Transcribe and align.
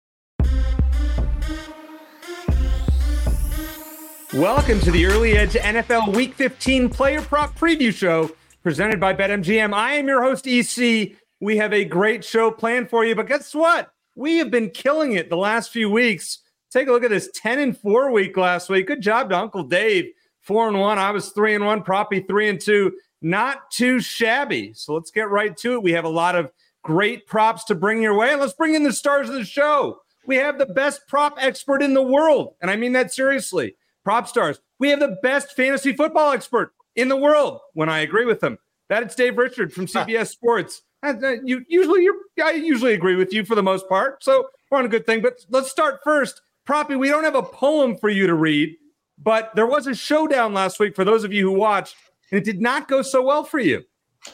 Welcome 4.35 4.81
to 4.81 4.91
the 4.91 5.07
Early 5.07 5.39
Edge 5.39 5.55
NFL 5.55 6.15
Week 6.15 6.35
15 6.35 6.91
Player 6.91 7.23
Prop 7.23 7.59
Preview 7.59 7.95
Show 7.95 8.31
presented 8.63 9.01
by 9.01 9.15
BetMGM. 9.15 9.73
I 9.73 9.95
am 9.95 10.07
your 10.07 10.23
host 10.23 10.47
EC. 10.47 11.17
We 11.41 11.57
have 11.57 11.73
a 11.73 11.85
great 11.85 12.25
show 12.25 12.51
planned 12.51 12.91
for 12.91 13.05
you, 13.05 13.15
but 13.15 13.27
guess 13.27 13.55
what? 13.55 13.93
we 14.19 14.39
have 14.39 14.51
been 14.51 14.71
killing 14.71 15.13
it 15.13 15.31
the 15.31 15.37
last 15.37 15.71
few 15.71 15.89
weeks. 15.89 16.41
Take 16.73 16.89
a 16.89 16.93
look 16.93 17.05
at 17.05 17.11
this 17.11 17.31
10 17.35 17.61
and 17.61 17.79
4 17.79 18.11
week 18.11 18.37
last 18.37 18.69
week. 18.69 18.89
Good 18.89 19.01
job 19.01 19.31
to 19.31 19.39
Uncle 19.39 19.63
Dave. 19.63 20.11
4 20.41 20.69
and 20.69 20.81
1. 20.81 20.99
I 20.99 21.13
was 21.13 21.31
3 21.31 21.55
and 21.55 21.65
1, 21.65 21.85
Proppy 21.85 22.27
3 22.27 22.49
and 22.49 22.61
2. 22.61 22.93
Not 23.21 23.71
too 23.71 24.01
shabby. 24.01 24.73
So 24.75 24.95
let's 24.95 25.11
get 25.11 25.31
right 25.31 25.57
to 25.59 25.75
it. 25.75 25.83
We 25.83 25.93
have 25.93 26.05
a 26.05 26.11
lot 26.11 26.37
of 26.37 26.53
great 26.83 27.27
props 27.27 27.65
to 27.65 27.75
bring 27.75 28.03
your 28.03 28.17
way. 28.17 28.35
Let's 28.37 28.53
bring 28.53 28.75
in 28.75 28.83
the 28.83 28.93
stars 28.93 29.29
of 29.29 29.35
the 29.35 29.45
show. 29.45 30.01
We 30.27 30.37
have 30.37 30.59
the 30.59 30.67
best 30.67 31.09
prop 31.09 31.37
expert 31.41 31.83
in 31.83 31.95
the 31.95 32.03
world. 32.03 32.55
And 32.61 32.71
I 32.71 32.77
mean 32.77 32.93
that 32.93 33.13
seriously. 33.13 33.77
PropStarz. 34.07 34.59
We 34.79 34.91
have 34.91 35.01
the 35.01 35.19
best 35.23 35.55
fantasy 35.55 35.93
football 35.93 36.33
expert 36.33 36.73
in 36.97 37.09
the 37.09 37.17
world 37.17 37.61
when 37.75 37.89
I 37.89 38.01
agree 38.01 38.25
with 38.25 38.41
them. 38.41 38.59
That 38.89 39.03
is 39.03 39.15
Dave 39.15 39.37
Richard 39.37 39.73
from 39.73 39.87
CBS 39.87 40.29
Sports. 40.29 40.83
Uh, 41.03 41.15
uh, 41.23 41.37
you 41.45 41.65
usually 41.69 42.03
you 42.03 42.25
I 42.43 42.53
usually 42.53 42.95
agree 42.95 43.17
with 43.17 43.33
you 43.33 43.45
for 43.45 43.55
the 43.55 43.63
most 43.63 43.89
part. 43.89 44.23
So 44.25 44.49
we're 44.71 44.79
on 44.79 44.85
a 44.85 44.89
good 44.89 45.07
thing. 45.07 45.21
But 45.21 45.45
let's 45.51 45.71
start 45.71 46.01
first. 46.03 46.41
Proppy, 46.67 46.99
we 46.99 47.09
don't 47.09 47.25
have 47.25 47.35
a 47.35 47.43
poem 47.43 47.97
for 47.97 48.09
you 48.09 48.27
to 48.27 48.35
read, 48.35 48.77
but 49.17 49.55
there 49.55 49.67
was 49.67 49.87
a 49.87 49.95
showdown 49.95 50.53
last 50.53 50.79
week 50.79 50.95
for 50.95 51.05
those 51.05 51.25
of 51.25 51.33
you 51.33 51.49
who 51.49 51.57
watched, 51.57 51.97
and 52.31 52.39
it 52.39 52.45
did 52.45 52.61
not 52.61 52.89
go 52.89 53.03
so 53.03 53.23
well 53.23 53.45
for 53.45 53.59
you. 53.59 53.85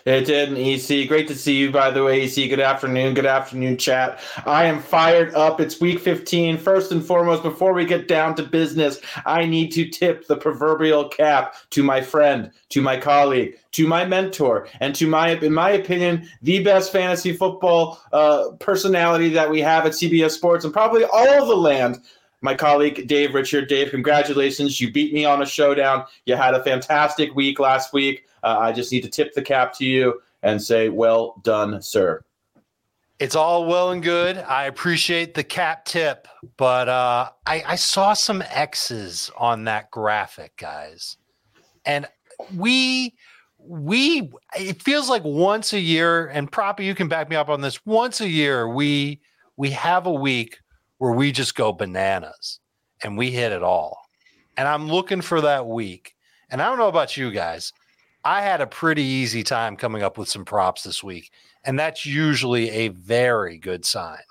It 0.07 0.27
didn't, 0.27 0.57
EC. 0.57 1.09
Great 1.09 1.29
to 1.29 1.35
see 1.35 1.57
you, 1.57 1.71
by 1.71 1.91
the 1.91 2.03
way, 2.03 2.23
EC. 2.25 2.49
Good 2.49 2.61
afternoon. 2.61 3.15
Good 3.15 3.27
afternoon, 3.27 3.77
chat. 3.77 4.21
I 4.45 4.65
am 4.65 4.81
fired 4.81 5.35
up. 5.35 5.61
It's 5.61 5.81
week 5.81 6.01
15. 6.01 6.59
First 6.59 6.91
and 6.91 7.05
foremost, 7.05 7.43
before 7.43 7.73
we 7.73 7.85
get 7.85 8.09
down 8.09 8.35
to 8.37 8.43
business, 8.43 8.99
I 9.25 9.45
need 9.45 9.71
to 9.73 9.89
tip 9.89 10.27
the 10.27 10.37
proverbial 10.37 11.09
cap 11.09 11.55
to 11.71 11.83
my 11.83 12.01
friend, 12.01 12.51
to 12.71 12.83
my 12.83 12.99
colleague, 12.99 13.57
to 13.73 13.87
my 13.87 14.05
mentor, 14.05 14.69
and 14.81 14.95
to 14.97 15.07
my, 15.07 15.31
in 15.31 15.53
my 15.53 15.71
opinion, 15.71 16.29
the 16.43 16.63
best 16.63 16.91
fantasy 16.91 17.35
football 17.35 18.01
uh, 18.13 18.51
personality 18.61 19.29
that 19.31 19.51
we 19.51 19.61
have 19.61 19.87
at 19.87 19.93
CBS 19.93 20.33
Sports 20.33 20.65
and 20.65 20.73
probably 20.73 21.05
all 21.05 21.47
the 21.47 21.57
land 21.57 21.99
my 22.45 22.55
colleague 22.55 23.09
Dave 23.09 23.35
Richard. 23.35 23.69
Dave, 23.69 23.91
congratulations. 23.91 24.79
You 24.79 24.93
beat 24.93 25.15
me 25.15 25.25
on 25.25 25.41
a 25.41 25.47
showdown. 25.47 26.05
You 26.27 26.37
had 26.37 26.53
a 26.53 26.63
fantastic 26.63 27.35
week 27.35 27.59
last 27.59 27.95
week. 27.95 28.27
Uh, 28.43 28.59
I 28.61 28.71
just 28.71 28.93
need 28.93 29.01
to 29.01 29.09
tip 29.09 29.33
the 29.33 29.41
cap 29.41 29.73
to 29.79 29.87
you 29.87 30.21
and 30.43 30.63
say, 30.63 30.91
well 30.91 31.41
done, 31.43 31.81
sir. 31.81 32.23
It's 33.19 33.35
all 33.35 33.65
well 33.65 33.93
and 33.93 34.03
good. 34.03 34.37
I 34.37 34.65
appreciate 34.65 35.33
the 35.33 35.43
cap 35.43 35.87
tip, 35.87 36.29
but 36.59 36.87
uh, 36.87 37.31
I, 37.47 37.63
I 37.67 37.77
saw 37.77 38.13
some 38.13 38.43
X's 38.43 39.31
on 39.39 39.65
that 39.65 39.91
graphic, 39.91 40.55
guys. 40.59 41.17
And 41.87 42.07
we 42.55 43.15
we 43.59 44.31
it 44.59 44.83
feels 44.83 45.09
like 45.09 45.25
once 45.25 45.73
a 45.73 45.81
year 45.81 46.27
and 46.27 46.53
Proppy 46.53 46.85
you 46.85 46.95
can 46.95 47.09
back 47.09 47.31
me 47.31 47.37
up 47.37 47.49
on 47.49 47.63
this 47.63 47.87
once 47.87 48.21
a 48.21 48.29
year 48.29 48.69
we 48.69 49.23
we 49.57 49.71
have 49.71 50.05
a 50.05 50.13
week 50.13 50.59
where 51.05 51.13
we 51.13 51.31
just 51.31 51.55
go 51.55 51.73
bananas 51.73 52.61
and 53.03 53.19
we 53.19 53.31
hit 53.31 53.53
it 53.53 53.63
all 53.63 54.09
and 54.57 54.67
i'm 54.67 54.89
looking 54.89 55.21
for 55.21 55.41
that 55.41 55.67
week 55.67 56.15
and 56.51 56.63
i 56.63 56.67
don't 56.67 56.79
know 56.79 56.89
about 56.89 57.17
you 57.17 57.31
guys 57.31 57.73
I 58.25 58.41
had 58.41 58.63
a 58.63 58.67
pretty 58.67 59.03
easy 59.03 59.43
time 59.43 59.77
coming 59.77 60.03
up 60.03 60.17
with 60.17 60.31
some 60.31 60.47
props 60.47 60.83
this 60.83 61.05
week, 61.05 61.31
and 61.63 61.79
that's 61.79 62.07
usually 62.07 62.71
a 62.71 62.89
very 62.89 63.59
good 63.59 63.85
sign. 63.85 64.23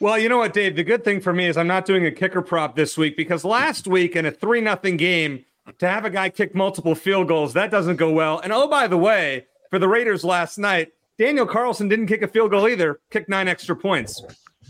Well, 0.00 0.18
you 0.18 0.30
know 0.30 0.38
what, 0.38 0.54
Dave? 0.54 0.76
The 0.76 0.82
good 0.82 1.04
thing 1.04 1.20
for 1.20 1.34
me 1.34 1.46
is 1.46 1.58
I'm 1.58 1.66
not 1.66 1.84
doing 1.84 2.06
a 2.06 2.10
kicker 2.10 2.40
prop 2.40 2.74
this 2.74 2.96
week 2.96 3.18
because 3.18 3.44
last 3.44 3.86
week 3.86 4.16
in 4.16 4.24
a 4.24 4.30
3 4.30 4.62
nothing 4.62 4.96
game, 4.96 5.44
to 5.78 5.86
have 5.86 6.06
a 6.06 6.10
guy 6.10 6.30
kick 6.30 6.54
multiple 6.54 6.94
field 6.94 7.28
goals, 7.28 7.52
that 7.52 7.70
doesn't 7.70 7.96
go 7.96 8.10
well. 8.10 8.40
And 8.40 8.50
oh, 8.50 8.66
by 8.66 8.86
the 8.86 8.96
way, 8.96 9.46
for 9.68 9.78
the 9.78 9.86
Raiders 9.86 10.24
last 10.24 10.56
night, 10.56 10.92
Daniel 11.18 11.44
Carlson 11.44 11.86
didn't 11.86 12.06
kick 12.06 12.22
a 12.22 12.28
field 12.28 12.50
goal 12.50 12.66
either, 12.66 12.98
kicked 13.10 13.28
nine 13.28 13.46
extra 13.46 13.76
points. 13.76 14.22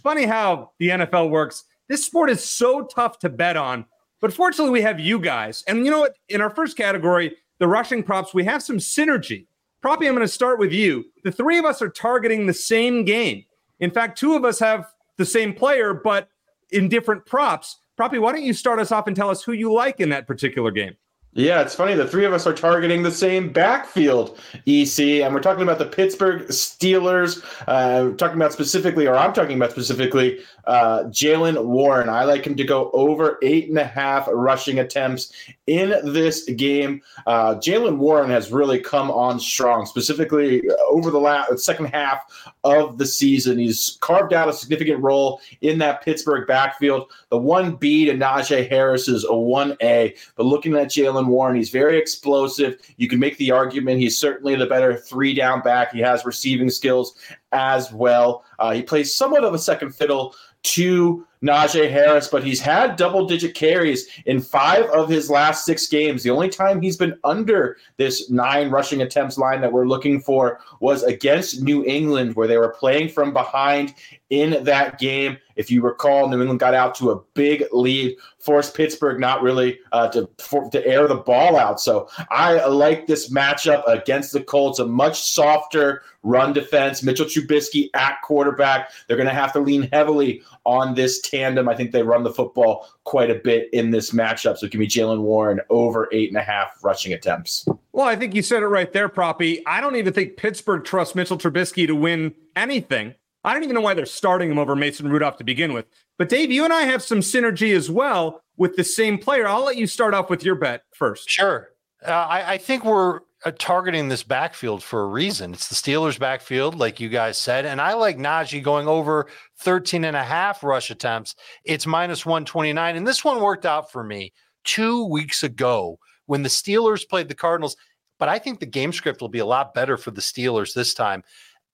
Funny 0.02 0.24
how 0.24 0.72
the 0.78 0.88
NFL 0.88 1.30
works. 1.30 1.64
This 1.88 2.04
sport 2.04 2.30
is 2.30 2.42
so 2.42 2.84
tough 2.84 3.18
to 3.20 3.28
bet 3.28 3.56
on, 3.56 3.84
but 4.20 4.32
fortunately, 4.32 4.72
we 4.72 4.82
have 4.82 5.00
you 5.00 5.18
guys. 5.18 5.64
And 5.66 5.84
you 5.84 5.90
know 5.90 6.00
what? 6.00 6.16
In 6.28 6.40
our 6.40 6.50
first 6.50 6.76
category, 6.76 7.36
the 7.58 7.68
rushing 7.68 8.02
props, 8.02 8.32
we 8.32 8.44
have 8.44 8.62
some 8.62 8.78
synergy. 8.78 9.46
Proppy, 9.82 10.06
I'm 10.06 10.14
going 10.14 10.20
to 10.20 10.28
start 10.28 10.58
with 10.58 10.72
you. 10.72 11.06
The 11.24 11.32
three 11.32 11.58
of 11.58 11.64
us 11.64 11.80
are 11.82 11.88
targeting 11.88 12.46
the 12.46 12.54
same 12.54 13.04
game. 13.04 13.44
In 13.80 13.90
fact, 13.90 14.18
two 14.18 14.34
of 14.34 14.44
us 14.44 14.58
have 14.58 14.86
the 15.16 15.24
same 15.24 15.54
player, 15.54 15.94
but 15.94 16.28
in 16.70 16.88
different 16.88 17.24
props. 17.26 17.78
Proppy, 17.98 18.20
why 18.20 18.32
don't 18.32 18.42
you 18.42 18.52
start 18.52 18.78
us 18.78 18.92
off 18.92 19.06
and 19.06 19.16
tell 19.16 19.30
us 19.30 19.42
who 19.42 19.52
you 19.52 19.72
like 19.72 20.00
in 20.00 20.10
that 20.10 20.26
particular 20.26 20.70
game? 20.70 20.96
Yeah, 21.32 21.62
it's 21.62 21.76
funny. 21.76 21.94
The 21.94 22.08
three 22.08 22.24
of 22.24 22.32
us 22.32 22.44
are 22.48 22.52
targeting 22.52 23.04
the 23.04 23.10
same 23.12 23.52
backfield, 23.52 24.36
EC, 24.66 25.22
and 25.22 25.32
we're 25.32 25.40
talking 25.40 25.62
about 25.62 25.78
the 25.78 25.86
Pittsburgh 25.86 26.48
Steelers. 26.48 27.44
Uh, 27.68 28.16
talking 28.16 28.34
about 28.34 28.52
specifically, 28.52 29.06
or 29.06 29.14
I'm 29.14 29.32
talking 29.32 29.56
about 29.56 29.70
specifically, 29.70 30.40
uh, 30.64 31.04
Jaylen 31.04 31.64
Warren. 31.64 32.08
I 32.08 32.24
like 32.24 32.44
him 32.44 32.56
to 32.56 32.64
go 32.64 32.90
over 32.92 33.38
eight 33.42 33.68
and 33.68 33.78
a 33.78 33.84
half 33.84 34.28
rushing 34.32 34.80
attempts 34.80 35.32
in 35.68 35.90
this 36.12 36.46
game. 36.50 37.00
Uh, 37.28 37.54
Jaylen 37.54 37.98
Warren 37.98 38.30
has 38.30 38.50
really 38.50 38.80
come 38.80 39.08
on 39.08 39.38
strong, 39.38 39.86
specifically 39.86 40.62
over 40.90 41.12
the 41.12 41.20
last 41.20 41.60
second 41.60 41.86
half 41.86 42.52
of 42.64 42.98
the 42.98 43.06
season. 43.06 43.56
He's 43.58 43.98
carved 44.00 44.32
out 44.32 44.48
a 44.48 44.52
significant 44.52 45.00
role 45.00 45.40
in 45.60 45.78
that 45.78 46.02
Pittsburgh 46.02 46.48
backfield. 46.48 47.08
The 47.28 47.38
one 47.38 47.76
B 47.76 48.04
to 48.06 48.14
Najee 48.14 48.68
Harris 48.68 49.06
is 49.06 49.22
a 49.24 49.28
1A, 49.28 50.16
but 50.34 50.46
looking 50.46 50.74
at 50.74 50.88
Jaylen 50.88 51.19
Jaylen 51.20 51.26
Warren. 51.28 51.56
He's 51.56 51.70
very 51.70 51.98
explosive. 51.98 52.80
You 52.96 53.08
can 53.08 53.18
make 53.18 53.36
the 53.38 53.50
argument 53.50 54.00
he's 54.00 54.18
certainly 54.18 54.56
the 54.56 54.66
better 54.66 54.96
three 54.96 55.34
down 55.34 55.62
back. 55.62 55.92
He 55.92 56.00
has 56.00 56.24
receiving 56.24 56.70
skills 56.70 57.14
as 57.52 57.92
well. 57.92 58.44
Uh, 58.58 58.72
he 58.72 58.82
plays 58.82 59.14
somewhat 59.14 59.44
of 59.44 59.54
a 59.54 59.58
second 59.58 59.94
fiddle 59.94 60.34
to 60.62 61.26
Najee 61.42 61.90
Harris, 61.90 62.28
but 62.28 62.44
he's 62.44 62.60
had 62.60 62.96
double 62.96 63.26
digit 63.26 63.54
carries 63.54 64.08
in 64.26 64.42
five 64.42 64.84
of 64.90 65.08
his 65.08 65.30
last 65.30 65.64
six 65.64 65.86
games. 65.86 66.22
The 66.22 66.30
only 66.30 66.50
time 66.50 66.82
he's 66.82 66.98
been 66.98 67.18
under 67.24 67.78
this 67.96 68.28
nine 68.28 68.68
rushing 68.68 69.00
attempts 69.00 69.38
line 69.38 69.62
that 69.62 69.72
we're 69.72 69.88
looking 69.88 70.20
for 70.20 70.60
was 70.80 71.02
against 71.02 71.62
New 71.62 71.82
England, 71.86 72.36
where 72.36 72.46
they 72.46 72.58
were 72.58 72.76
playing 72.78 73.08
from 73.08 73.32
behind 73.32 73.94
in 74.30 74.62
that 74.64 74.98
game. 74.98 75.36
If 75.56 75.70
you 75.70 75.82
recall, 75.82 76.28
New 76.28 76.40
England 76.40 76.60
got 76.60 76.72
out 76.72 76.94
to 76.96 77.10
a 77.10 77.20
big 77.34 77.64
lead, 77.72 78.16
forced 78.38 78.74
Pittsburgh 78.74 79.20
not 79.20 79.42
really 79.42 79.78
uh, 79.92 80.08
to 80.08 80.30
for, 80.38 80.70
to 80.70 80.86
air 80.86 81.06
the 81.06 81.16
ball 81.16 81.56
out. 81.56 81.80
So 81.80 82.08
I 82.30 82.64
like 82.66 83.06
this 83.06 83.30
matchup 83.30 83.86
against 83.86 84.32
the 84.32 84.42
Colts, 84.42 84.78
a 84.78 84.86
much 84.86 85.30
softer 85.30 86.02
run 86.22 86.52
defense. 86.52 87.02
Mitchell 87.02 87.26
Trubisky 87.26 87.90
at 87.94 88.22
quarterback. 88.22 88.90
They're 89.06 89.16
going 89.16 89.28
to 89.28 89.34
have 89.34 89.52
to 89.52 89.60
lean 89.60 89.88
heavily 89.92 90.42
on 90.64 90.94
this 90.94 91.20
tandem. 91.20 91.68
I 91.68 91.74
think 91.74 91.92
they 91.92 92.02
run 92.02 92.22
the 92.22 92.32
football 92.32 92.88
quite 93.04 93.30
a 93.30 93.34
bit 93.34 93.68
in 93.72 93.90
this 93.90 94.12
matchup. 94.12 94.56
So 94.56 94.68
give 94.68 94.78
me 94.78 94.86
Jaylen 94.86 95.20
Warren 95.20 95.60
over 95.68 96.08
eight 96.12 96.30
and 96.30 96.38
a 96.38 96.42
half 96.42 96.82
rushing 96.82 97.12
attempts. 97.12 97.66
Well, 97.92 98.06
I 98.06 98.16
think 98.16 98.34
you 98.34 98.42
said 98.42 98.62
it 98.62 98.68
right 98.68 98.92
there, 98.92 99.08
Proppy. 99.08 99.62
I 99.66 99.80
don't 99.80 99.96
even 99.96 100.12
think 100.12 100.36
Pittsburgh 100.36 100.84
trusts 100.84 101.14
Mitchell 101.14 101.36
Trubisky 101.36 101.86
to 101.86 101.94
win 101.94 102.34
anything. 102.56 103.14
I 103.44 103.54
don't 103.54 103.64
even 103.64 103.74
know 103.74 103.80
why 103.80 103.94
they're 103.94 104.06
starting 104.06 104.50
him 104.50 104.58
over 104.58 104.76
Mason 104.76 105.08
Rudolph 105.08 105.38
to 105.38 105.44
begin 105.44 105.72
with. 105.72 105.86
But 106.18 106.28
Dave, 106.28 106.50
you 106.50 106.64
and 106.64 106.72
I 106.72 106.82
have 106.82 107.02
some 107.02 107.20
synergy 107.20 107.74
as 107.74 107.90
well 107.90 108.42
with 108.56 108.76
the 108.76 108.84
same 108.84 109.18
player. 109.18 109.48
I'll 109.48 109.64
let 109.64 109.78
you 109.78 109.86
start 109.86 110.12
off 110.12 110.28
with 110.28 110.44
your 110.44 110.54
bet 110.54 110.82
first. 110.92 111.28
Sure. 111.30 111.70
Uh, 112.06 112.10
I, 112.10 112.52
I, 112.52 112.58
think 112.58 112.84
we're 112.84 113.20
uh, 113.44 113.52
targeting 113.58 114.08
this 114.08 114.22
backfield 114.22 114.82
for 114.82 115.02
a 115.02 115.06
reason. 115.06 115.52
It's 115.52 115.68
the 115.68 115.74
Steelers' 115.74 116.18
backfield, 116.18 116.74
like 116.74 117.00
you 117.00 117.08
guys 117.08 117.36
said. 117.36 117.66
And 117.66 117.80
I 117.80 117.94
like 117.94 118.16
Najee 118.16 118.62
going 118.62 118.88
over 118.88 119.26
13 119.58 120.04
and 120.04 120.16
a 120.16 120.24
half 120.24 120.62
rush 120.62 120.90
attempts. 120.90 121.34
It's 121.64 121.86
minus 121.86 122.24
129. 122.24 122.96
And 122.96 123.06
this 123.06 123.24
one 123.24 123.40
worked 123.40 123.66
out 123.66 123.92
for 123.92 124.02
me 124.02 124.32
two 124.64 125.06
weeks 125.06 125.42
ago 125.42 125.98
when 126.26 126.42
the 126.42 126.48
Steelers 126.48 127.08
played 127.08 127.28
the 127.28 127.34
Cardinals. 127.34 127.76
But 128.18 128.28
I 128.28 128.38
think 128.38 128.60
the 128.60 128.66
game 128.66 128.92
script 128.92 129.22
will 129.22 129.28
be 129.28 129.38
a 129.38 129.46
lot 129.46 129.72
better 129.72 129.96
for 129.96 130.10
the 130.10 130.20
Steelers 130.20 130.74
this 130.74 130.92
time. 130.92 131.22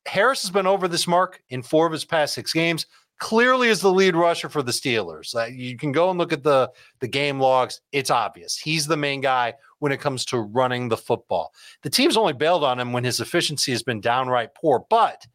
Harris 0.07 0.43
has 0.43 0.51
been 0.51 0.67
over 0.67 0.89
this 0.89 1.07
mark 1.07 1.43
in 1.49 1.63
four 1.63 1.87
of 1.87 1.93
his 1.93 2.05
past 2.05 2.35
six 2.35 2.53
games. 2.53 2.87
Clearly, 3.19 3.69
is 3.69 3.81
the 3.81 3.91
lead 3.91 4.15
rusher 4.15 4.51
for 4.51 4.63
the 4.63 4.73
Steelers. 4.73 5.35
Uh, 5.35 5.47
you 5.47 5.79
can 5.79 5.91
go 5.91 6.11
and 6.11 6.19
look 6.19 6.35
at 6.35 6.43
the 6.43 6.71
the 7.01 7.09
game 7.09 7.41
logs. 7.41 7.81
It's 7.91 8.11
obvious 8.11 8.59
he's 8.59 8.87
the 8.87 8.97
main 8.97 9.23
guy 9.23 9.55
when 9.79 9.91
it 9.91 10.01
comes 10.01 10.27
to 10.27 10.39
running 10.39 10.89
the 10.89 10.99
football. 10.99 11.55
The 11.83 11.89
team's 11.89 12.19
only 12.19 12.35
bailed 12.35 12.63
on 12.63 12.79
him 12.79 12.93
when 12.93 13.05
his 13.05 13.21
efficiency 13.21 13.73
has 13.73 13.83
been 13.83 14.03
downright 14.03 14.55
poor. 14.55 14.85
But 14.91 15.27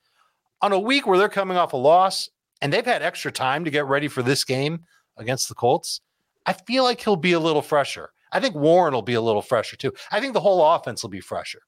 on 0.61 0.73
a 0.73 0.79
week 0.79 1.07
where 1.07 1.17
they're 1.17 1.27
coming 1.27 1.57
off 1.57 1.73
a 1.73 1.77
loss 1.77 2.29
and 2.61 2.71
they've 2.71 2.85
had 2.85 3.01
extra 3.01 3.31
time 3.31 3.65
to 3.65 3.71
get 3.71 3.87
ready 3.87 4.07
for 4.07 4.21
this 4.21 4.43
game 4.43 4.85
against 5.17 5.49
the 5.49 5.55
Colts, 5.55 6.01
I 6.45 6.53
feel 6.53 6.83
like 6.83 7.01
he'll 7.01 7.15
be 7.15 7.33
a 7.33 7.39
little 7.39 7.63
fresher. 7.63 8.11
I 8.31 8.39
think 8.39 8.55
Warren 8.55 8.93
will 8.93 9.01
be 9.01 9.15
a 9.15 9.21
little 9.21 9.41
fresher 9.41 9.75
too. 9.75 9.93
I 10.11 10.19
think 10.19 10.33
the 10.33 10.39
whole 10.39 10.63
offense 10.63 11.01
will 11.01 11.09
be 11.09 11.19
fresher. 11.19 11.63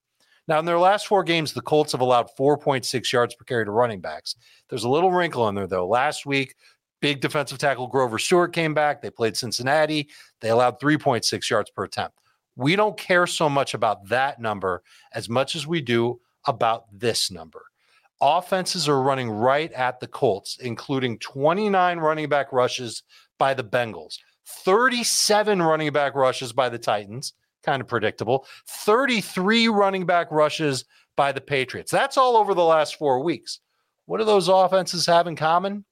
Now, 0.48 0.60
in 0.60 0.66
their 0.66 0.80
last 0.80 1.08
four 1.08 1.24
games, 1.24 1.54
the 1.54 1.62
Colts 1.62 1.94
have 1.94 2.02
allowed 2.02 2.30
4.6 2.38 3.12
yards 3.12 3.36
per 3.36 3.46
carry 3.46 3.66
to 3.66 3.72
running 3.72 4.02
backs. 4.02 4.36
There's 4.70 4.84
a 4.84 4.90
little 4.90 5.12
wrinkle 5.12 5.48
in 5.48 5.56
there, 5.56 5.68
though. 5.68 5.88
Last 5.88 6.26
week, 6.26 6.56
big 7.02 7.22
defensive 7.22 7.58
tackle 7.58 7.88
Grover 7.88 8.20
Stewart 8.20 8.54
came 8.54 8.74
back. 8.74 9.02
They 9.02 9.10
played 9.10 9.38
Cincinnati. 9.38 10.10
They 10.42 10.50
allowed 10.50 10.80
3.6 10.80 11.50
yards 11.50 11.70
per 11.70 11.86
attempt. 11.86 12.18
We 12.56 12.76
don't 12.76 12.98
care 12.98 13.26
so 13.26 13.50
much 13.50 13.74
about 13.74 14.08
that 14.10 14.40
number 14.40 14.84
as 15.14 15.30
much 15.30 15.56
as 15.56 15.66
we 15.66 15.82
do 15.82 16.20
about 16.46 16.86
this 16.92 17.32
number. 17.32 17.64
Offenses 18.22 18.88
are 18.88 19.02
running 19.02 19.30
right 19.30 19.72
at 19.74 20.00
the 20.00 20.08
Colts, 20.08 20.58
including 20.62 21.20
29 21.20 21.98
running 22.00 22.30
back 22.30 22.54
rushes 22.54 23.04
by 23.38 23.54
the 23.54 23.64
Bengals, 23.64 24.18
37 24.46 25.62
running 25.62 25.92
back 25.92 26.16
rushes 26.16 26.54
by 26.54 26.70
the 26.70 26.78
Titans, 26.78 27.34
kind 27.64 27.82
of 27.82 27.88
predictable, 27.88 28.46
33 28.68 29.70
running 29.70 30.06
back 30.06 30.32
rushes 30.32 30.86
by 31.16 31.32
the 31.32 31.42
Patriots. 31.42 31.92
That's 31.92 32.18
all 32.18 32.36
over 32.36 32.54
the 32.54 32.64
last 32.64 32.96
four 32.96 33.24
weeks. 33.24 33.60
What 34.06 34.18
do 34.18 34.26
those 34.26 34.50
offenses 34.50 35.06
have 35.06 35.28
in 35.28 35.36
common? 35.36 35.86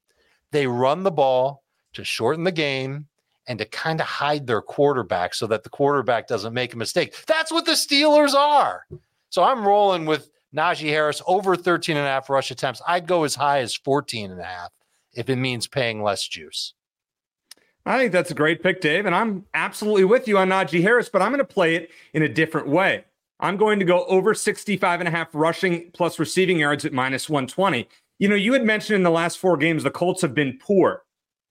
They 0.51 0.68
run 0.68 1.03
the 1.03 1.12
ball 1.12 1.63
to 1.94 2.03
shorten 2.03 2.44
the 2.44 2.51
game 2.51 3.07
and 3.47 3.57
to 3.59 3.65
kind 3.65 4.00
of 4.00 4.07
hide 4.07 4.47
their 4.47 4.62
quarterback 4.62 5.33
so 5.33 5.47
that 5.47 5.63
the 5.63 5.69
quarterback 5.69 6.27
doesn't 6.27 6.53
make 6.53 6.73
a 6.73 6.77
mistake. 6.77 7.15
That's 7.25 7.51
what 7.51 7.65
the 7.65 7.71
Steelers 7.71 8.33
are. 8.33 8.85
So 9.29 9.44
I'm 9.44 9.65
rolling 9.65 10.06
with 10.06 10.29
Najee 10.56 10.89
Harris 10.89 11.21
over 11.25 11.56
13 11.56 11.97
and 11.97 12.06
a 12.06 12.09
half 12.09 12.29
rush 12.29 12.51
attempts. 12.51 12.81
I'd 12.88 13.07
go 13.07 13.23
as 13.23 13.35
high 13.35 13.59
as 13.59 13.75
14 13.75 14.31
and 14.31 14.39
a 14.39 14.44
half 14.44 14.71
if 15.13 15.29
it 15.29 15.38
means 15.38 15.68
paying 15.68 16.03
less 16.03 16.27
juice. 16.27 16.73
I 17.86 17.98
think 17.98 18.12
that's 18.12 18.31
a 18.31 18.36
great 18.36 18.62
pick, 18.62 18.81
Dave. 18.81 19.06
And 19.06 19.16
I'm 19.16 19.45
absolutely 19.54 20.06
with 20.06 20.28
you 20.28 20.38
on 20.38 20.50
Najee 20.50 20.81
Harris, 20.81 21.10
but 21.10 21.22
I'm 21.22 21.31
going 21.31 21.39
to 21.39 21.45
play 21.45 21.75
it 21.75 21.89
in 22.13 22.24
a 22.24 22.30
different 22.30 22.68
way. 22.68 23.06
I'm 23.39 23.57
going 23.57 23.80
to 23.80 23.86
go 23.86 24.06
over 24.06 24.36
65 24.36 25.01
and 25.01 25.07
a 25.07 25.12
half 25.12 25.30
rushing 25.33 25.89
plus 25.92 26.19
receiving 26.19 26.60
yards 26.60 26.86
at 26.86 26.94
minus 26.94 27.28
120. 27.28 27.88
You 28.19 28.28
know, 28.28 28.36
you 28.36 28.54
had 28.54 28.63
mentioned 28.63 28.98
in 28.98 29.04
the 29.04 29.10
last 29.10 29.39
four 29.39 29.57
games, 29.57 29.83
the 29.83 29.89
Colts 29.89 30.22
have 30.22 30.36
been 30.36 30.60
poor. 30.62 31.04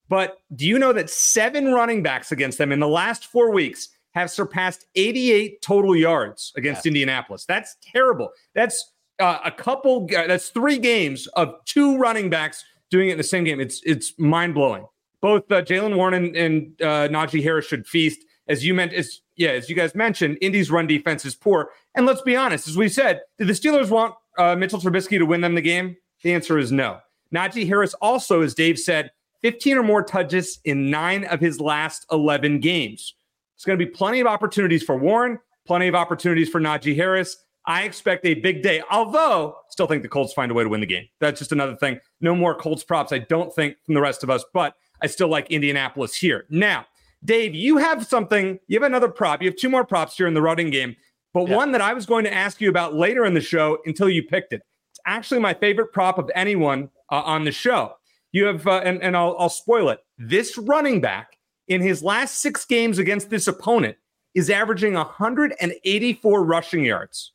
But 0.09 0.39
do 0.55 0.67
you 0.67 0.79
know 0.79 0.93
that 0.93 1.11
seven 1.11 1.73
running 1.73 2.03
backs 2.03 2.31
against 2.31 2.59
them 2.59 2.71
in 2.71 2.79
the 2.79 2.89
last 2.89 3.27
four 3.27 3.53
weeks 3.53 3.89
have 4.13 4.31
surpassed 4.31 4.87
88 4.95 5.63
total 5.63 5.97
yards 5.97 6.53
against 6.57 6.85
yeah. 6.85 6.91
Indianapolis? 6.91 7.45
That's 7.45 7.77
terrible. 7.83 8.31
That's 8.55 8.93
uh, 9.19 9.39
a 9.45 9.51
couple, 9.51 10.09
uh, 10.17 10.29
that's 10.29 10.51
three 10.51 10.79
games 10.79 11.27
of 11.29 11.55
two 11.65 11.99
running 11.99 12.31
backs 12.31 12.65
doing 12.91 13.09
it 13.09 13.13
in 13.13 13.19
the 13.19 13.25
same 13.25 13.45
game. 13.45 13.61
It's, 13.61 13.81
it's 13.85 14.17
mind 14.19 14.55
blowing 14.55 14.87
both 15.21 15.51
uh, 15.51 15.63
Jaylen 15.63 15.97
Warren 15.97 16.15
and, 16.15 16.37
and 16.37 16.83
uh, 16.83 17.09
Najee 17.09 17.43
Harris 17.43 17.67
should 17.67 17.87
feast. 17.87 18.25
As 18.49 18.65
you 18.65 18.75
meant, 18.75 18.93
as 18.93 19.21
yeah, 19.37 19.51
as 19.51 19.69
you 19.69 19.77
guys 19.77 19.95
mentioned, 19.95 20.39
Indy's 20.41 20.71
run 20.71 20.87
defense 20.87 21.25
is 21.25 21.35
poor. 21.35 21.71
And 21.95 22.07
let's 22.07 22.23
be 22.23 22.37
honest, 22.37 22.67
as 22.69 22.77
we 22.77 22.89
said, 22.89 23.21
did 23.39 23.47
the 23.47 23.53
Steelers 23.53 23.91
want 23.91 24.15
uh, 24.39 24.57
Mitchell 24.57 24.81
Trubisky 24.81 25.19
to 25.19 25.27
win 25.27 25.41
them 25.41 25.55
the 25.55 25.61
game? 25.61 25.97
The 26.23 26.35
answer 26.35 26.59
is 26.59 26.73
no. 26.73 26.99
Najee 27.35 27.67
Harris 27.67 27.95
also, 27.95 28.43
as 28.43 28.55
Dave 28.55 28.79
said, 28.79 29.11
15 29.43 29.79
or 29.79 29.83
more 29.83 30.03
touches 30.03 30.59
in 30.65 30.91
nine 30.91 31.25
of 31.25 31.41
his 31.41 31.61
last 31.61 32.05
11 32.11 32.61
games. 32.61 33.15
It's 33.57 33.65
going 33.65 33.79
to 33.79 33.85
be 33.85 33.91
plenty 33.91 34.21
of 34.21 34.27
opportunities 34.27 34.83
for 34.83 34.97
Warren, 34.97 35.39
plenty 35.67 35.89
of 35.89 35.95
opportunities 35.95 36.49
for 36.49 36.61
Najee 36.61 36.97
Harris. 36.97 37.37
I 37.67 37.83
expect 37.83 38.25
a 38.25 38.35
big 38.35 38.63
day, 38.63 38.83
although 38.91 39.55
still 39.69 39.87
think 39.87 40.03
the 40.03 40.09
Colts 40.09 40.33
find 40.33 40.51
a 40.51 40.55
way 40.55 40.65
to 40.65 40.69
win 40.69 40.81
the 40.81 40.87
game. 40.87 41.07
That's 41.21 41.39
just 41.39 41.53
another 41.53 41.77
thing. 41.77 42.01
No 42.21 42.35
more 42.35 42.55
Colts 42.55 42.83
props, 42.83 43.13
I 43.13 43.19
don't 43.19 43.55
think, 43.55 43.77
from 43.85 43.95
the 43.95 44.01
rest 44.01 44.25
of 44.25 44.31
us. 44.31 44.45
But 44.53 44.75
I 45.03 45.07
still 45.07 45.29
like 45.29 45.51
Indianapolis 45.51 46.15
here. 46.15 46.47
Now, 46.51 46.87
Dave, 47.25 47.55
you 47.55 47.77
have 47.77 48.07
something, 48.07 48.59
you 48.67 48.79
have 48.81 48.87
another 48.87 49.09
prop. 49.09 49.43
You 49.43 49.49
have 49.49 49.57
two 49.57 49.69
more 49.69 49.85
props 49.85 50.17
here 50.17 50.27
in 50.27 50.35
the 50.35 50.43
running 50.43 50.71
game, 50.71 50.97
but 51.35 51.49
yeah. 51.49 51.57
one 51.57 51.73
that 51.73 51.81
I 51.81 51.93
was 51.93 52.07
going 52.07 52.25
to 52.25 52.33
ask 52.33 52.61
you 52.61 52.71
about 52.71 52.95
later 52.95 53.25
in 53.25 53.35
the 53.35 53.41
show 53.41 53.79
until 53.85 54.09
you 54.09 54.23
picked 54.23 54.53
it. 54.53 54.63
It's 54.93 55.01
actually 55.07 55.41
my 55.41 55.55
favorite 55.55 55.93
prop 55.93 56.19
of 56.19 56.31
anyone 56.35 56.89
uh, 57.11 57.23
on 57.23 57.45
the 57.45 57.53
show. 57.53 57.95
You 58.33 58.47
have, 58.47 58.67
uh, 58.67 58.81
and, 58.85 59.03
and 59.03 59.17
I'll, 59.17 59.37
I'll 59.39 59.49
spoil 59.49 59.91
it. 59.91 60.01
This 60.17 60.57
running 60.57 61.01
back 61.01 61.37
in 61.69 61.81
his 61.81 62.03
last 62.03 62.39
six 62.39 62.65
games 62.65 62.99
against 62.99 63.29
this 63.29 63.49
opponent 63.49 63.97
is 64.35 64.49
averaging 64.49 64.95
184 64.95 66.45
rushing 66.45 66.85
yards. 66.85 67.33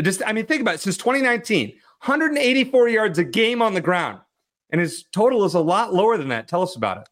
Just, 0.00 0.22
I 0.26 0.32
mean, 0.32 0.46
think 0.46 0.62
about 0.62 0.76
it. 0.76 0.80
Since 0.80 0.96
2019, 0.96 1.68
184 1.68 2.88
yards 2.88 3.18
a 3.18 3.24
game 3.24 3.60
on 3.60 3.74
the 3.74 3.80
ground 3.80 4.20
and 4.70 4.80
his 4.80 5.04
total 5.12 5.44
is 5.44 5.54
a 5.54 5.60
lot 5.60 5.94
lower 5.94 6.16
than 6.18 6.28
that. 6.28 6.48
Tell 6.48 6.62
us 6.62 6.76
about 6.76 6.98
it. 6.98 7.08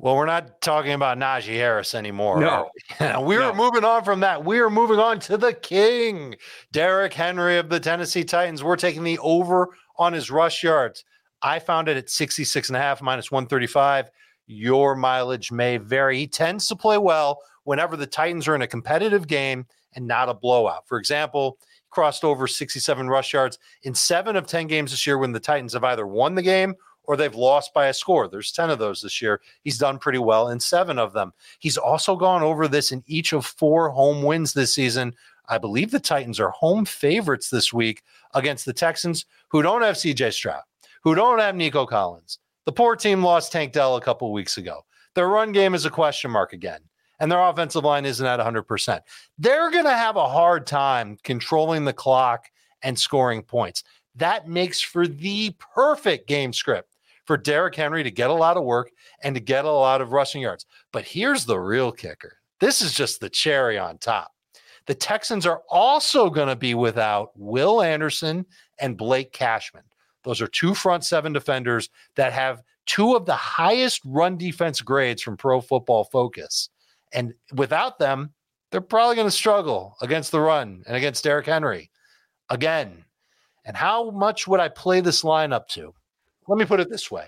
Well, 0.00 0.14
we're 0.14 0.26
not 0.26 0.60
talking 0.60 0.92
about 0.92 1.18
Najee 1.18 1.56
Harris 1.56 1.92
anymore. 1.94 2.38
No, 2.40 2.70
we? 3.20 3.36
are 3.36 3.52
no. 3.52 3.54
moving 3.54 3.84
on 3.84 4.04
from 4.04 4.20
that. 4.20 4.44
We 4.44 4.60
are 4.60 4.70
moving 4.70 5.00
on 5.00 5.18
to 5.20 5.36
the 5.36 5.52
king, 5.52 6.36
Derrick 6.70 7.12
Henry 7.12 7.58
of 7.58 7.68
the 7.68 7.80
Tennessee 7.80 8.22
Titans. 8.22 8.62
We're 8.62 8.76
taking 8.76 9.02
the 9.02 9.18
over 9.18 9.70
on 9.96 10.12
his 10.12 10.30
rush 10.30 10.62
yards. 10.62 11.04
I 11.42 11.58
found 11.58 11.88
it 11.88 11.96
at 11.96 12.10
66 12.10 12.68
and 12.68 12.76
a 12.76 12.80
half 12.80 13.02
minus 13.02 13.32
135. 13.32 14.10
Your 14.46 14.94
mileage 14.94 15.50
may 15.50 15.78
vary. 15.78 16.18
He 16.18 16.26
tends 16.28 16.68
to 16.68 16.76
play 16.76 16.98
well 16.98 17.40
whenever 17.64 17.96
the 17.96 18.06
Titans 18.06 18.46
are 18.46 18.54
in 18.54 18.62
a 18.62 18.68
competitive 18.68 19.26
game 19.26 19.66
and 19.94 20.06
not 20.06 20.28
a 20.28 20.34
blowout. 20.34 20.86
For 20.86 20.98
example, 20.98 21.58
crossed 21.90 22.24
over 22.24 22.46
67 22.46 23.08
rush 23.08 23.32
yards 23.32 23.58
in 23.82 23.94
seven 23.94 24.36
of 24.36 24.46
10 24.46 24.66
games 24.66 24.90
this 24.90 25.06
year 25.06 25.18
when 25.18 25.32
the 25.32 25.40
Titans 25.40 25.72
have 25.72 25.84
either 25.84 26.06
won 26.06 26.34
the 26.34 26.42
game 26.42 26.74
or 27.04 27.16
they've 27.16 27.34
lost 27.34 27.72
by 27.72 27.86
a 27.86 27.94
score. 27.94 28.28
There's 28.28 28.52
10 28.52 28.68
of 28.68 28.78
those 28.78 29.00
this 29.00 29.22
year. 29.22 29.40
He's 29.62 29.78
done 29.78 29.98
pretty 29.98 30.18
well 30.18 30.48
in 30.48 30.60
seven 30.60 30.98
of 30.98 31.14
them. 31.14 31.32
He's 31.58 31.78
also 31.78 32.14
gone 32.16 32.42
over 32.42 32.68
this 32.68 32.92
in 32.92 33.02
each 33.06 33.32
of 33.32 33.46
four 33.46 33.88
home 33.88 34.22
wins 34.22 34.52
this 34.52 34.74
season. 34.74 35.14
I 35.48 35.56
believe 35.56 35.90
the 35.90 36.00
Titans 36.00 36.38
are 36.38 36.50
home 36.50 36.84
favorites 36.84 37.48
this 37.48 37.72
week 37.72 38.02
against 38.34 38.66
the 38.66 38.74
Texans, 38.74 39.24
who 39.48 39.62
don't 39.62 39.80
have 39.80 39.96
CJ 39.96 40.34
Stroud, 40.34 40.62
who 41.02 41.14
don't 41.14 41.38
have 41.38 41.56
Nico 41.56 41.86
Collins. 41.86 42.38
The 42.66 42.72
poor 42.72 42.94
team 42.94 43.22
lost 43.22 43.52
Tank 43.52 43.72
Dell 43.72 43.96
a 43.96 44.02
couple 44.02 44.30
weeks 44.30 44.58
ago. 44.58 44.84
Their 45.14 45.28
run 45.28 45.52
game 45.52 45.74
is 45.74 45.86
a 45.86 45.90
question 45.90 46.30
mark 46.30 46.52
again 46.52 46.80
and 47.20 47.30
their 47.30 47.40
offensive 47.40 47.84
line 47.84 48.04
isn't 48.04 48.26
at 48.26 48.40
100%. 48.40 49.00
They're 49.38 49.70
going 49.70 49.84
to 49.84 49.90
have 49.90 50.16
a 50.16 50.28
hard 50.28 50.66
time 50.66 51.18
controlling 51.24 51.84
the 51.84 51.92
clock 51.92 52.50
and 52.82 52.98
scoring 52.98 53.42
points. 53.42 53.84
That 54.14 54.48
makes 54.48 54.80
for 54.80 55.06
the 55.06 55.54
perfect 55.74 56.28
game 56.28 56.52
script 56.52 56.96
for 57.24 57.36
Derrick 57.36 57.74
Henry 57.74 58.02
to 58.02 58.10
get 58.10 58.30
a 58.30 58.34
lot 58.34 58.56
of 58.56 58.64
work 58.64 58.90
and 59.22 59.34
to 59.34 59.40
get 59.40 59.64
a 59.64 59.70
lot 59.70 60.00
of 60.00 60.12
rushing 60.12 60.42
yards. 60.42 60.66
But 60.92 61.04
here's 61.04 61.44
the 61.44 61.58
real 61.58 61.92
kicker 61.92 62.38
this 62.60 62.82
is 62.82 62.92
just 62.92 63.20
the 63.20 63.30
cherry 63.30 63.78
on 63.78 63.98
top. 63.98 64.32
The 64.86 64.94
Texans 64.94 65.46
are 65.46 65.62
also 65.68 66.30
going 66.30 66.48
to 66.48 66.56
be 66.56 66.74
without 66.74 67.30
Will 67.36 67.82
Anderson 67.82 68.46
and 68.80 68.96
Blake 68.96 69.32
Cashman. 69.32 69.84
Those 70.24 70.40
are 70.40 70.48
two 70.48 70.74
front 70.74 71.04
seven 71.04 71.32
defenders 71.32 71.90
that 72.16 72.32
have 72.32 72.62
two 72.86 73.14
of 73.14 73.26
the 73.26 73.36
highest 73.36 74.00
run 74.04 74.36
defense 74.36 74.80
grades 74.80 75.22
from 75.22 75.36
Pro 75.36 75.60
Football 75.60 76.04
Focus. 76.04 76.70
And 77.12 77.34
without 77.54 77.98
them, 77.98 78.32
they're 78.70 78.80
probably 78.80 79.16
going 79.16 79.28
to 79.28 79.32
struggle 79.32 79.96
against 80.02 80.30
the 80.30 80.40
run 80.40 80.82
and 80.86 80.96
against 80.96 81.24
Derrick 81.24 81.46
Henry 81.46 81.90
again. 82.50 83.04
And 83.64 83.76
how 83.76 84.10
much 84.10 84.46
would 84.46 84.60
I 84.60 84.68
play 84.68 85.00
this 85.00 85.24
line 85.24 85.52
up 85.52 85.68
to? 85.70 85.92
Let 86.46 86.58
me 86.58 86.64
put 86.64 86.80
it 86.80 86.90
this 86.90 87.10
way. 87.10 87.26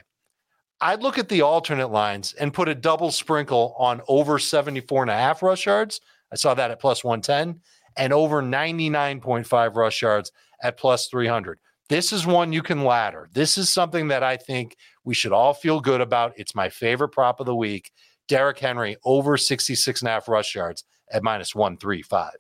I'd 0.81 1.03
look 1.03 1.19
at 1.19 1.29
the 1.29 1.43
alternate 1.43 1.91
lines 1.91 2.35
and 2.35 2.55
put 2.55 2.69
a 2.69 2.75
double 2.75 3.11
sprinkle 3.11 3.75
on 3.79 4.01
over 4.09 4.39
74 4.39 5.03
and 5.03 5.11
a 5.11 5.15
half 5.15 5.43
rush 5.43 5.67
yards. 5.67 6.01
I 6.33 6.37
saw 6.37 6.55
that 6.55 6.71
at 6.71 6.81
plus 6.81 7.05
110 7.05 7.61
and 7.97 8.13
over 8.13 8.43
99.5 8.43 9.77
rush 9.77 10.01
yards 10.01 10.33
at 10.63 10.79
plus 10.79 11.09
300. 11.09 11.59
This 11.91 12.13
is 12.13 12.25
one 12.25 12.53
you 12.53 12.63
can 12.63 12.85
ladder. 12.85 13.29
This 13.33 13.59
is 13.59 13.69
something 13.69 14.09
that 14.09 14.23
I 14.23 14.37
think 14.37 14.77
we 15.05 15.13
should 15.13 15.33
all 15.33 15.53
feel 15.53 15.81
good 15.81 16.01
about. 16.01 16.33
It's 16.37 16.55
my 16.55 16.69
favorite 16.69 17.09
prop 17.09 17.41
of 17.41 17.47
the 17.47 17.55
week. 17.57 17.91
Derrick 18.29 18.59
Henry 18.59 18.97
over 19.05 19.37
66 19.37 20.01
and 20.01 20.09
a 20.09 20.13
half 20.13 20.29
rush 20.29 20.55
yards 20.55 20.85
at 21.11 21.23
minus 21.23 21.55
135. 21.55 22.33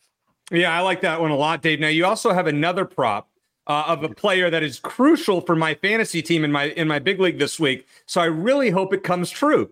Yeah, 0.50 0.76
I 0.76 0.80
like 0.80 1.00
that 1.02 1.20
one 1.20 1.30
a 1.30 1.36
lot, 1.36 1.62
Dave. 1.62 1.80
Now 1.80 1.88
you 1.88 2.06
also 2.06 2.32
have 2.32 2.46
another 2.46 2.84
prop 2.84 3.28
uh, 3.66 3.84
of 3.86 4.02
a 4.02 4.08
player 4.08 4.50
that 4.50 4.62
is 4.62 4.80
crucial 4.80 5.40
for 5.40 5.54
my 5.54 5.74
fantasy 5.74 6.22
team 6.22 6.44
in 6.44 6.50
my 6.50 6.64
in 6.70 6.88
my 6.88 6.98
big 6.98 7.20
league 7.20 7.38
this 7.38 7.60
week. 7.60 7.86
So 8.06 8.20
I 8.20 8.24
really 8.24 8.70
hope 8.70 8.92
it 8.92 9.04
comes 9.04 9.30
true. 9.30 9.70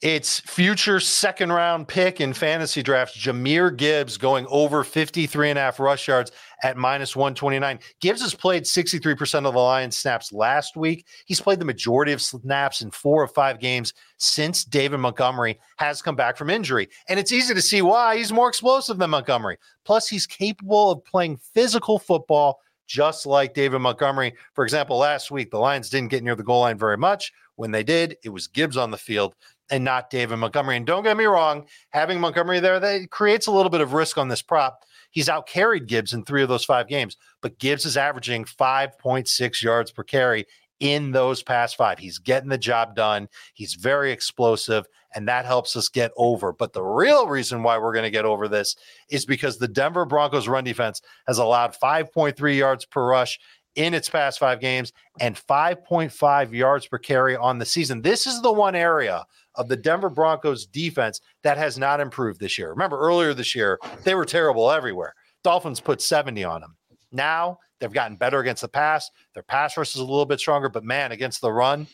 It's 0.00 0.40
future 0.40 1.00
second 1.00 1.52
round 1.52 1.88
pick 1.88 2.20
in 2.20 2.34
fantasy 2.34 2.82
drafts, 2.82 3.16
Jahmyr 3.16 3.74
Gibbs 3.74 4.18
going 4.18 4.46
over 4.50 4.84
53 4.84 5.50
and 5.50 5.58
a 5.58 5.62
half 5.62 5.80
rush 5.80 6.08
yards 6.08 6.30
at 6.64 6.78
minus 6.78 7.14
129. 7.14 7.78
Gibbs 8.00 8.22
has 8.22 8.34
played 8.34 8.64
63% 8.64 9.46
of 9.46 9.52
the 9.52 9.60
Lions 9.60 9.98
snaps 9.98 10.32
last 10.32 10.76
week. 10.76 11.06
He's 11.26 11.40
played 11.40 11.60
the 11.60 11.64
majority 11.64 12.10
of 12.12 12.22
snaps 12.22 12.80
in 12.80 12.90
four 12.90 13.22
or 13.22 13.28
five 13.28 13.60
games 13.60 13.92
since 14.16 14.64
David 14.64 14.96
Montgomery 14.96 15.60
has 15.76 16.00
come 16.00 16.16
back 16.16 16.38
from 16.38 16.48
injury. 16.48 16.88
And 17.08 17.20
it's 17.20 17.32
easy 17.32 17.52
to 17.52 17.60
see 17.60 17.82
why 17.82 18.16
he's 18.16 18.32
more 18.32 18.48
explosive 18.48 18.96
than 18.96 19.10
Montgomery. 19.10 19.58
Plus, 19.84 20.08
he's 20.08 20.26
capable 20.26 20.90
of 20.90 21.04
playing 21.04 21.36
physical 21.36 21.98
football 21.98 22.58
just 22.86 23.26
like 23.26 23.54
David 23.54 23.80
Montgomery. 23.80 24.34
For 24.54 24.64
example, 24.64 24.96
last 24.96 25.30
week, 25.30 25.50
the 25.50 25.58
Lions 25.58 25.90
didn't 25.90 26.10
get 26.10 26.24
near 26.24 26.34
the 26.34 26.42
goal 26.42 26.60
line 26.60 26.78
very 26.78 26.96
much. 26.96 27.30
When 27.56 27.70
they 27.70 27.82
did, 27.82 28.16
it 28.24 28.30
was 28.30 28.46
Gibbs 28.46 28.76
on 28.76 28.90
the 28.90 28.96
field 28.96 29.34
and 29.70 29.84
not 29.84 30.10
David 30.10 30.36
Montgomery. 30.36 30.76
And 30.76 30.86
don't 30.86 31.04
get 31.04 31.16
me 31.16 31.24
wrong, 31.24 31.66
having 31.90 32.20
Montgomery 32.20 32.60
there, 32.60 32.80
that 32.80 33.10
creates 33.10 33.46
a 33.46 33.52
little 33.52 33.70
bit 33.70 33.80
of 33.80 33.92
risk 33.92 34.18
on 34.18 34.28
this 34.28 34.42
prop. 34.42 34.84
He's 35.14 35.28
out 35.28 35.46
carried 35.46 35.86
Gibbs 35.86 36.12
in 36.12 36.24
three 36.24 36.42
of 36.42 36.48
those 36.48 36.64
five 36.64 36.88
games, 36.88 37.16
but 37.40 37.58
Gibbs 37.60 37.86
is 37.86 37.96
averaging 37.96 38.44
5.6 38.44 39.62
yards 39.62 39.92
per 39.92 40.02
carry 40.02 40.44
in 40.80 41.12
those 41.12 41.40
past 41.40 41.76
five. 41.76 42.00
He's 42.00 42.18
getting 42.18 42.48
the 42.48 42.58
job 42.58 42.96
done. 42.96 43.28
He's 43.54 43.74
very 43.74 44.10
explosive, 44.10 44.86
and 45.14 45.28
that 45.28 45.46
helps 45.46 45.76
us 45.76 45.88
get 45.88 46.10
over. 46.16 46.52
But 46.52 46.72
the 46.72 46.82
real 46.82 47.28
reason 47.28 47.62
why 47.62 47.78
we're 47.78 47.92
going 47.92 48.04
to 48.04 48.10
get 48.10 48.24
over 48.24 48.48
this 48.48 48.74
is 49.08 49.24
because 49.24 49.56
the 49.56 49.68
Denver 49.68 50.04
Broncos 50.04 50.48
run 50.48 50.64
defense 50.64 51.00
has 51.28 51.38
allowed 51.38 51.76
5.3 51.80 52.56
yards 52.56 52.84
per 52.84 53.06
rush 53.06 53.38
in 53.76 53.94
its 53.94 54.08
past 54.08 54.40
five 54.40 54.60
games 54.60 54.92
and 55.20 55.36
5.5 55.36 56.52
yards 56.52 56.88
per 56.88 56.98
carry 56.98 57.36
on 57.36 57.58
the 57.58 57.64
season. 57.64 58.02
This 58.02 58.26
is 58.26 58.42
the 58.42 58.52
one 58.52 58.74
area 58.74 59.24
of 59.56 59.68
the 59.68 59.76
Denver 59.76 60.10
Broncos 60.10 60.66
defense 60.66 61.20
that 61.42 61.58
has 61.58 61.78
not 61.78 62.00
improved 62.00 62.40
this 62.40 62.58
year. 62.58 62.70
Remember, 62.70 62.98
earlier 62.98 63.34
this 63.34 63.54
year, 63.54 63.78
they 64.02 64.14
were 64.14 64.24
terrible 64.24 64.70
everywhere. 64.70 65.14
Dolphins 65.42 65.80
put 65.80 66.00
70 66.00 66.42
on 66.44 66.60
them. 66.60 66.76
Now 67.12 67.58
they've 67.78 67.92
gotten 67.92 68.16
better 68.16 68.40
against 68.40 68.62
the 68.62 68.68
pass. 68.68 69.10
Their 69.34 69.42
pass 69.42 69.76
rush 69.76 69.94
is 69.94 70.00
a 70.00 70.04
little 70.04 70.26
bit 70.26 70.40
stronger, 70.40 70.68
but 70.68 70.84
man, 70.84 71.12
against 71.12 71.40
the 71.40 71.52
run, 71.52 71.86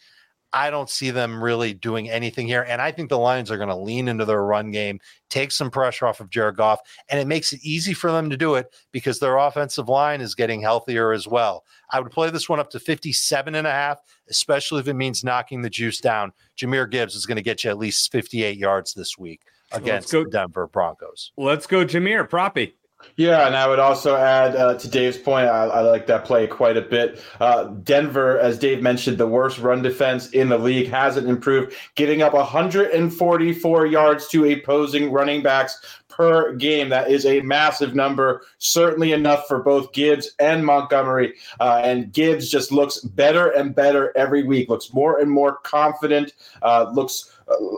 I 0.52 0.70
don't 0.70 0.90
see 0.90 1.10
them 1.10 1.42
really 1.42 1.72
doing 1.72 2.10
anything 2.10 2.46
here. 2.46 2.64
And 2.68 2.82
I 2.82 2.90
think 2.90 3.08
the 3.08 3.18
Lions 3.18 3.50
are 3.50 3.56
going 3.56 3.68
to 3.68 3.76
lean 3.76 4.08
into 4.08 4.24
their 4.24 4.42
run 4.42 4.70
game, 4.70 4.98
take 5.28 5.52
some 5.52 5.70
pressure 5.70 6.06
off 6.06 6.20
of 6.20 6.30
Jared 6.30 6.56
Goff, 6.56 6.80
and 7.08 7.20
it 7.20 7.26
makes 7.26 7.52
it 7.52 7.60
easy 7.62 7.94
for 7.94 8.10
them 8.10 8.30
to 8.30 8.36
do 8.36 8.56
it 8.56 8.74
because 8.92 9.18
their 9.18 9.36
offensive 9.36 9.88
line 9.88 10.20
is 10.20 10.34
getting 10.34 10.60
healthier 10.60 11.12
as 11.12 11.28
well. 11.28 11.64
I 11.90 12.00
would 12.00 12.10
play 12.10 12.30
this 12.30 12.48
one 12.48 12.60
up 12.60 12.70
to 12.70 12.80
57 12.80 13.54
and 13.54 13.66
a 13.66 13.70
half, 13.70 13.98
especially 14.28 14.80
if 14.80 14.88
it 14.88 14.94
means 14.94 15.24
knocking 15.24 15.62
the 15.62 15.70
juice 15.70 16.00
down. 16.00 16.32
Jahmyr 16.56 16.90
Gibbs 16.90 17.14
is 17.14 17.26
going 17.26 17.36
to 17.36 17.42
get 17.42 17.64
you 17.64 17.70
at 17.70 17.78
least 17.78 18.10
58 18.10 18.56
yards 18.56 18.94
this 18.94 19.16
week 19.16 19.42
against 19.72 20.10
the 20.10 20.24
Denver 20.24 20.66
Broncos. 20.66 21.32
Let's 21.36 21.66
go, 21.66 21.84
Jahmyr. 21.84 22.28
Proppy. 22.28 22.72
Yeah, 23.16 23.46
and 23.46 23.56
I 23.56 23.68
would 23.68 23.78
also 23.78 24.16
add 24.16 24.56
uh, 24.56 24.74
to 24.78 24.88
Dave's 24.88 25.18
point, 25.18 25.46
I, 25.46 25.66
I, 25.66 25.80
like 25.80 26.06
that 26.06 26.24
play 26.24 26.46
quite 26.46 26.76
a 26.76 26.82
bit. 26.82 27.22
Uh, 27.38 27.64
Denver, 27.64 28.38
as 28.38 28.58
Dave 28.58 28.82
mentioned, 28.82 29.18
the 29.18 29.26
worst 29.26 29.58
run 29.58 29.82
defense 29.82 30.30
in 30.30 30.48
the 30.48 30.58
league 30.58 30.88
hasn't 30.88 31.28
improved, 31.28 31.74
giving 31.96 32.22
up 32.22 32.32
144 32.32 33.86
yards 33.86 34.28
to 34.28 34.50
opposing 34.50 35.12
running 35.12 35.42
backs 35.42 36.00
per 36.08 36.54
game. 36.54 36.90
That 36.90 37.10
is 37.10 37.24
a 37.24 37.40
massive 37.40 37.94
number, 37.94 38.42
certainly 38.58 39.12
enough 39.12 39.46
for 39.48 39.62
both 39.62 39.92
Gibbs 39.92 40.30
and 40.38 40.64
Montgomery. 40.64 41.34
Uh, 41.58 41.80
and 41.82 42.12
Gibbs 42.12 42.50
just 42.50 42.72
looks 42.72 43.00
better 43.00 43.48
and 43.50 43.74
better 43.74 44.16
every 44.16 44.42
week, 44.42 44.68
looks 44.68 44.92
more 44.92 45.18
and 45.18 45.30
more 45.30 45.56
confident, 45.58 46.32
uh, 46.62 46.90
looks 46.92 47.32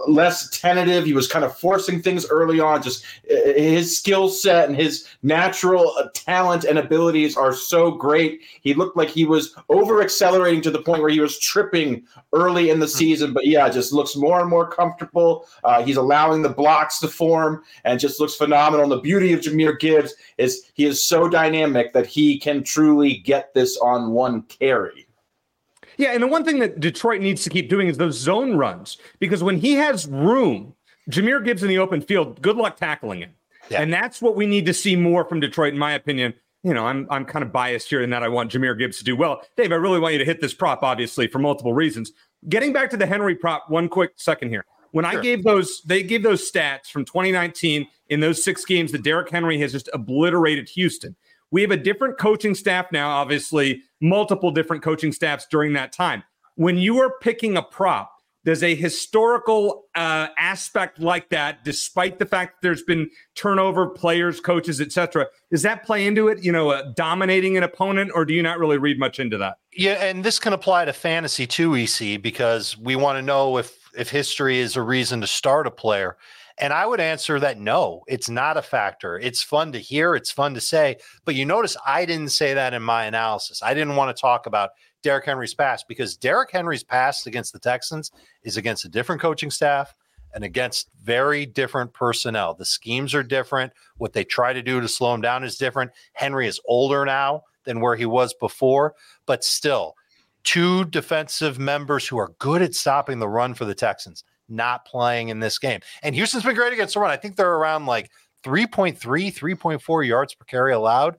less 0.06 0.48
tentative. 0.50 1.04
He 1.04 1.12
was 1.12 1.28
kind 1.28 1.44
of 1.44 1.56
forcing 1.56 2.02
things 2.02 2.26
early 2.26 2.60
on. 2.60 2.82
Just 2.82 3.04
uh, 3.30 3.52
his 3.54 3.96
skill 3.96 4.28
set 4.28 4.68
and 4.68 4.76
his 4.76 5.08
natural 5.22 5.94
uh, 5.98 6.08
talent 6.14 6.64
and 6.64 6.78
abilities 6.78 7.36
are 7.36 7.52
so 7.52 7.90
great. 7.90 8.42
He 8.60 8.74
looked 8.74 8.96
like 8.96 9.08
he 9.08 9.24
was 9.24 9.54
over 9.68 10.02
accelerating 10.02 10.60
to 10.62 10.70
the 10.70 10.82
point 10.82 11.02
where 11.02 11.10
he 11.10 11.20
was 11.20 11.38
tripping 11.38 12.04
early 12.32 12.70
in 12.70 12.80
the 12.80 12.86
hmm. 12.86 12.98
season. 12.98 13.32
But 13.32 13.46
yeah, 13.46 13.68
just 13.68 13.92
looks 13.92 14.16
more 14.16 14.40
and 14.40 14.50
more 14.50 14.68
comfortable. 14.68 15.46
Uh, 15.64 15.82
he's 15.82 15.96
allowing 15.96 16.42
the 16.42 16.48
blocks 16.48 16.98
to 17.00 17.08
form 17.08 17.62
and 17.84 18.00
just 18.00 18.20
looks 18.20 18.34
phenomenal. 18.34 18.84
And 18.84 18.92
the 18.92 19.00
beauty 19.00 19.32
of 19.32 19.40
Jahmyr 19.40 19.78
Gibbs 19.78 20.14
is 20.38 20.70
he 20.74 20.84
is 20.84 21.02
so 21.02 21.28
dynamic 21.28 21.92
that 21.92 22.06
he 22.06 22.38
can 22.38 22.62
truly 22.62 23.18
get 23.18 23.54
this 23.54 23.78
on 23.78 24.10
one 24.10 24.42
carry. 24.42 25.06
Yeah, 25.96 26.12
and 26.12 26.22
the 26.22 26.26
one 26.26 26.44
thing 26.44 26.58
that 26.60 26.80
Detroit 26.80 27.20
needs 27.20 27.44
to 27.44 27.50
keep 27.50 27.68
doing 27.68 27.88
is 27.88 27.98
those 27.98 28.16
zone 28.18 28.56
runs 28.56 28.98
because 29.18 29.42
when 29.42 29.58
he 29.58 29.74
has 29.74 30.06
room, 30.06 30.74
Jahmyr 31.10 31.44
Gibbs 31.44 31.62
in 31.62 31.68
the 31.68 31.78
open 31.78 32.00
field, 32.00 32.40
good 32.42 32.56
luck 32.56 32.76
tackling 32.76 33.20
him. 33.20 33.30
Yeah. 33.68 33.82
And 33.82 33.92
that's 33.92 34.20
what 34.20 34.36
we 34.36 34.46
need 34.46 34.66
to 34.66 34.74
see 34.74 34.96
more 34.96 35.24
from 35.24 35.40
Detroit, 35.40 35.72
in 35.72 35.78
my 35.78 35.92
opinion. 35.92 36.34
You 36.62 36.74
know, 36.74 36.86
I'm 36.86 37.06
I'm 37.10 37.24
kind 37.24 37.44
of 37.44 37.52
biased 37.52 37.88
here 37.88 38.02
in 38.02 38.10
that 38.10 38.22
I 38.22 38.28
want 38.28 38.52
Jahmyr 38.52 38.78
Gibbs 38.78 38.98
to 38.98 39.04
do 39.04 39.16
well. 39.16 39.42
Dave, 39.56 39.72
I 39.72 39.76
really 39.76 39.98
want 39.98 40.12
you 40.12 40.18
to 40.18 40.24
hit 40.24 40.40
this 40.40 40.54
prop, 40.54 40.82
obviously, 40.82 41.26
for 41.26 41.38
multiple 41.38 41.72
reasons. 41.72 42.12
Getting 42.48 42.72
back 42.72 42.90
to 42.90 42.96
the 42.96 43.06
Henry 43.06 43.34
prop, 43.34 43.68
one 43.68 43.88
quick 43.88 44.12
second 44.16 44.50
here. 44.50 44.64
When 44.92 45.04
sure. 45.04 45.18
I 45.18 45.22
gave 45.22 45.42
those, 45.42 45.82
they 45.82 46.02
gave 46.02 46.22
those 46.22 46.50
stats 46.50 46.86
from 46.86 47.04
2019 47.04 47.86
in 48.10 48.20
those 48.20 48.44
six 48.44 48.64
games 48.64 48.92
that 48.92 49.02
Derrick 49.02 49.30
Henry 49.30 49.58
has 49.58 49.72
just 49.72 49.88
obliterated 49.92 50.68
Houston. 50.68 51.16
We 51.52 51.62
have 51.62 51.70
a 51.70 51.76
different 51.76 52.18
coaching 52.18 52.54
staff 52.54 52.86
now, 52.90 53.10
obviously, 53.10 53.82
multiple 54.00 54.50
different 54.50 54.82
coaching 54.82 55.12
staffs 55.12 55.46
during 55.48 55.74
that 55.74 55.92
time. 55.92 56.24
When 56.56 56.78
you 56.78 56.98
are 57.00 57.12
picking 57.20 57.56
a 57.56 57.62
prop, 57.62 58.10
does 58.44 58.62
a 58.62 58.74
historical 58.74 59.84
uh, 59.94 60.28
aspect 60.36 60.98
like 60.98 61.28
that, 61.28 61.64
despite 61.64 62.18
the 62.18 62.26
fact 62.26 62.54
that 62.54 62.66
there's 62.66 62.82
been 62.82 63.08
turnover, 63.36 63.86
players, 63.86 64.40
coaches, 64.40 64.80
etc., 64.80 65.26
does 65.50 65.62
that 65.62 65.84
play 65.84 66.06
into 66.06 66.28
it? 66.28 66.42
You 66.42 66.50
know, 66.50 66.70
uh, 66.70 66.90
dominating 66.96 67.56
an 67.56 67.62
opponent, 67.62 68.10
or 68.14 68.24
do 68.24 68.34
you 68.34 68.42
not 68.42 68.58
really 68.58 68.78
read 68.78 68.98
much 68.98 69.20
into 69.20 69.38
that? 69.38 69.58
Yeah, 69.72 70.02
and 70.04 70.24
this 70.24 70.40
can 70.40 70.52
apply 70.52 70.86
to 70.86 70.92
fantasy 70.92 71.46
too, 71.46 71.76
EC, 71.76 72.20
because 72.20 72.76
we 72.76 72.96
want 72.96 73.18
to 73.18 73.22
know 73.22 73.58
if 73.58 73.78
if 73.96 74.10
history 74.10 74.58
is 74.58 74.74
a 74.74 74.82
reason 74.82 75.20
to 75.20 75.26
start 75.26 75.66
a 75.66 75.70
player. 75.70 76.16
And 76.62 76.72
I 76.72 76.86
would 76.86 77.00
answer 77.00 77.40
that 77.40 77.58
no, 77.58 78.04
it's 78.06 78.30
not 78.30 78.56
a 78.56 78.62
factor. 78.62 79.18
It's 79.18 79.42
fun 79.42 79.72
to 79.72 79.80
hear, 79.80 80.14
it's 80.14 80.30
fun 80.30 80.54
to 80.54 80.60
say. 80.60 80.98
But 81.24 81.34
you 81.34 81.44
notice 81.44 81.76
I 81.84 82.04
didn't 82.04 82.28
say 82.28 82.54
that 82.54 82.72
in 82.72 82.84
my 82.84 83.06
analysis. 83.06 83.64
I 83.64 83.74
didn't 83.74 83.96
want 83.96 84.16
to 84.16 84.20
talk 84.20 84.46
about 84.46 84.70
Derrick 85.02 85.24
Henry's 85.24 85.54
past 85.54 85.88
because 85.88 86.16
Derrick 86.16 86.52
Henry's 86.52 86.84
past 86.84 87.26
against 87.26 87.52
the 87.52 87.58
Texans 87.58 88.12
is 88.44 88.56
against 88.56 88.84
a 88.84 88.88
different 88.88 89.20
coaching 89.20 89.50
staff 89.50 89.92
and 90.34 90.44
against 90.44 90.88
very 91.02 91.46
different 91.46 91.92
personnel. 91.94 92.54
The 92.54 92.64
schemes 92.64 93.12
are 93.12 93.24
different. 93.24 93.72
What 93.96 94.12
they 94.12 94.22
try 94.22 94.52
to 94.52 94.62
do 94.62 94.80
to 94.80 94.86
slow 94.86 95.12
him 95.14 95.20
down 95.20 95.42
is 95.42 95.56
different. 95.56 95.90
Henry 96.12 96.46
is 96.46 96.60
older 96.64 97.04
now 97.04 97.42
than 97.64 97.80
where 97.80 97.96
he 97.96 98.06
was 98.06 98.34
before, 98.34 98.94
but 99.26 99.42
still, 99.42 99.96
two 100.44 100.84
defensive 100.84 101.58
members 101.58 102.06
who 102.06 102.18
are 102.18 102.36
good 102.38 102.62
at 102.62 102.76
stopping 102.76 103.18
the 103.18 103.28
run 103.28 103.52
for 103.52 103.64
the 103.64 103.74
Texans 103.74 104.22
not 104.52 104.84
playing 104.84 105.28
in 105.28 105.40
this 105.40 105.58
game. 105.58 105.80
And 106.02 106.14
Houston's 106.14 106.44
been 106.44 106.54
great 106.54 106.72
against 106.72 106.94
the 106.94 107.00
run. 107.00 107.10
I 107.10 107.16
think 107.16 107.36
they're 107.36 107.54
around 107.54 107.86
like 107.86 108.10
3.3, 108.44 108.98
3.4 108.98 110.06
yards 110.06 110.34
per 110.34 110.44
carry 110.44 110.72
allowed. 110.72 111.16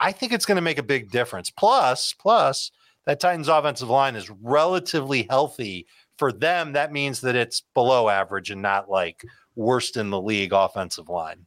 I 0.00 0.12
think 0.12 0.32
it's 0.32 0.46
going 0.46 0.56
to 0.56 0.62
make 0.62 0.78
a 0.78 0.82
big 0.82 1.10
difference. 1.10 1.50
Plus, 1.50 2.12
plus 2.12 2.72
that 3.04 3.20
Titans 3.20 3.48
offensive 3.48 3.88
line 3.88 4.16
is 4.16 4.30
relatively 4.42 5.26
healthy. 5.30 5.86
For 6.18 6.32
them, 6.32 6.72
that 6.72 6.92
means 6.92 7.20
that 7.22 7.36
it's 7.36 7.62
below 7.74 8.08
average 8.08 8.50
and 8.50 8.62
not 8.62 8.90
like 8.90 9.24
worst 9.56 9.96
in 9.96 10.10
the 10.10 10.20
league 10.20 10.52
offensive 10.52 11.08
line. 11.08 11.46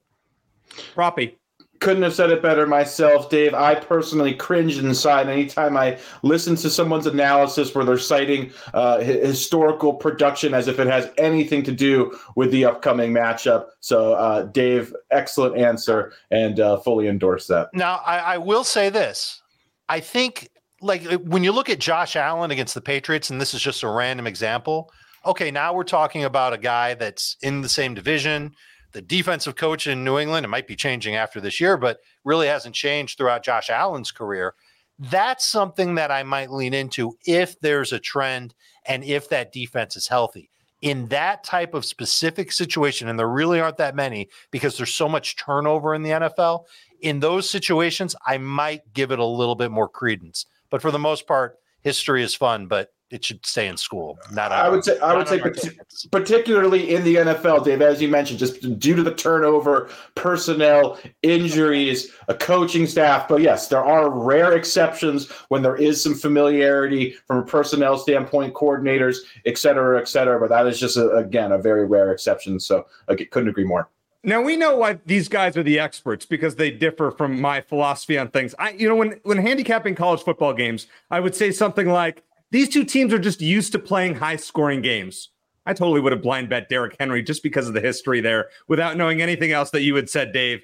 Proppy 0.94 1.36
couldn't 1.80 2.04
have 2.04 2.14
said 2.14 2.32
it 2.32 2.42
better 2.42 2.66
myself, 2.66 3.30
Dave. 3.30 3.54
I 3.54 3.76
personally 3.76 4.34
cringe 4.34 4.78
inside 4.78 5.30
anytime 5.30 5.78
I 5.78 5.98
listen 6.24 6.56
to 6.58 6.70
someone's 6.70 7.08
analysis 7.08 7.74
where 7.76 7.86
they're 7.86 7.98
citing 7.98 8.52
uh, 8.74 9.00
historical 9.00 9.94
production 9.94 10.54
as 10.54 10.68
if 10.68 10.80
it 10.80 10.88
has 10.88 11.10
anything 11.18 11.64
to 11.64 11.72
do 11.72 12.18
with 12.36 12.52
the 12.52 12.66
upcoming 12.66 13.12
matchup. 13.12 13.68
So, 13.80 14.14
uh, 14.14 14.44
Dave, 14.44 14.96
excellent 15.12 15.58
answer 15.58 16.14
and 16.32 16.60
uh, 16.60 16.78
fully 16.78 17.08
endorse 17.08 17.48
that. 17.48 17.70
Now, 17.74 18.02
I, 18.06 18.18
I 18.18 18.38
will 18.38 18.64
say 18.64 18.90
this. 18.90 19.42
I 19.88 20.00
think, 20.00 20.50
like, 20.82 21.04
when 21.22 21.44
you 21.44 21.52
look 21.52 21.70
at 21.70 21.80
Josh 21.80 22.16
Allen 22.16 22.52
against 22.52 22.74
the 22.74 22.82
Patriots, 22.82 23.30
and 23.30 23.40
this 23.40 23.54
is 23.54 23.62
just 23.62 23.84
a 23.84 23.90
random 23.90 24.28
example, 24.28 24.92
okay, 25.26 25.52
now 25.52 25.74
we're 25.74 25.84
talking 25.84 26.24
about 26.24 26.54
a 26.54 26.58
guy 26.58 26.94
that's 26.94 27.38
in 27.42 27.62
the 27.62 27.70
same 27.70 27.94
division 27.94 28.56
the 28.96 29.02
defensive 29.02 29.58
coach 29.58 29.88
in 29.88 30.06
New 30.06 30.18
England, 30.18 30.46
it 30.46 30.50
might 30.50 30.68
be 30.68 30.76
changing 30.78 31.16
after 31.16 31.42
this 31.42 31.60
year, 31.60 31.76
but 31.76 32.00
really 32.24 32.48
hasn't 32.48 32.74
changed 32.74 33.18
throughout 33.18 33.44
Josh 33.44 33.70
Allen's 33.70 34.10
career. 34.10 34.56
That's 34.98 35.46
something 35.46 35.96
that 35.96 36.12
I 36.12 36.24
might 36.24 36.50
lean 36.50 36.74
into 36.74 37.18
if 37.26 37.60
there's 37.60 37.92
a 37.92 38.00
trend 38.00 38.56
and 38.86 39.04
if 39.04 39.28
that 39.30 39.52
defense 39.52 39.98
is 39.98 40.08
healthy. 40.08 40.50
In 40.82 41.08
that 41.08 41.44
type 41.44 41.74
of 41.74 41.84
specific 41.84 42.54
situation, 42.54 43.10
and 43.10 43.20
there 43.20 43.28
really 43.28 43.60
aren't 43.60 43.78
that 43.78 43.98
many 43.98 44.30
because 44.50 44.78
there's 44.78 44.94
so 44.94 45.10
much 45.10 45.36
turnover 45.36 45.94
in 45.94 46.02
the 46.02 46.12
NFL, 46.12 46.64
in 47.02 47.20
those 47.20 47.50
situations, 47.50 48.16
I 48.26 48.38
might 48.38 48.94
give 48.94 49.12
it 49.12 49.20
a 49.20 49.26
little 49.26 49.56
bit 49.56 49.72
more 49.72 49.90
credence. 49.90 50.46
But 50.70 50.82
for 50.82 50.92
the 50.92 51.00
most 51.00 51.28
part, 51.28 51.60
history 51.82 52.24
is 52.24 52.34
fun, 52.34 52.68
but 52.68 52.94
it 53.12 53.24
should 53.24 53.46
stay 53.46 53.68
in 53.68 53.78
school. 53.78 54.18
Not 54.32 54.52
I 54.52 54.68
would 54.68 54.84
say 54.84 54.98
I 55.00 55.16
would 55.16 55.28
say 55.28 55.40
particularly 56.12 56.96
in 56.96 57.04
the 57.04 57.16
NFL, 57.16 57.64
Dave, 57.64 57.82
as 57.82 58.02
you 58.02 58.08
mentioned, 58.08 58.40
just 58.40 58.80
due 58.80 58.96
to 58.96 59.04
the 59.04 59.14
turnover, 59.14 59.90
personnel, 60.16 61.00
injuries, 61.22 62.12
a 62.28 62.34
coaching 62.34 62.88
staff. 62.88 63.28
But 63.28 63.42
yes, 63.42 63.68
there 63.68 63.84
are 63.84 64.10
rare 64.10 64.54
exceptions 64.54 65.30
when 65.50 65.62
there 65.62 65.76
is 65.76 66.02
some 66.02 66.16
familiarity 66.16 67.16
from 67.28 67.38
a 67.38 67.46
personnel 67.46 67.98
standpoint, 67.98 68.54
coordinators, 68.54 69.18
et 69.46 69.58
cetera, 69.58 70.00
et 70.00 70.08
cetera. 70.08 70.40
But 70.40 70.50
that 70.50 70.66
is 70.66 70.80
just 70.80 70.98
a, 70.98 71.10
again 71.12 71.52
a 71.52 71.58
very 71.60 71.86
rare 71.86 72.12
exception. 72.12 72.60
So 72.60 72.88
I 73.08 73.16
couldn't 73.16 73.50
agree 73.50 73.66
more. 73.66 73.90
Now 74.26 74.42
we 74.42 74.58
know 74.58 74.76
why 74.76 74.98
these 75.06 75.28
guys 75.28 75.56
are 75.56 75.62
the 75.62 75.80
experts 75.80 76.26
because 76.26 76.56
they 76.56 76.72
differ 76.72 77.12
from 77.12 77.40
my 77.40 77.62
philosophy 77.62 78.18
on 78.18 78.30
things. 78.30 78.56
I, 78.58 78.72
you 78.72 78.90
know, 78.90 78.96
when 78.96 79.20
when 79.22 79.38
handicapping 79.38 79.94
college 79.94 80.24
football 80.24 80.52
games, 80.52 80.88
I 81.12 81.20
would 81.20 81.36
say 81.36 81.52
something 81.52 81.88
like 81.88 82.24
these 82.52 82.70
two 82.70 82.84
teams 82.84 83.14
are 83.14 83.20
just 83.20 83.42
used 83.42 83.72
to 83.72 83.80
playing 83.80 84.16
high 84.16 84.36
scoring 84.36 84.82
games. 84.82 85.30
I 85.66 85.74
totally 85.74 86.00
would 86.00 86.12
have 86.12 86.22
blind 86.22 86.50
bet 86.50 86.70
Derrick 86.70 86.96
Henry 87.00 87.24
just 87.24 87.42
because 87.42 87.68
of 87.68 87.74
the 87.74 87.82
history 87.82 88.22
there 88.22 88.50
without 88.68 88.98
knowing 88.98 89.22
anything 89.22 89.52
else 89.52 89.72
that 89.72 89.82
you 89.82 89.96
had 89.96 90.10
said, 90.10 90.32
Dave. 90.32 90.62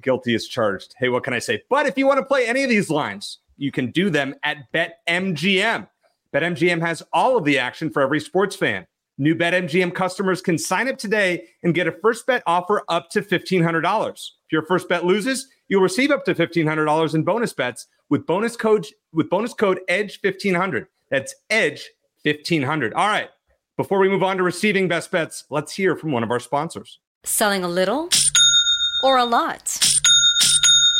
Guilty 0.00 0.34
as 0.34 0.46
charged. 0.46 0.94
Hey, 0.98 1.08
what 1.08 1.24
can 1.24 1.32
I 1.32 1.38
say? 1.38 1.62
But 1.70 1.86
if 1.86 1.96
you 1.96 2.06
want 2.06 2.18
to 2.18 2.24
play 2.24 2.46
any 2.46 2.62
of 2.62 2.68
these 2.68 2.90
lines, 2.90 3.38
you 3.56 3.72
can 3.72 3.90
do 3.90 4.10
them 4.10 4.34
at 4.42 4.70
BetMGM. 4.72 5.88
BetMGM 6.34 6.80
has 6.82 7.02
all 7.14 7.38
of 7.38 7.44
the 7.44 7.58
action 7.58 7.88
for 7.88 8.02
every 8.02 8.20
sports 8.20 8.54
fan. 8.54 8.86
New 9.16 9.34
BetMGM 9.34 9.94
customers 9.94 10.42
can 10.42 10.58
sign 10.58 10.88
up 10.88 10.98
today 10.98 11.46
and 11.62 11.74
get 11.74 11.86
a 11.86 11.92
first 11.92 12.26
bet 12.26 12.42
offer 12.46 12.82
up 12.88 13.08
to 13.10 13.22
$1,500. 13.22 14.12
If 14.12 14.52
your 14.52 14.66
first 14.66 14.90
bet 14.90 15.06
loses, 15.06 15.48
you'll 15.68 15.80
receive 15.80 16.10
up 16.10 16.26
to 16.26 16.34
$1,500 16.34 17.14
in 17.14 17.22
bonus 17.24 17.54
bets 17.54 17.86
with 18.10 18.26
bonus 18.26 18.56
code 18.56 18.86
with 19.14 19.30
bonus 19.30 19.54
code 19.54 19.80
EDGE1500. 19.88 20.86
That's 21.10 21.34
Edge 21.50 21.90
1500. 22.24 22.94
All 22.94 23.08
right. 23.08 23.28
Before 23.76 23.98
we 23.98 24.08
move 24.08 24.22
on 24.22 24.38
to 24.38 24.42
receiving 24.42 24.88
best 24.88 25.10
bets, 25.10 25.44
let's 25.50 25.74
hear 25.74 25.96
from 25.96 26.10
one 26.10 26.22
of 26.22 26.30
our 26.30 26.40
sponsors. 26.40 26.98
Selling 27.24 27.62
a 27.62 27.68
little 27.68 28.08
or 29.02 29.18
a 29.18 29.24
lot? 29.24 29.78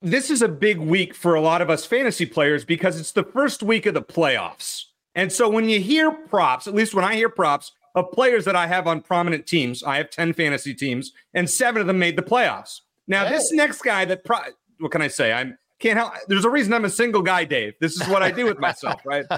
this 0.00 0.30
is 0.30 0.42
a 0.42 0.48
big 0.48 0.78
week 0.78 1.14
for 1.14 1.34
a 1.34 1.40
lot 1.40 1.60
of 1.60 1.70
us 1.70 1.84
fantasy 1.84 2.26
players 2.26 2.64
because 2.64 2.98
it's 2.98 3.12
the 3.12 3.24
first 3.24 3.62
week 3.62 3.86
of 3.86 3.94
the 3.94 4.02
playoffs. 4.02 4.84
And 5.14 5.32
so 5.32 5.48
when 5.48 5.68
you 5.68 5.80
hear 5.80 6.12
props, 6.12 6.66
at 6.66 6.74
least 6.74 6.94
when 6.94 7.04
I 7.04 7.16
hear 7.16 7.28
props 7.28 7.72
of 7.94 8.12
players 8.12 8.44
that 8.44 8.54
I 8.54 8.66
have 8.66 8.86
on 8.86 9.00
prominent 9.00 9.46
teams, 9.46 9.82
I 9.82 9.96
have 9.96 10.10
10 10.10 10.34
fantasy 10.34 10.74
teams, 10.74 11.12
and 11.34 11.50
seven 11.50 11.80
of 11.80 11.86
them 11.86 11.98
made 11.98 12.16
the 12.16 12.22
playoffs. 12.22 12.82
Now, 13.08 13.24
hey. 13.24 13.30
this 13.32 13.50
next 13.52 13.82
guy 13.82 14.04
that, 14.04 14.24
pro- 14.24 14.38
what 14.78 14.92
can 14.92 15.02
I 15.02 15.08
say? 15.08 15.32
I'm 15.32 15.58
can't 15.78 15.96
help. 15.96 16.12
There's 16.26 16.44
a 16.44 16.50
reason 16.50 16.72
I'm 16.72 16.84
a 16.84 16.90
single 16.90 17.22
guy, 17.22 17.44
Dave. 17.44 17.74
This 17.80 18.00
is 18.00 18.08
what 18.08 18.22
I 18.22 18.30
do 18.30 18.44
with 18.44 18.58
myself, 18.58 19.00
right? 19.04 19.24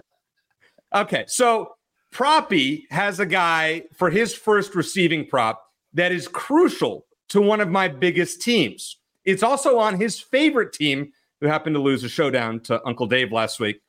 Okay. 0.92 1.24
So 1.28 1.76
Proppy 2.12 2.82
has 2.90 3.20
a 3.20 3.26
guy 3.26 3.84
for 3.94 4.10
his 4.10 4.34
first 4.34 4.74
receiving 4.74 5.24
prop 5.24 5.64
that 5.94 6.10
is 6.10 6.26
crucial 6.26 7.06
to 7.28 7.40
one 7.40 7.60
of 7.60 7.68
my 7.68 7.86
biggest 7.86 8.42
teams. 8.42 8.96
It's 9.24 9.42
also 9.42 9.78
on 9.78 9.98
his 9.98 10.20
favorite 10.20 10.72
team 10.72 11.12
who 11.40 11.46
happened 11.46 11.74
to 11.74 11.80
lose 11.80 12.04
a 12.04 12.08
showdown 12.08 12.60
to 12.60 12.86
Uncle 12.86 13.06
Dave 13.06 13.32
last 13.32 13.60
week. 13.60 13.80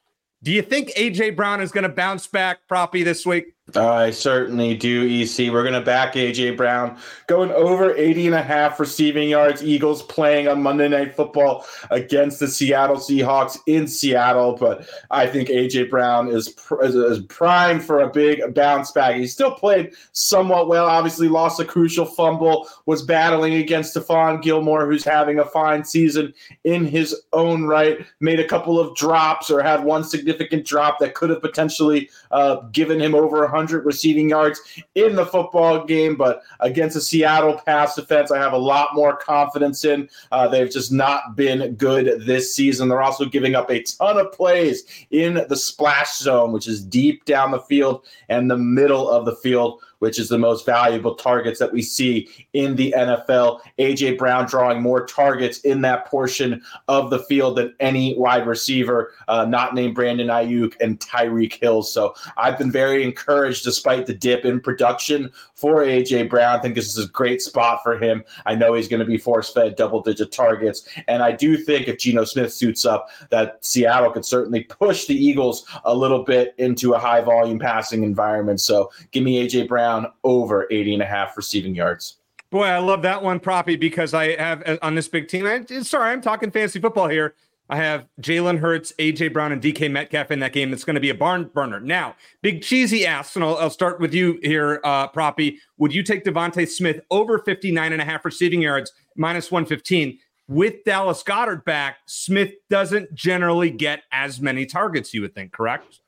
Do 0.44 0.52
you 0.52 0.62
think 0.62 0.90
AJ 0.96 1.36
Brown 1.36 1.62
is 1.62 1.72
going 1.72 1.84
to 1.84 1.90
bounce 1.90 2.28
back, 2.28 2.60
Proppy, 2.70 3.04
this 3.04 3.26
week? 3.26 3.54
I 3.76 4.12
certainly 4.12 4.76
do, 4.76 5.08
EC. 5.08 5.52
We're 5.52 5.64
going 5.64 5.74
to 5.74 5.82
back 5.82 6.14
AJ 6.14 6.58
Brown 6.58 6.98
going 7.28 7.52
over 7.52 7.96
80 7.96 8.28
and 8.28 8.36
a 8.36 8.42
half 8.42 8.80
receiving 8.80 9.30
yards. 9.30 9.64
Eagles 9.64 10.04
playing 10.04 10.48
on 10.48 10.62
Monday 10.62 10.90
Night 10.90 11.16
Football 11.16 11.66
against 11.90 12.40
the 12.40 12.48
Seattle 12.48 12.98
Seahawks 12.98 13.58
in 13.68 13.88
Seattle. 13.88 14.58
But 14.60 14.88
I 15.12 15.28
think 15.28 15.50
AJ 15.50 15.90
Brown 15.90 16.28
is, 16.28 16.50
pr- 16.50 16.84
is, 16.84 17.20
prime 17.30 17.80
for 17.80 18.02
a 18.02 18.10
big 18.10 18.54
bounce 18.54 18.92
back. 18.92 19.16
He 19.16 19.28
still 19.28 19.52
played 19.52 19.94
somewhat 20.12 20.68
well. 20.68 20.88
Obviously, 20.88 21.30
lost 21.30 21.60
a 21.60 21.66
crucial 21.66 22.06
fumble, 22.06 22.68
was 22.86 23.02
battling 23.02 23.54
against 23.54 23.96
Stephon 23.96 24.42
Gilmore, 24.42 24.86
who's 24.86 25.06
having 25.06 25.40
a 25.40 25.46
fine 25.46 25.86
season 25.86 26.34
in 26.64 26.86
his 26.86 27.16
own 27.32 27.64
right. 27.64 28.06
Made 28.20 28.40
a 28.40 28.48
couple 28.48 28.80
of 28.80 28.96
drops 28.96 29.50
or 29.50 29.62
had 29.62 29.84
one 29.84 30.04
significant 30.04 30.66
drop 30.66 31.00
that 31.00 31.14
could 31.14 31.30
have 31.30 31.42
potentially 31.42 32.10
uh, 32.32 32.58
given 32.72 33.00
him 33.00 33.16
over 33.16 33.40
100 33.42 33.61
100 33.62 33.86
receiving 33.86 34.30
yards 34.30 34.60
in 34.96 35.16
the 35.16 35.26
football 35.26 35.86
game, 35.86 36.16
but 36.16 36.42
against 36.62 36.96
the 36.96 37.02
Seattle 37.02 37.62
pass 37.64 37.96
defense, 37.96 38.32
I 38.32 38.40
have 38.40 38.54
a 38.54 38.58
lot 38.58 38.96
more 38.96 39.16
confidence 39.16 39.86
in. 39.86 40.10
Uh, 40.32 40.48
they've 40.48 40.72
just 40.72 40.92
not 40.92 41.36
been 41.36 41.76
good 41.76 42.26
this 42.26 42.56
season. 42.56 42.90
They're 42.90 43.02
also 43.02 43.26
giving 43.26 43.56
up 43.56 43.70
a 43.70 43.84
ton 43.84 44.18
of 44.18 44.32
plays 44.32 44.84
in 45.12 45.46
the 45.48 45.56
splash 45.56 46.18
zone, 46.18 46.52
which 46.52 46.68
is 46.68 46.84
deep 46.84 47.26
down 47.26 47.52
the 47.52 47.60
field 47.60 48.06
and 48.30 48.50
the 48.50 48.58
middle 48.58 49.08
of 49.10 49.26
the 49.26 49.36
field 49.36 49.82
which 50.02 50.18
is 50.18 50.30
the 50.30 50.38
most 50.38 50.66
valuable 50.66 51.14
targets 51.14 51.60
that 51.60 51.72
we 51.72 51.82
see 51.82 52.28
in 52.54 52.76
the 52.76 52.92
NFL. 52.98 53.60
AJ 53.78 54.18
Brown 54.18 54.48
drawing 54.48 54.82
more 54.82 55.06
targets 55.06 55.60
in 55.60 55.82
that 55.82 56.06
portion 56.06 56.62
of 56.88 57.12
the 57.12 57.20
field 57.20 57.58
than 57.58 57.76
any 57.80 58.18
wide 58.18 58.48
receiver, 58.48 59.14
uh, 59.28 59.46
not 59.46 59.76
named 59.76 59.94
Brandon 59.94 60.28
Aiyuk 60.28 60.74
and 60.82 61.00
Tyreek 61.00 61.54
Hill. 61.54 61.84
So 61.84 62.16
I've 62.36 62.58
been 62.58 62.72
very 62.72 63.04
encouraged 63.04 63.64
despite 63.64 64.08
the 64.08 64.16
dip 64.16 64.44
in 64.44 64.60
production 64.60 65.32
for 65.54 65.84
AJ 65.84 66.32
Brown. 66.32 66.58
I 66.58 66.62
think 66.62 66.74
this 66.74 66.98
is 66.98 67.06
a 67.06 67.10
great 67.10 67.40
spot 67.40 67.84
for 67.84 67.96
him. 67.96 68.24
I 68.48 68.56
know 68.56 68.74
he's 68.74 68.88
going 68.88 69.02
to 69.02 69.06
be 69.06 69.20
force 69.20 69.54
fed 69.54 69.76
double 69.76 70.02
digit 70.02 70.32
targets. 70.32 70.88
And 71.08 71.22
I 71.22 71.32
do 71.32 71.58
think 71.58 71.88
if 71.88 72.00
Geno 72.00 72.26
Smith 72.26 72.52
suits 72.52 72.86
up, 72.86 73.10
that 73.30 73.64
Seattle 73.64 74.12
could 74.12 74.26
certainly 74.26 74.64
push 74.64 75.06
the 75.06 75.16
Eagles 75.16 75.68
a 75.86 75.96
little 75.96 76.24
bit 76.24 76.56
into 76.58 76.94
a 76.94 77.00
high 77.00 77.22
volume 77.22 77.60
passing 77.60 78.04
environment. 78.04 78.60
So 78.60 78.90
give 79.12 79.24
me 79.24 79.48
AJ 79.48 79.68
Brown 79.68 79.91
over 80.24 80.68
80 80.72 80.96
and 80.96 81.04
a 81.04 81.06
half 81.06 81.38
receiving 81.38 81.76
yards. 81.76 82.18
Boy, 82.50 82.66
I 82.66 82.80
love 82.80 83.02
that 83.04 83.24
one, 83.24 83.40
Proppy, 83.40 83.80
because 83.80 84.14
I 84.14 84.36
have 84.36 84.62
uh, 84.68 84.78
on 84.82 84.96
this 84.96 85.08
big 85.08 85.30
team. 85.30 85.46
I, 85.46 85.64
sorry, 85.84 86.12
I'm 86.12 86.22
talking 86.22 86.52
fantasy 86.52 86.80
football 86.80 87.08
here. 87.08 87.34
I 87.70 87.78
have 87.78 88.06
Jalen 88.20 88.60
Hurts, 88.60 88.92
AJ 89.00 89.32
Brown, 89.32 89.54
and 89.54 89.62
DK 89.62 89.90
Metcalf 89.90 90.30
in 90.30 90.40
that 90.40 90.52
game. 90.52 90.74
It's 90.74 90.84
going 90.84 90.96
to 90.96 91.00
be 91.00 91.10
a 91.10 91.16
barn 91.16 91.50
burner. 91.54 91.80
Now, 91.80 92.18
Big 92.42 92.62
Cheesy 92.62 93.06
asks, 93.06 93.38
and 93.38 93.46
I'll, 93.46 93.56
I'll 93.56 93.70
start 93.70 94.02
with 94.02 94.14
you 94.14 94.38
here, 94.44 94.82
uh, 94.84 95.08
Proppy. 95.08 95.56
Would 95.78 95.96
you 95.96 96.04
take 96.04 96.26
DeVonta 96.26 96.68
Smith 96.68 97.00
over 97.10 97.40
59 97.40 97.94
and 97.94 98.02
a 98.02 98.06
half 98.06 98.26
receiving 98.26 98.62
yards, 98.62 98.92
minus 99.16 99.50
115? 99.50 100.20
With 100.50 100.84
Dallas 100.84 101.24
Goedert 101.24 101.64
back, 101.64 102.00
Smith 102.08 102.52
doesn't 102.70 103.14
generally 103.14 103.70
get 103.70 104.04
as 104.12 104.42
many 104.42 104.66
targets, 104.66 105.14
you 105.14 105.22
would 105.22 105.34
think, 105.34 105.54
correct? 105.54 106.02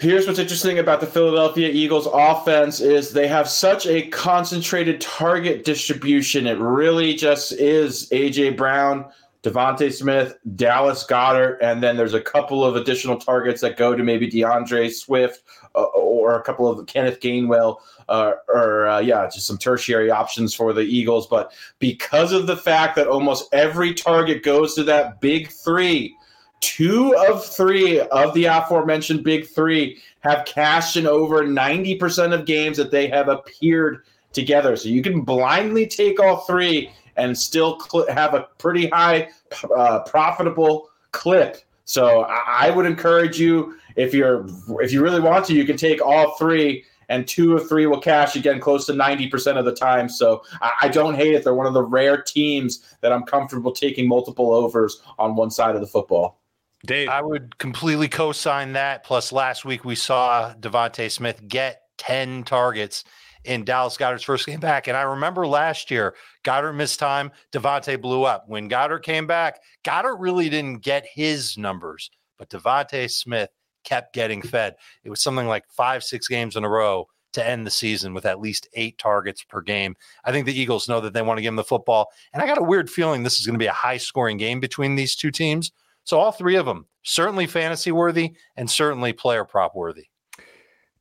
Here's 0.00 0.28
what's 0.28 0.38
interesting 0.38 0.78
about 0.78 1.00
the 1.00 1.08
Philadelphia 1.08 1.70
Eagles 1.70 2.06
offense 2.12 2.80
is 2.80 3.10
they 3.10 3.26
have 3.26 3.48
such 3.48 3.84
a 3.84 4.06
concentrated 4.10 5.00
target 5.00 5.64
distribution. 5.64 6.46
It 6.46 6.56
really 6.58 7.14
just 7.14 7.50
is 7.50 8.08
AJ 8.10 8.56
Brown, 8.56 9.06
DeVonta 9.42 9.92
Smith, 9.92 10.36
Dallas 10.54 11.04
Goedert, 11.04 11.58
and 11.62 11.82
then 11.82 11.96
there's 11.96 12.14
a 12.14 12.20
couple 12.20 12.64
of 12.64 12.76
additional 12.76 13.16
targets 13.16 13.60
that 13.62 13.76
go 13.76 13.96
to 13.96 14.04
maybe 14.04 14.30
D'Andre 14.30 14.88
Swift 14.88 15.42
uh, 15.74 15.82
or 15.82 16.38
a 16.38 16.42
couple 16.42 16.68
of 16.68 16.86
Kenneth 16.86 17.18
Gainwell, 17.18 17.78
uh, 18.08 18.34
or 18.46 18.86
uh, 18.86 19.00
yeah, 19.00 19.24
just 19.24 19.48
some 19.48 19.58
tertiary 19.58 20.12
options 20.12 20.54
for 20.54 20.72
the 20.72 20.82
Eagles. 20.82 21.26
But 21.26 21.52
because 21.80 22.30
of 22.30 22.46
the 22.46 22.56
fact 22.56 22.94
that 22.94 23.08
almost 23.08 23.52
every 23.52 23.94
target 23.94 24.44
goes 24.44 24.76
to 24.76 24.84
that 24.84 25.20
big 25.20 25.50
three, 25.50 26.14
two 26.60 27.14
of 27.28 27.44
three 27.44 28.00
of 28.00 28.34
the 28.34 28.44
aforementioned 28.46 29.24
big 29.24 29.46
three 29.46 30.00
have 30.20 30.44
cashed 30.44 30.96
in 30.96 31.06
over 31.06 31.44
90% 31.44 32.32
of 32.32 32.46
games 32.46 32.76
that 32.76 32.90
they 32.90 33.08
have 33.08 33.28
appeared 33.28 34.04
together. 34.32 34.76
So 34.76 34.88
you 34.88 35.02
can 35.02 35.22
blindly 35.22 35.86
take 35.86 36.20
all 36.20 36.38
three 36.38 36.90
and 37.16 37.36
still 37.36 37.78
cl- 37.80 38.10
have 38.10 38.34
a 38.34 38.48
pretty 38.58 38.88
high 38.88 39.28
uh, 39.76 40.00
profitable 40.00 40.90
clip. 41.12 41.58
So 41.84 42.22
I-, 42.22 42.66
I 42.66 42.70
would 42.70 42.86
encourage 42.86 43.38
you 43.38 43.76
if 43.96 44.14
you're 44.14 44.46
if 44.80 44.92
you 44.92 45.02
really 45.02 45.20
want 45.20 45.44
to, 45.46 45.54
you 45.54 45.64
can 45.64 45.76
take 45.76 46.00
all 46.04 46.36
three 46.36 46.84
and 47.08 47.26
two 47.26 47.56
of 47.56 47.68
three 47.68 47.86
will 47.86 48.00
cash 48.00 48.36
again 48.36 48.60
close 48.60 48.86
to 48.86 48.92
90% 48.92 49.56
of 49.56 49.64
the 49.64 49.74
time. 49.74 50.08
So 50.08 50.42
I, 50.60 50.72
I, 50.82 50.88
don't 50.88 51.14
hate 51.14 51.34
it. 51.34 51.42
They're 51.42 51.54
one 51.54 51.66
of 51.66 51.72
the 51.72 51.82
rare 51.82 52.20
teams 52.20 52.96
that 53.00 53.12
I'm 53.12 53.22
comfortable 53.22 53.72
taking 53.72 54.06
multiple 54.06 54.52
overs 54.52 55.00
on 55.18 55.34
one 55.34 55.50
side 55.50 55.74
of 55.74 55.80
the 55.80 55.86
football. 55.86 56.38
Dave. 56.86 57.08
I 57.08 57.22
would 57.22 57.58
completely 57.58 58.08
co 58.08 58.32
sign 58.32 58.72
that. 58.74 59.04
Plus, 59.04 59.32
last 59.32 59.64
week 59.64 59.84
we 59.84 59.94
saw 59.94 60.54
DeVonta 60.60 61.10
Smith 61.10 61.46
get 61.48 61.82
10 61.98 62.44
targets 62.44 63.04
in 63.44 63.64
Dallas 63.64 63.96
Goedert's 63.96 64.22
first 64.22 64.46
game 64.46 64.60
back. 64.60 64.88
And 64.88 64.96
I 64.96 65.02
remember 65.02 65.46
last 65.46 65.90
year, 65.90 66.14
Goedert 66.44 66.74
missed 66.74 66.98
time, 66.98 67.30
DeVonta 67.52 68.00
blew 68.00 68.24
up. 68.24 68.44
When 68.46 68.68
Goedert 68.68 69.02
came 69.02 69.26
back, 69.26 69.60
Goedert 69.84 70.20
really 70.20 70.48
didn't 70.48 70.82
get 70.82 71.06
his 71.06 71.56
numbers, 71.56 72.10
but 72.36 72.50
DeVonta 72.50 73.10
Smith 73.10 73.50
kept 73.84 74.12
getting 74.12 74.42
fed. 74.42 74.74
It 75.02 75.10
was 75.10 75.20
something 75.20 75.46
like 75.46 75.64
five, 75.70 76.04
six 76.04 76.28
games 76.28 76.56
in 76.56 76.64
a 76.64 76.68
row 76.68 77.08
to 77.32 77.46
end 77.46 77.66
the 77.66 77.70
season 77.70 78.14
with 78.14 78.26
at 78.26 78.40
least 78.40 78.68
eight 78.74 78.98
targets 78.98 79.42
per 79.42 79.60
game. 79.60 79.94
I 80.24 80.32
think 80.32 80.46
the 80.46 80.58
Eagles 80.58 80.88
know 80.88 81.00
that 81.00 81.12
they 81.12 81.22
want 81.22 81.38
to 81.38 81.42
give 81.42 81.50
him 81.50 81.56
the 81.56 81.64
football. 81.64 82.08
And 82.32 82.42
I 82.42 82.46
got 82.46 82.58
a 82.58 82.62
weird 82.62 82.90
feeling 82.90 83.22
this 83.22 83.40
is 83.40 83.46
going 83.46 83.54
to 83.54 83.62
be 83.62 83.66
a 83.66 83.72
high 83.72 83.98
scoring 83.98 84.36
game 84.36 84.60
between 84.60 84.94
these 84.94 85.14
two 85.14 85.30
teams. 85.30 85.72
So 86.08 86.18
all 86.18 86.32
three 86.32 86.56
of 86.56 86.64
them 86.64 86.86
certainly 87.02 87.46
fantasy 87.46 87.92
worthy 87.92 88.32
and 88.56 88.70
certainly 88.70 89.12
player 89.12 89.44
prop 89.44 89.76
worthy. 89.76 90.06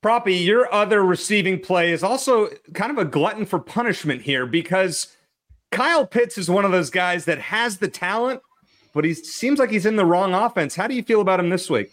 Proppy, 0.03 0.45
your 0.45 0.71
other 0.73 1.01
receiving 1.01 1.61
play 1.61 1.93
is 1.93 2.03
also 2.03 2.49
kind 2.73 2.91
of 2.91 2.97
a 2.97 3.05
glutton 3.05 3.45
for 3.45 3.57
punishment 3.57 4.21
here 4.21 4.45
because 4.45 5.15
Kyle 5.71 6.05
Pitts 6.05 6.37
is 6.37 6.49
one 6.49 6.65
of 6.65 6.73
those 6.73 6.89
guys 6.89 7.23
that 7.23 7.39
has 7.39 7.77
the 7.77 7.87
talent, 7.87 8.41
but 8.93 9.05
he 9.05 9.13
seems 9.13 9.59
like 9.59 9.71
he's 9.71 9.85
in 9.85 9.95
the 9.95 10.05
wrong 10.05 10.33
offense. 10.33 10.75
How 10.75 10.87
do 10.87 10.93
you 10.93 11.03
feel 11.03 11.21
about 11.21 11.39
him 11.39 11.49
this 11.49 11.69
week? 11.69 11.89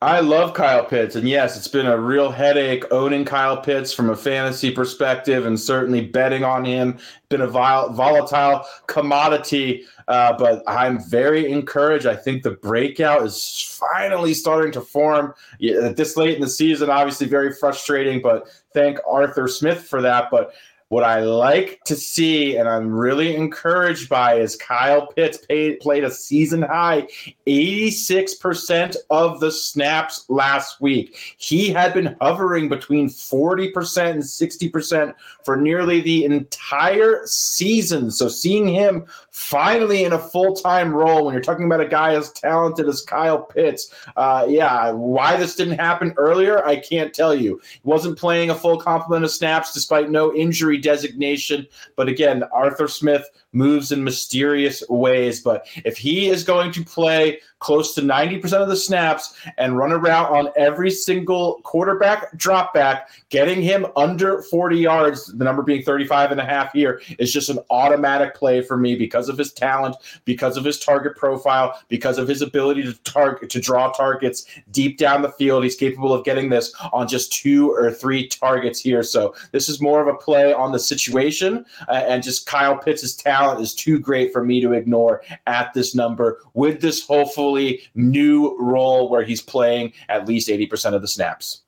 I 0.00 0.18
love 0.18 0.54
Kyle 0.54 0.84
Pitts, 0.84 1.14
and 1.14 1.28
yes, 1.28 1.56
it's 1.56 1.68
been 1.68 1.86
a 1.86 1.96
real 1.96 2.30
headache 2.30 2.84
owning 2.90 3.24
Kyle 3.24 3.56
Pitts 3.56 3.92
from 3.92 4.10
a 4.10 4.16
fantasy 4.16 4.72
perspective, 4.72 5.46
and 5.46 5.58
certainly 5.58 6.00
betting 6.00 6.42
on 6.42 6.64
him. 6.64 6.98
Been 7.28 7.42
a 7.42 7.46
volatile 7.46 8.64
commodity, 8.88 9.84
uh, 10.08 10.36
but 10.36 10.62
I'm 10.66 11.02
very 11.02 11.50
encouraged. 11.50 12.06
I 12.06 12.16
think 12.16 12.42
the 12.42 12.52
breakout 12.52 13.22
is 13.24 13.78
finally 13.78 14.34
starting 14.34 14.72
to 14.72 14.80
form. 14.80 15.34
Yeah, 15.58 15.88
this 15.88 16.16
late 16.16 16.34
in 16.34 16.40
the 16.40 16.48
season, 16.48 16.90
obviously 16.90 17.26
very 17.26 17.52
frustrating, 17.52 18.20
but 18.20 18.48
thank 18.74 18.98
Arthur 19.08 19.48
Smith 19.48 19.82
for 19.82 20.02
that. 20.02 20.30
But 20.30 20.52
what 20.92 21.04
I 21.04 21.20
like 21.20 21.80
to 21.86 21.96
see, 21.96 22.58
and 22.58 22.68
I'm 22.68 22.92
really 22.92 23.34
encouraged 23.34 24.10
by, 24.10 24.34
is 24.34 24.56
Kyle 24.56 25.06
Pitts 25.06 25.38
paid, 25.38 25.80
played 25.80 26.04
a 26.04 26.10
season 26.10 26.60
high 26.60 27.08
86% 27.46 28.96
of 29.08 29.40
the 29.40 29.50
snaps 29.50 30.26
last 30.28 30.82
week. 30.82 31.34
He 31.38 31.70
had 31.70 31.94
been 31.94 32.14
hovering 32.20 32.68
between 32.68 33.08
40% 33.08 34.10
and 34.10 34.22
60% 34.22 35.14
for 35.46 35.56
nearly 35.56 36.02
the 36.02 36.26
entire 36.26 37.22
season. 37.24 38.10
So 38.10 38.28
seeing 38.28 38.68
him 38.68 39.06
finally 39.30 40.04
in 40.04 40.12
a 40.12 40.18
full 40.18 40.54
time 40.54 40.92
role 40.92 41.24
when 41.24 41.32
you're 41.32 41.42
talking 41.42 41.64
about 41.64 41.80
a 41.80 41.88
guy 41.88 42.14
as 42.14 42.32
talented 42.32 42.86
as 42.86 43.00
Kyle 43.00 43.40
Pitts, 43.40 43.94
uh, 44.18 44.44
yeah, 44.46 44.90
why 44.90 45.38
this 45.38 45.56
didn't 45.56 45.78
happen 45.78 46.12
earlier, 46.18 46.62
I 46.66 46.76
can't 46.76 47.14
tell 47.14 47.34
you. 47.34 47.62
He 47.72 47.80
wasn't 47.82 48.18
playing 48.18 48.50
a 48.50 48.54
full 48.54 48.78
complement 48.78 49.24
of 49.24 49.30
snaps 49.30 49.72
despite 49.72 50.10
no 50.10 50.34
injury 50.34 50.81
designation. 50.82 51.66
But 51.96 52.08
again, 52.08 52.42
Arthur 52.52 52.88
Smith 52.88 53.24
moves 53.52 53.92
in 53.92 54.02
mysterious 54.02 54.82
ways. 54.88 55.40
But 55.40 55.66
if 55.84 55.96
he 55.96 56.28
is 56.28 56.44
going 56.44 56.72
to 56.72 56.84
play 56.84 57.40
close 57.62 57.94
to 57.94 58.02
90% 58.02 58.60
of 58.60 58.68
the 58.68 58.76
snaps 58.76 59.34
and 59.56 59.78
run 59.78 59.92
around 59.92 60.26
on 60.34 60.52
every 60.56 60.90
single 60.90 61.60
quarterback 61.62 62.36
drop 62.36 62.74
back, 62.74 63.08
getting 63.28 63.62
him 63.62 63.86
under 63.96 64.42
40 64.42 64.76
yards, 64.76 65.26
the 65.26 65.44
number 65.44 65.62
being 65.62 65.82
35 65.82 66.32
and 66.32 66.40
a 66.40 66.44
half 66.44 66.72
here, 66.72 67.00
is 67.18 67.32
just 67.32 67.50
an 67.50 67.60
automatic 67.70 68.34
play 68.34 68.62
for 68.62 68.76
me 68.76 68.96
because 68.96 69.28
of 69.28 69.38
his 69.38 69.52
talent, 69.52 69.94
because 70.24 70.56
of 70.56 70.64
his 70.64 70.80
target 70.80 71.16
profile, 71.16 71.80
because 71.88 72.18
of 72.18 72.26
his 72.26 72.42
ability 72.42 72.82
to 72.82 72.94
target 73.04 73.48
to 73.50 73.60
draw 73.60 73.92
targets 73.92 74.46
deep 74.72 74.98
down 74.98 75.22
the 75.22 75.30
field. 75.30 75.62
He's 75.62 75.76
capable 75.76 76.12
of 76.12 76.24
getting 76.24 76.48
this 76.48 76.74
on 76.92 77.06
just 77.06 77.32
two 77.32 77.70
or 77.70 77.92
three 77.92 78.26
targets 78.26 78.80
here. 78.80 79.04
So 79.04 79.34
this 79.52 79.68
is 79.68 79.80
more 79.80 80.00
of 80.00 80.12
a 80.12 80.18
play 80.18 80.52
on 80.52 80.72
the 80.72 80.80
situation 80.80 81.64
uh, 81.88 82.02
and 82.08 82.24
just 82.24 82.46
Kyle 82.46 82.76
Pitts' 82.76 83.14
talent 83.14 83.41
talent 83.42 83.60
is 83.60 83.74
too 83.74 83.98
great 83.98 84.32
for 84.32 84.44
me 84.44 84.60
to 84.60 84.72
ignore 84.72 85.22
at 85.46 85.72
this 85.74 85.94
number 85.94 86.40
with 86.54 86.80
this 86.80 87.04
hopefully 87.06 87.82
new 87.94 88.56
role 88.58 89.08
where 89.08 89.24
he's 89.24 89.42
playing 89.42 89.92
at 90.08 90.28
least 90.28 90.48
80% 90.48 90.94
of 90.94 91.02
the 91.02 91.08
snaps. 91.08 91.62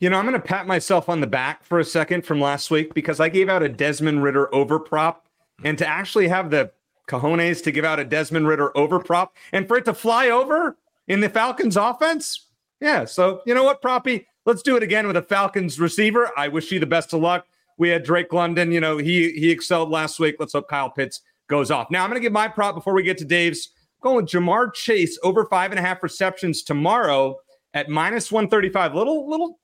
You 0.00 0.10
know, 0.10 0.18
I'm 0.18 0.26
going 0.26 0.40
to 0.40 0.46
pat 0.46 0.66
myself 0.66 1.08
on 1.08 1.20
the 1.20 1.26
back 1.26 1.64
for 1.64 1.78
a 1.78 1.84
second 1.84 2.24
from 2.24 2.40
last 2.40 2.70
week 2.70 2.94
because 2.94 3.20
I 3.20 3.28
gave 3.28 3.48
out 3.48 3.62
a 3.62 3.68
Desmond 3.68 4.22
Ridder 4.22 4.52
over 4.54 4.78
prop. 4.78 5.26
And 5.64 5.76
to 5.78 5.86
actually 5.86 6.28
have 6.28 6.50
the 6.50 6.70
cojones 7.08 7.64
to 7.64 7.72
give 7.72 7.84
out 7.84 7.98
a 7.98 8.04
Desmond 8.04 8.46
Ridder 8.46 8.76
over 8.76 9.00
prop 9.00 9.34
and 9.52 9.66
for 9.66 9.76
it 9.76 9.84
to 9.86 9.94
fly 9.94 10.28
over 10.28 10.76
in 11.08 11.20
the 11.20 11.28
Falcons 11.28 11.76
offense. 11.76 12.46
Yeah. 12.80 13.06
So, 13.06 13.42
you 13.44 13.54
know 13.54 13.64
what, 13.64 13.82
Proppy? 13.82 14.26
Let's 14.46 14.62
do 14.62 14.76
it 14.76 14.84
again 14.84 15.08
with 15.08 15.16
a 15.16 15.22
Falcons 15.22 15.80
receiver. 15.80 16.30
I 16.36 16.46
wish 16.46 16.70
you 16.70 16.78
the 16.78 16.86
best 16.86 17.12
of 17.12 17.20
luck. 17.20 17.46
We 17.78 17.88
had 17.88 18.02
Drake 18.02 18.32
London. 18.32 18.70
You 18.72 18.80
know, 18.80 18.98
he 18.98 19.32
he 19.32 19.50
excelled 19.50 19.90
last 19.90 20.20
week. 20.20 20.36
Let's 20.38 20.52
hope 20.52 20.68
Kyle 20.68 20.90
Pitts 20.90 21.22
goes 21.48 21.70
off. 21.70 21.90
Now 21.90 22.04
I'm 22.04 22.10
going 22.10 22.20
to 22.20 22.24
give 22.24 22.32
my 22.32 22.48
prop 22.48 22.74
before 22.74 22.92
we 22.92 23.02
get 23.02 23.18
to 23.18 23.24
Dave's. 23.24 23.70
I'm 24.02 24.10
going 24.10 24.16
with 24.16 24.26
Ja'Marr 24.26 24.74
Chase 24.74 25.18
over 25.22 25.46
five 25.46 25.70
and 25.70 25.78
a 25.78 25.82
half 25.82 26.02
receptions 26.02 26.62
tomorrow 26.62 27.36
at 27.74 27.88
minus 27.88 28.30
135. 28.30 28.94
Little 28.94 29.28
little 29.28 29.58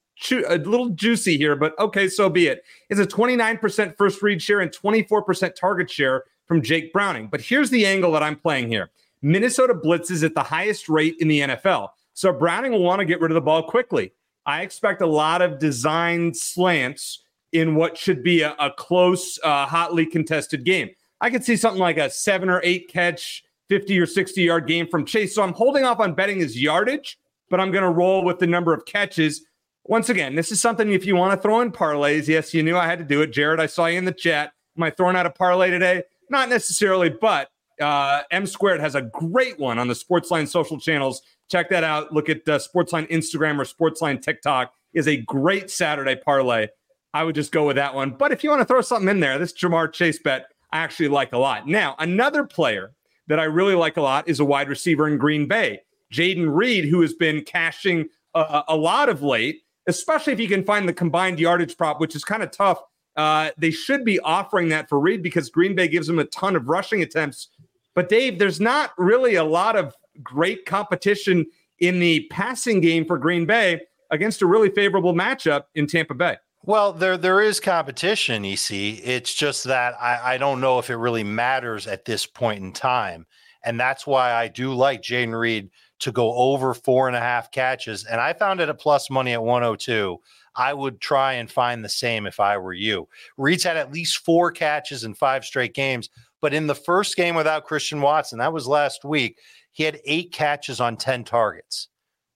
a 0.49 0.59
little 0.59 0.91
juicy 0.91 1.37
here, 1.37 1.57
but 1.57 1.79
okay, 1.79 2.09
so 2.09 2.31
be 2.31 2.47
it. 2.47 2.65
It's 2.89 3.01
a 3.01 3.07
29% 3.07 3.97
first 3.97 4.23
read 4.23 4.41
share 4.41 4.61
and 4.61 4.71
24% 4.71 5.55
target 5.55 5.91
share 5.91 6.25
from 6.47 6.63
Jake 6.63 6.93
Browning. 6.93 7.29
But 7.29 7.41
here's 7.41 7.71
the 7.71 7.85
angle 7.85 8.13
that 8.13 8.23
I'm 8.23 8.37
playing 8.37 8.69
here. 8.69 8.91
Minnesota 9.23 9.75
blitzes 9.75 10.23
at 10.23 10.35
the 10.35 10.43
highest 10.43 10.89
rate 10.89 11.17
in 11.19 11.29
the 11.29 11.41
NFL. 11.41 11.89
So 12.13 12.33
Browning 12.33 12.73
will 12.73 12.83
want 12.83 13.01
to 13.01 13.05
get 13.05 13.21
rid 13.21 13.31
of 13.31 13.35
the 13.35 13.41
ball 13.41 13.63
quickly. 13.65 14.13
I 14.47 14.63
expect 14.63 15.01
a 15.01 15.07
lot 15.07 15.43
of 15.43 15.59
design 15.59 16.35
slants 16.35 17.24
in 17.55 17.77
what 17.77 17.97
should 17.97 18.23
be 18.23 18.43
a, 18.43 18.55
a 18.59 18.71
close, 18.71 19.39
uh, 19.43 19.65
hotly 19.65 20.05
contested 20.05 20.65
game. 20.65 20.91
I 21.21 21.31
could 21.31 21.45
see 21.45 21.57
something 21.57 21.81
like 21.81 21.97
a 21.97 22.11
seven 22.11 22.51
or 22.51 22.61
eight 22.65 22.89
catch, 22.89 23.45
50 23.69 23.99
or 23.99 24.07
60 24.07 24.43
yard 24.43 24.67
game 24.67 24.89
from 24.89 25.07
Chase. 25.07 25.35
So 25.35 25.43
I'm 25.43 25.55
holding 25.55 25.85
off 25.85 26.01
on 26.01 26.15
betting 26.15 26.41
his 26.41 26.61
yardage, 26.61 27.17
but 27.49 27.61
I'm 27.61 27.71
going 27.71 27.85
to 27.85 27.91
roll 27.91 28.25
with 28.25 28.41
the 28.41 28.47
number 28.47 28.75
of 28.75 28.85
catches. 28.85 29.47
Once 29.85 30.09
again, 30.09 30.35
this 30.35 30.51
is 30.51 30.61
something 30.61 30.93
if 30.93 31.07
you 31.07 31.15
want 31.15 31.33
to 31.33 31.41
throw 31.41 31.61
in 31.61 31.71
parlays. 31.71 32.27
Yes, 32.27 32.53
you 32.53 32.63
knew 32.63 32.77
I 32.77 32.87
had 32.87 32.99
to 32.99 33.05
do 33.05 33.23
it. 33.23 33.33
Jared, 33.33 33.61
I 33.61 33.67
saw 33.67 33.87
you 33.87 33.99
in 33.99 34.05
the 34.05 34.13
chat. 34.13 34.53
Am 34.77 34.83
I 34.83 34.91
throwing 34.91 35.15
out 35.15 35.27
a 35.27 35.31
parlay 35.31 35.71
today? 35.71 36.03
Not 36.31 36.49
necessarily, 36.49 37.11
but 37.11 37.51
uh, 37.81 38.23
M 38.31 38.47
Squared 38.47 38.81
has 38.81 38.97
a 38.97 39.03
great 39.03 39.59
one 39.59 39.79
on 39.79 39.87
the 39.87 39.95
Sportsline 39.95 40.49
social 40.49 40.81
channels. 40.81 41.23
Check 41.51 41.71
that 41.71 41.85
out. 41.85 42.13
Look 42.13 42.29
at 42.29 42.49
uh, 42.49 42.59
Sportsline 42.59 43.09
Instagram 43.11 43.59
or 43.61 43.65
Sportsline 43.65 44.21
TikTok. 44.21 44.73
Is 44.95 45.09
a 45.09 45.17
great 45.17 45.71
Saturday 45.71 46.17
parlay. 46.17 46.69
I 47.15 47.23
would 47.23 47.37
just 47.37 47.53
go 47.53 47.65
with 47.67 47.77
that 47.77 47.95
one. 47.95 48.11
But 48.11 48.33
if 48.33 48.43
you 48.43 48.51
want 48.51 48.61
to 48.61 48.67
throw 48.67 48.81
something 48.81 49.09
in 49.09 49.21
there, 49.21 49.39
this 49.39 49.53
Ja'Marr 49.53 49.93
Chase 49.93 50.19
bet 50.19 50.47
I 50.73 50.79
actually 50.79 51.09
like 51.09 51.33
a 51.33 51.39
lot. 51.39 51.69
Now, 51.69 51.95
another 52.01 52.45
player 52.45 52.93
that 53.29 53.39
I 53.39 53.45
really 53.45 53.77
like 53.77 53.97
a 53.97 54.03
lot 54.03 54.29
is 54.29 54.41
a 54.41 54.45
wide 54.45 54.69
receiver 54.69 55.07
in 55.07 55.17
Green 55.17 55.47
Bay, 55.47 55.81
Jayden 56.13 56.55
Reed, 56.55 56.87
who 56.87 57.01
has 57.01 57.15
been 57.15 57.43
cashing 57.43 58.09
a, 58.35 58.65
a 58.69 58.77
lot 58.77 59.09
of 59.09 59.23
late, 59.23 59.63
especially 59.87 60.33
if 60.33 60.41
you 60.41 60.49
can 60.49 60.65
find 60.65 60.89
the 60.89 60.93
combined 60.93 61.39
yardage 61.39 61.77
prop, 61.77 62.01
which 62.01 62.17
is 62.17 62.25
kind 62.25 62.43
of 62.43 62.51
tough. 62.51 62.83
Uh, 63.17 63.51
they 63.57 63.71
should 63.71 64.05
be 64.05 64.19
offering 64.21 64.69
that 64.71 64.89
for 64.89 64.99
Reed 64.99 65.23
because 65.23 65.49
Green 65.49 65.77
Bay 65.77 65.87
gives 65.87 66.09
him 66.09 66.19
a 66.19 66.25
ton 66.25 66.57
of 66.57 66.69
rushing 66.69 67.01
attempts. 67.01 67.49
But 67.95 68.09
Dave, 68.09 68.41
there's 68.41 68.61
not 68.61 68.91
really 68.99 69.37
a 69.37 69.45
lot 69.45 69.77
of 69.77 69.95
great 70.23 70.67
competition 70.67 71.47
in 71.79 72.01
the 72.01 72.27
passing 72.31 72.81
game 72.81 73.05
for 73.05 73.17
Green 73.19 73.47
Bay 73.47 73.81
against 74.11 74.43
a 74.43 74.47
really 74.47 74.71
favorable 74.71 75.15
matchup 75.15 75.65
in 75.77 75.87
Tampa 75.87 76.15
Bay. 76.15 76.37
Well, 76.67 76.95
there 76.95 77.19
there 77.19 77.43
is 77.43 77.61
competition, 77.61 78.43
EC. 78.43 78.71
It's 78.71 79.35
just 79.35 79.65
that 79.65 80.01
I, 80.01 80.35
I 80.35 80.39
don't 80.39 80.63
know 80.63 80.79
if 80.79 80.89
it 80.89 80.97
really 80.97 81.23
matters 81.23 81.87
at 81.87 82.07
this 82.07 82.25
point 82.25 82.63
in 82.63 82.73
time. 82.73 83.27
And 83.65 83.79
that's 83.79 84.07
why 84.07 84.33
I 84.33 84.49
do 84.49 84.73
like 84.73 85.03
Jayden 85.03 85.39
Reed 85.39 85.71
to 86.01 86.11
go 86.11 86.33
over 86.35 86.73
four 86.73 87.07
and 87.07 87.17
a 87.17 87.21
half 87.21 87.51
catches. 87.51 88.05
And 88.05 88.19
I 88.19 88.33
found 88.33 88.61
it 88.61 88.71
at 88.71 88.79
plus 88.79 89.11
money 89.11 89.33
at 89.35 89.43
102. 89.43 90.19
I 90.57 90.73
would 90.73 91.01
try 91.01 91.35
and 91.35 91.51
find 91.51 91.85
the 91.85 91.89
same 91.89 92.27
if 92.27 92.41
I 92.41 92.57
were 92.57 92.73
you. 92.73 93.09
Reed's 93.37 93.65
had 93.65 93.77
at 93.77 93.93
least 93.93 94.25
four 94.25 94.51
catches 94.51 95.05
in 95.05 95.15
five 95.15 95.45
straight 95.45 95.75
games. 95.75 96.09
But 96.41 96.55
in 96.55 96.67
the 96.67 96.75
first 96.75 97.17
game 97.17 97.35
without 97.35 97.65
Christian 97.65 98.01
Watson, 98.01 98.39
that 98.39 98.53
was 98.53 98.67
last 98.67 99.05
week, 99.05 99.39
he 99.73 99.85
had 99.85 100.01
eight 100.07 100.33
catches 100.33 100.81
on 100.81 100.97
10 100.97 101.25
targets. 101.25 101.89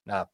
Now, 0.07 0.29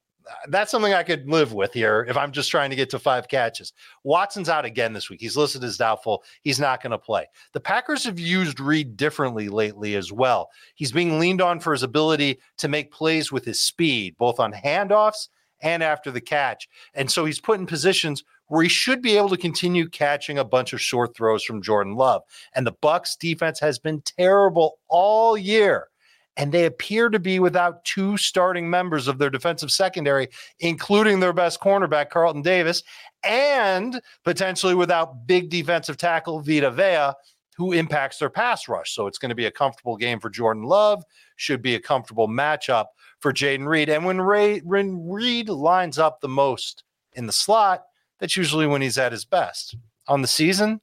that's 0.48 0.70
something 0.70 0.92
I 0.92 1.02
could 1.02 1.28
live 1.28 1.52
with 1.52 1.72
here 1.72 2.06
if 2.08 2.16
I'm 2.16 2.32
just 2.32 2.50
trying 2.50 2.70
to 2.70 2.76
get 2.76 2.90
to 2.90 2.98
five 2.98 3.28
catches. 3.28 3.72
Watson's 4.02 4.48
out 4.48 4.64
again 4.64 4.92
this 4.92 5.10
week. 5.10 5.20
He's 5.20 5.36
listed 5.36 5.64
as 5.64 5.76
doubtful. 5.76 6.24
He's 6.42 6.60
not 6.60 6.82
going 6.82 6.92
to 6.92 6.98
play. 6.98 7.26
The 7.52 7.60
Packers 7.60 8.04
have 8.04 8.18
used 8.18 8.60
Reed 8.60 8.96
differently 8.96 9.48
lately 9.48 9.96
as 9.96 10.12
well. 10.12 10.50
He's 10.74 10.92
being 10.92 11.18
leaned 11.18 11.40
on 11.40 11.60
for 11.60 11.72
his 11.72 11.82
ability 11.82 12.38
to 12.58 12.68
make 12.68 12.92
plays 12.92 13.30
with 13.30 13.44
his 13.44 13.60
speed, 13.60 14.16
both 14.18 14.40
on 14.40 14.52
handoffs 14.52 15.28
and 15.60 15.82
after 15.82 16.10
the 16.10 16.20
catch. 16.20 16.68
And 16.94 17.10
so 17.10 17.24
he's 17.24 17.40
put 17.40 17.58
in 17.58 17.66
positions 17.66 18.24
where 18.48 18.62
he 18.62 18.68
should 18.68 19.00
be 19.00 19.16
able 19.16 19.30
to 19.30 19.36
continue 19.36 19.88
catching 19.88 20.38
a 20.38 20.44
bunch 20.44 20.72
of 20.72 20.80
short 20.80 21.16
throws 21.16 21.44
from 21.44 21.62
Jordan 21.62 21.94
Love. 21.94 22.22
And 22.54 22.66
the 22.66 22.72
Bucks 22.80 23.16
defense 23.16 23.58
has 23.60 23.78
been 23.78 24.02
terrible 24.02 24.78
all 24.88 25.36
year 25.36 25.88
and 26.36 26.50
they 26.50 26.66
appear 26.66 27.08
to 27.08 27.18
be 27.18 27.38
without 27.38 27.84
two 27.84 28.16
starting 28.16 28.68
members 28.68 29.06
of 29.06 29.18
their 29.18 29.30
defensive 29.30 29.70
secondary, 29.70 30.28
including 30.60 31.20
their 31.20 31.32
best 31.32 31.60
cornerback, 31.60 32.10
Carlton 32.10 32.42
Davis, 32.42 32.82
and 33.22 34.00
potentially 34.24 34.74
without 34.74 35.26
big 35.26 35.48
defensive 35.48 35.96
tackle 35.96 36.40
Vita 36.40 36.70
Vea, 36.70 37.12
who 37.56 37.72
impacts 37.72 38.18
their 38.18 38.30
pass 38.30 38.68
rush. 38.68 38.94
So 38.94 39.06
it's 39.06 39.18
going 39.18 39.28
to 39.28 39.36
be 39.36 39.46
a 39.46 39.50
comfortable 39.50 39.96
game 39.96 40.18
for 40.18 40.28
Jordan 40.28 40.64
Love, 40.64 41.04
should 41.36 41.62
be 41.62 41.76
a 41.76 41.80
comfortable 41.80 42.28
matchup 42.28 42.86
for 43.20 43.32
Jayden 43.32 43.66
Reed. 43.66 43.88
And 43.88 44.04
when, 44.04 44.20
Ray, 44.20 44.58
when 44.60 45.08
Reed 45.08 45.48
lines 45.48 45.98
up 45.98 46.20
the 46.20 46.28
most 46.28 46.82
in 47.12 47.26
the 47.26 47.32
slot, 47.32 47.84
that's 48.18 48.36
usually 48.36 48.66
when 48.66 48.82
he's 48.82 48.98
at 48.98 49.12
his 49.12 49.24
best. 49.24 49.76
On 50.08 50.20
the 50.20 50.28
season, 50.28 50.80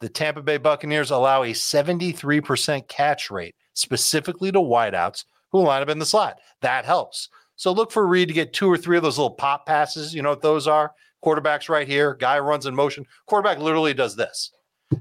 the 0.00 0.08
Tampa 0.08 0.42
Bay 0.42 0.56
Buccaneers 0.56 1.10
allow 1.10 1.42
a 1.44 1.52
73% 1.52 2.88
catch 2.88 3.30
rate 3.30 3.54
specifically 3.80 4.52
to 4.52 4.58
wideouts 4.58 5.24
who 5.50 5.62
line 5.62 5.82
up 5.82 5.88
in 5.88 5.98
the 5.98 6.06
slot. 6.06 6.38
That 6.60 6.84
helps. 6.84 7.28
So 7.56 7.72
look 7.72 7.90
for 7.90 8.06
Reed 8.06 8.28
to 8.28 8.34
get 8.34 8.52
two 8.52 8.70
or 8.70 8.78
three 8.78 8.96
of 8.96 9.02
those 9.02 9.18
little 9.18 9.34
pop 9.34 9.66
passes. 9.66 10.14
You 10.14 10.22
know 10.22 10.30
what 10.30 10.42
those 10.42 10.66
are? 10.66 10.92
Quarterback's 11.20 11.68
right 11.68 11.86
here. 11.86 12.14
Guy 12.14 12.38
runs 12.38 12.66
in 12.66 12.74
motion. 12.74 13.04
Quarterback 13.26 13.58
literally 13.58 13.92
does 13.92 14.16
this. 14.16 14.52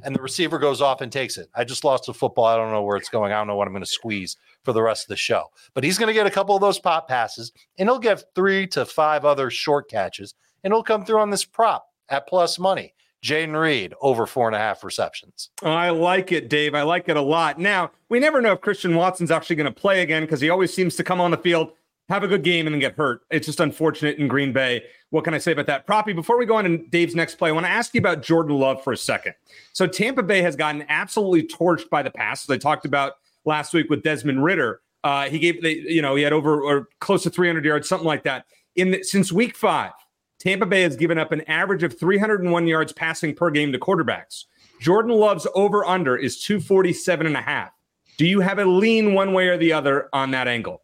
And 0.04 0.16
the 0.16 0.22
receiver 0.22 0.60
goes 0.60 0.82
off 0.82 1.02
and 1.02 1.12
takes 1.12 1.38
it. 1.38 1.48
I 1.56 1.64
just 1.64 1.84
lost 1.84 2.10
a 2.10 2.14
football. 2.14 2.46
I 2.46 2.58
don't 2.58 2.72
know 2.72 2.84
where 2.84 2.98
it's 2.98 3.10
going. 3.10 3.32
I 3.32 3.38
don't 3.38 3.48
know 3.48 3.56
what 3.56 3.68
I'm 3.68 3.74
going 3.74 3.84
to 3.84 3.90
squeeze 3.90 4.38
for 4.64 4.74
the 4.74 4.84
rest 4.84 5.06
of 5.06 5.08
the 5.08 5.16
show. 5.16 5.46
But 5.74 5.84
he's 5.84 5.98
going 5.98 6.08
to 6.08 6.14
get 6.14 6.28
a 6.28 6.32
couple 6.32 6.56
of 6.56 6.62
those 6.62 6.80
pop 6.80 7.08
passes 7.08 7.52
and 7.78 7.88
he'll 7.88 7.98
get 7.98 8.24
three 8.36 8.68
to 8.68 8.86
five 8.86 9.26
other 9.26 9.50
short 9.50 9.90
catches 9.90 10.36
and 10.64 10.74
he'll 10.74 10.84
come 10.84 11.06
through 11.06 11.20
on 11.20 11.30
this 11.30 11.46
prop 11.46 11.88
at 12.10 12.28
plus 12.28 12.60
money. 12.60 12.94
Jayden 13.24 13.60
Reed 13.60 13.94
over 14.02 14.26
four 14.26 14.48
and 14.48 14.56
a 14.56 14.60
half 14.60 14.84
receptions. 14.84 15.50
I 15.62 15.90
like 15.90 16.32
it, 16.32 16.50
Dave. 16.50 16.74
I 16.74 16.84
like 16.84 17.10
it 17.10 17.18
a 17.18 17.22
lot. 17.22 17.60
Now, 17.60 17.92
we 18.08 18.20
never 18.20 18.42
know 18.42 18.54
if 18.54 18.62
Christian 18.62 18.96
Watson's 18.96 19.32
actually 19.32 19.58
going 19.58 19.74
to 19.74 19.80
play 19.80 20.02
again 20.02 20.24
because 20.24 20.42
he 20.42 20.50
always 20.50 20.74
seems 20.74 20.96
to 20.96 21.04
come 21.04 21.20
on 21.20 21.32
the 21.32 21.38
field, 21.38 21.72
have 22.08 22.24
a 22.24 22.28
good 22.28 22.44
game, 22.44 22.66
and 22.66 22.74
then 22.74 22.80
get 22.80 22.96
hurt. 22.96 23.22
It's 23.30 23.46
just 23.46 23.60
unfortunate 23.60 24.18
in 24.18 24.28
Green 24.28 24.54
Bay. 24.54 24.84
What 25.10 25.24
can 25.24 25.34
I 25.34 25.38
say 25.38 25.52
about 25.52 25.66
that? 25.68 25.86
Proppy, 25.86 26.16
before 26.16 26.38
we 26.38 26.46
go 26.46 26.56
on 26.56 26.64
to 26.64 26.78
Dave's 26.78 27.16
next 27.16 27.36
play, 27.36 27.50
I 27.50 27.52
want 27.52 27.66
to 27.66 27.72
ask 27.72 27.94
you 27.94 28.00
about 28.00 28.22
Jordan 28.24 28.58
Love 28.58 28.84
for 28.84 28.94
a 28.94 28.98
second. 28.98 29.34
So, 29.74 29.86
Tampa 29.86 30.24
Bay 30.24 30.42
has 30.42 30.56
gotten 30.56 30.86
absolutely 30.88 31.44
torched 31.44 31.90
by 31.90 32.04
the 32.04 32.12
pass. 32.12 32.46
As 32.46 32.50
I 32.54 32.58
talked 32.58 32.86
about 32.86 33.14
last 33.46 33.74
week 33.74 33.90
with 33.90 34.04
Desmond 34.04 34.44
Ridder. 34.44 34.82
Uh, 35.04 35.30
he 35.30 35.40
gave, 35.40 35.62
the, 35.62 35.74
you 35.74 36.02
know, 36.02 36.16
he 36.16 36.24
had 36.24 36.34
over 36.34 36.62
or 36.62 36.90
close 37.00 37.24
to 37.24 37.30
300 37.30 37.64
yards, 37.64 37.88
something 37.88 38.08
like 38.08 38.24
that. 38.24 38.46
In 38.76 38.92
the, 38.92 39.04
since 39.04 39.32
week 39.32 39.56
five, 39.56 39.92
Tampa 40.40 40.66
Bay 40.66 40.84
has 40.84 40.96
given 40.96 41.18
up 41.18 41.34
an 41.34 41.42
average 41.50 41.84
of 41.84 42.00
301 42.00 42.66
yards 42.66 42.94
passing 42.94 43.36
per 43.36 43.52
game 43.52 43.74
to 43.74 43.80
quarterbacks. 43.80 44.46
Jordan 44.80 45.12
Love's 45.12 45.46
over 45.54 45.84
under 45.84 46.16
is 46.16 46.42
247 46.42 47.28
and 47.28 47.36
a 47.36 47.42
half. 47.42 47.72
Do 48.18 48.26
you 48.26 48.40
have 48.40 48.58
a 48.58 48.66
lean 48.66 49.14
one 49.14 49.34
way 49.34 49.48
or 49.48 49.58
the 49.58 49.74
other 49.74 50.08
on 50.14 50.32
that 50.32 50.48
angle? 50.48 50.82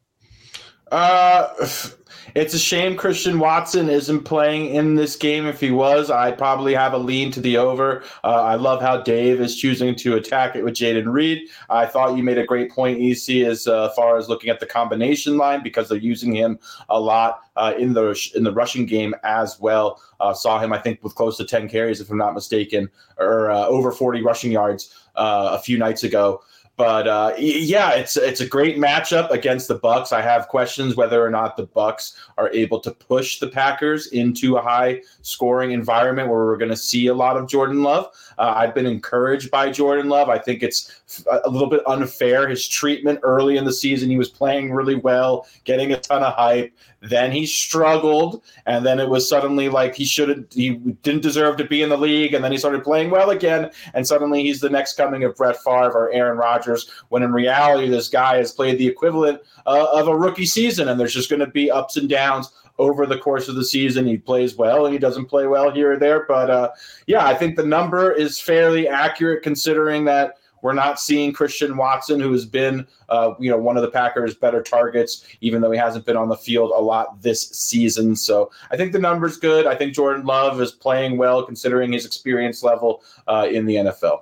Uh, 0.91 1.47
it's 2.35 2.53
a 2.53 2.59
shame 2.59 2.95
Christian 2.95 3.39
Watson 3.39 3.89
isn't 3.89 4.23
playing 4.23 4.73
in 4.73 4.95
this 4.95 5.15
game. 5.15 5.45
If 5.45 5.59
he 5.59 5.71
was, 5.71 6.11
I'd 6.11 6.37
probably 6.37 6.73
have 6.73 6.93
a 6.93 6.97
lean 6.97 7.31
to 7.31 7.41
the 7.41 7.57
over. 7.57 8.03
Uh, 8.23 8.41
I 8.41 8.55
love 8.55 8.81
how 8.81 9.01
Dave 9.01 9.39
is 9.39 9.55
choosing 9.55 9.95
to 9.95 10.15
attack 10.15 10.55
it 10.55 10.63
with 10.63 10.73
Jayden 10.73 11.11
Reed. 11.11 11.49
I 11.69 11.85
thought 11.85 12.17
you 12.17 12.23
made 12.23 12.37
a 12.37 12.45
great 12.45 12.71
point, 12.71 12.99
EC, 12.99 13.45
as 13.47 13.67
uh, 13.67 13.89
far 13.89 14.17
as 14.17 14.29
looking 14.29 14.49
at 14.49 14.59
the 14.59 14.65
combination 14.65 15.37
line 15.37 15.63
because 15.63 15.89
they're 15.89 15.97
using 15.97 16.33
him 16.33 16.59
a 16.89 16.99
lot 16.99 17.41
uh, 17.55 17.73
in 17.77 17.93
the 17.93 18.31
in 18.35 18.43
the 18.43 18.53
rushing 18.53 18.85
game 18.85 19.15
as 19.23 19.59
well. 19.59 20.01
Uh, 20.19 20.33
saw 20.33 20.59
him, 20.59 20.71
I 20.71 20.77
think, 20.77 21.03
with 21.03 21.15
close 21.15 21.37
to 21.37 21.45
10 21.45 21.67
carries, 21.69 21.99
if 21.99 22.09
I'm 22.09 22.17
not 22.17 22.33
mistaken, 22.33 22.89
or 23.17 23.51
uh, 23.51 23.65
over 23.65 23.91
40 23.91 24.21
rushing 24.21 24.51
yards 24.51 24.93
uh, 25.15 25.49
a 25.53 25.59
few 25.59 25.77
nights 25.77 26.03
ago. 26.03 26.41
But 26.77 27.07
uh, 27.07 27.33
yeah, 27.37 27.91
it's 27.91 28.17
it's 28.17 28.41
a 28.41 28.47
great 28.47 28.77
matchup 28.77 29.31
against 29.31 29.69
the 29.69 29.75
Bucks. 29.75 30.11
I 30.11 30.21
have 30.21 30.49
questions 30.49 30.97
whether 30.97 31.25
or 31.25 31.29
not 31.29 31.55
the 31.55 31.67
Bucks 31.67 32.17
are 32.37 32.51
able 32.51 32.81
to 32.81 32.91
push 32.91 33.39
the 33.39 33.47
Packers 33.47 34.07
into 34.07 34.57
a 34.57 34.61
high 34.61 35.01
scoring 35.21 35.71
environment 35.71 36.27
where 36.27 36.45
we're 36.45 36.57
going 36.57 36.71
to 36.71 36.75
see 36.77 37.07
a 37.07 37.13
lot 37.13 37.37
of 37.37 37.47
Jordan 37.47 37.81
Love. 37.81 38.07
Uh, 38.37 38.53
I've 38.57 38.75
been 38.75 38.85
encouraged 38.85 39.51
by 39.51 39.71
Jordan 39.71 40.09
Love. 40.09 40.27
I 40.27 40.37
think 40.37 40.63
it's 40.63 41.01
a 41.43 41.49
little 41.49 41.69
bit 41.69 41.87
unfair 41.87 42.47
his 42.47 42.67
treatment 42.67 43.19
early 43.21 43.57
in 43.57 43.65
the 43.65 43.73
season. 43.73 44.09
He 44.09 44.17
was 44.17 44.29
playing 44.29 44.71
really 44.71 44.95
well, 44.95 45.47
getting 45.63 45.91
a 45.91 45.99
ton 45.99 46.23
of 46.23 46.33
hype. 46.33 46.75
Then 47.01 47.31
he 47.31 47.45
struggled, 47.45 48.43
and 48.65 48.83
then 48.83 48.99
it 48.99 49.07
was 49.07 49.29
suddenly 49.29 49.69
like 49.69 49.93
he 49.93 50.05
should 50.05 50.47
he 50.51 50.71
didn't 51.03 51.21
deserve 51.21 51.57
to 51.57 51.63
be 51.65 51.83
in 51.83 51.89
the 51.89 51.97
league. 51.97 52.33
And 52.33 52.43
then 52.43 52.51
he 52.51 52.57
started 52.57 52.83
playing 52.83 53.11
well 53.11 53.29
again, 53.29 53.69
and 53.93 54.07
suddenly 54.07 54.41
he's 54.41 54.59
the 54.59 54.69
next 54.69 54.97
coming 54.97 55.23
of 55.23 55.35
Brett 55.35 55.57
Favre 55.63 55.91
or 55.91 56.11
Aaron 56.11 56.37
Rodgers. 56.37 56.89
When 57.09 57.21
in 57.21 57.31
reality, 57.31 57.87
this 57.87 58.09
guy 58.09 58.37
has 58.37 58.51
played 58.51 58.79
the 58.79 58.87
equivalent 58.87 59.41
uh, 59.67 59.87
of 59.93 60.07
a 60.07 60.17
rookie 60.17 60.47
season, 60.47 60.87
and 60.87 60.99
there's 60.99 61.13
just 61.13 61.29
going 61.29 61.41
to 61.41 61.47
be 61.47 61.69
ups 61.69 61.97
and 61.97 62.09
downs 62.09 62.51
over 62.77 63.05
the 63.05 63.17
course 63.17 63.47
of 63.47 63.55
the 63.55 63.65
season. 63.65 64.05
He 64.05 64.17
plays 64.17 64.55
well 64.55 64.85
and 64.85 64.93
he 64.93 64.99
doesn't 64.99 65.25
play 65.25 65.47
well 65.47 65.71
here 65.71 65.93
or 65.93 65.97
there. 65.97 66.25
But 66.27 66.49
uh, 66.49 66.71
yeah, 67.07 67.25
I 67.25 67.33
think 67.33 67.55
the 67.55 67.65
number 67.65 68.11
is 68.11 68.39
fairly 68.39 68.87
accurate 68.87 69.43
considering 69.43 70.05
that 70.05 70.39
we're 70.65 70.73
not 70.73 70.99
seeing 70.99 71.31
Christian 71.31 71.77
Watson, 71.77 72.19
who 72.19 72.31
has 72.31 72.43
been, 72.43 72.87
uh, 73.09 73.35
you 73.39 73.51
know, 73.51 73.57
one 73.57 73.77
of 73.77 73.83
the 73.83 73.91
Packers' 73.91 74.33
better 74.33 74.63
targets, 74.63 75.23
even 75.39 75.61
though 75.61 75.69
he 75.69 75.77
hasn't 75.77 76.07
been 76.07 76.17
on 76.17 76.27
the 76.27 76.35
field 76.35 76.71
a 76.71 76.81
lot 76.81 77.21
this 77.21 77.51
season. 77.51 78.15
So 78.15 78.49
I 78.71 78.75
think 78.75 78.91
the 78.91 78.97
number's 78.97 79.37
good. 79.37 79.67
I 79.67 79.75
think 79.75 79.93
Jordan 79.93 80.25
Love 80.25 80.59
is 80.59 80.71
playing 80.71 81.17
well 81.17 81.43
considering 81.45 81.93
his 81.93 82.03
experience 82.03 82.63
level 82.63 83.03
uh, 83.27 83.47
in 83.47 83.67
the 83.67 83.75
NFL. 83.75 84.21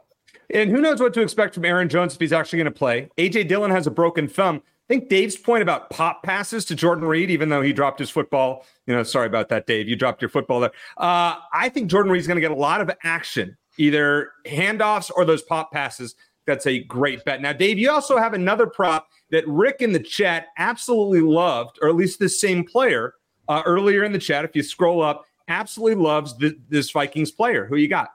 And 0.49 0.69
who 0.69 0.81
knows 0.81 0.99
what 0.99 1.13
to 1.13 1.21
expect 1.21 1.53
from 1.53 1.63
Aaron 1.63 1.87
Jones 1.87 2.13
if 2.13 2.19
he's 2.19 2.33
actually 2.33 2.57
going 2.57 2.65
to 2.73 2.77
play. 2.77 3.09
AJ 3.17 3.47
Dillon 3.47 3.71
has 3.71 3.87
a 3.87 3.91
broken 3.91 4.27
thumb. 4.27 4.57
I 4.57 4.93
think 4.93 5.07
Dave's 5.07 5.37
point 5.37 5.61
about 5.61 5.91
pop 5.91 6.23
passes 6.23 6.65
to 6.65 6.75
Jordan 6.75 7.05
Reed, 7.05 7.31
even 7.31 7.47
though 7.47 7.61
he 7.61 7.71
dropped 7.71 7.99
his 7.99 8.09
football, 8.09 8.65
you 8.85 8.93
know, 8.93 9.03
sorry 9.03 9.27
about 9.27 9.47
that, 9.47 9.65
Dave. 9.65 9.87
You 9.87 9.95
dropped 9.95 10.21
your 10.21 10.27
football 10.27 10.59
there. 10.59 10.73
Uh, 10.97 11.35
I 11.53 11.69
think 11.69 11.89
Jordan 11.89 12.11
Reed's 12.11 12.27
going 12.27 12.35
to 12.35 12.41
get 12.41 12.51
a 12.51 12.55
lot 12.55 12.81
of 12.81 12.91
action, 13.01 13.55
either 13.77 14.31
handoffs 14.45 15.09
or 15.15 15.23
those 15.23 15.41
pop 15.41 15.71
passes. 15.71 16.15
That's 16.45 16.67
a 16.67 16.83
great 16.83 17.23
bet. 17.23 17.41
Now, 17.41 17.53
Dave, 17.53 17.79
you 17.79 17.89
also 17.89 18.17
have 18.17 18.33
another 18.33 18.67
prop 18.67 19.07
that 19.31 19.47
Rick 19.47 19.77
in 19.79 19.93
the 19.93 19.99
chat 19.99 20.47
absolutely 20.57 21.21
loved, 21.21 21.79
or 21.81 21.89
at 21.89 21.95
least 21.95 22.19
this 22.19 22.39
same 22.39 22.63
player 22.65 23.13
uh, 23.47 23.63
earlier 23.65 24.03
in 24.03 24.11
the 24.11 24.19
chat. 24.19 24.45
If 24.45 24.55
you 24.55 24.63
scroll 24.63 25.01
up, 25.01 25.25
absolutely 25.47 26.03
loves 26.03 26.35
this 26.69 26.91
Vikings 26.91 27.31
player. 27.31 27.65
Who 27.65 27.77
you 27.77 27.87
got? 27.87 28.09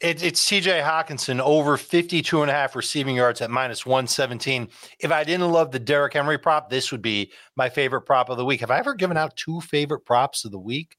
It, 0.00 0.22
it's 0.22 0.44
TJ 0.44 0.82
Hockenson 0.82 1.40
over 1.40 1.76
52 1.76 2.42
and 2.42 2.50
a 2.50 2.54
half 2.54 2.74
receiving 2.74 3.16
yards 3.16 3.40
at 3.40 3.50
minus 3.50 3.86
117. 3.86 4.68
If 4.98 5.12
I 5.12 5.24
didn't 5.24 5.50
love 5.50 5.70
the 5.70 5.78
Derrick 5.78 6.14
Henry 6.14 6.38
prop, 6.38 6.68
this 6.68 6.90
would 6.92 7.02
be 7.02 7.32
my 7.56 7.68
favorite 7.68 8.02
prop 8.02 8.28
of 8.28 8.36
the 8.36 8.44
week. 8.44 8.60
Have 8.60 8.70
I 8.70 8.78
ever 8.78 8.94
given 8.94 9.16
out 9.16 9.36
two 9.36 9.60
favorite 9.60 10.04
props 10.04 10.44
of 10.44 10.50
the 10.50 10.58
week? 10.58 10.96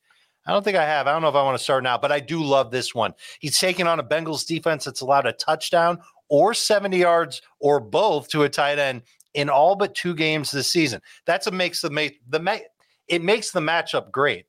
I 0.47 0.51
don't 0.51 0.63
think 0.63 0.77
I 0.77 0.85
have. 0.85 1.07
I 1.07 1.11
don't 1.11 1.23
know 1.23 1.29
if 1.29 1.35
I 1.35 1.43
want 1.43 1.57
to 1.57 1.63
start 1.63 1.83
now, 1.83 1.97
but 1.97 2.11
I 2.11 2.19
do 2.19 2.41
love 2.43 2.69
this 2.69 2.93
one. 2.93 3.13
He's 3.39 3.57
taking 3.57 3.87
on 3.87 3.99
a 3.99 4.03
Bengals 4.03 4.45
defense 4.45 4.85
that's 4.85 5.01
allowed 5.01 5.25
a 5.25 5.33
touchdown 5.33 5.99
or 6.29 6.53
70 6.53 6.97
yards 6.97 7.41
or 7.59 7.79
both 7.79 8.29
to 8.29 8.43
a 8.43 8.49
tight 8.49 8.79
end 8.79 9.03
in 9.33 9.49
all 9.49 9.75
but 9.75 9.93
two 9.95 10.15
games 10.15 10.51
this 10.51 10.71
season. 10.71 11.01
That's 11.25 11.45
what 11.45 11.53
makes 11.53 11.81
the 11.81 11.89
the 12.29 12.61
it 13.07 13.21
makes 13.21 13.51
the 13.51 13.59
matchup 13.59 14.11
great, 14.11 14.45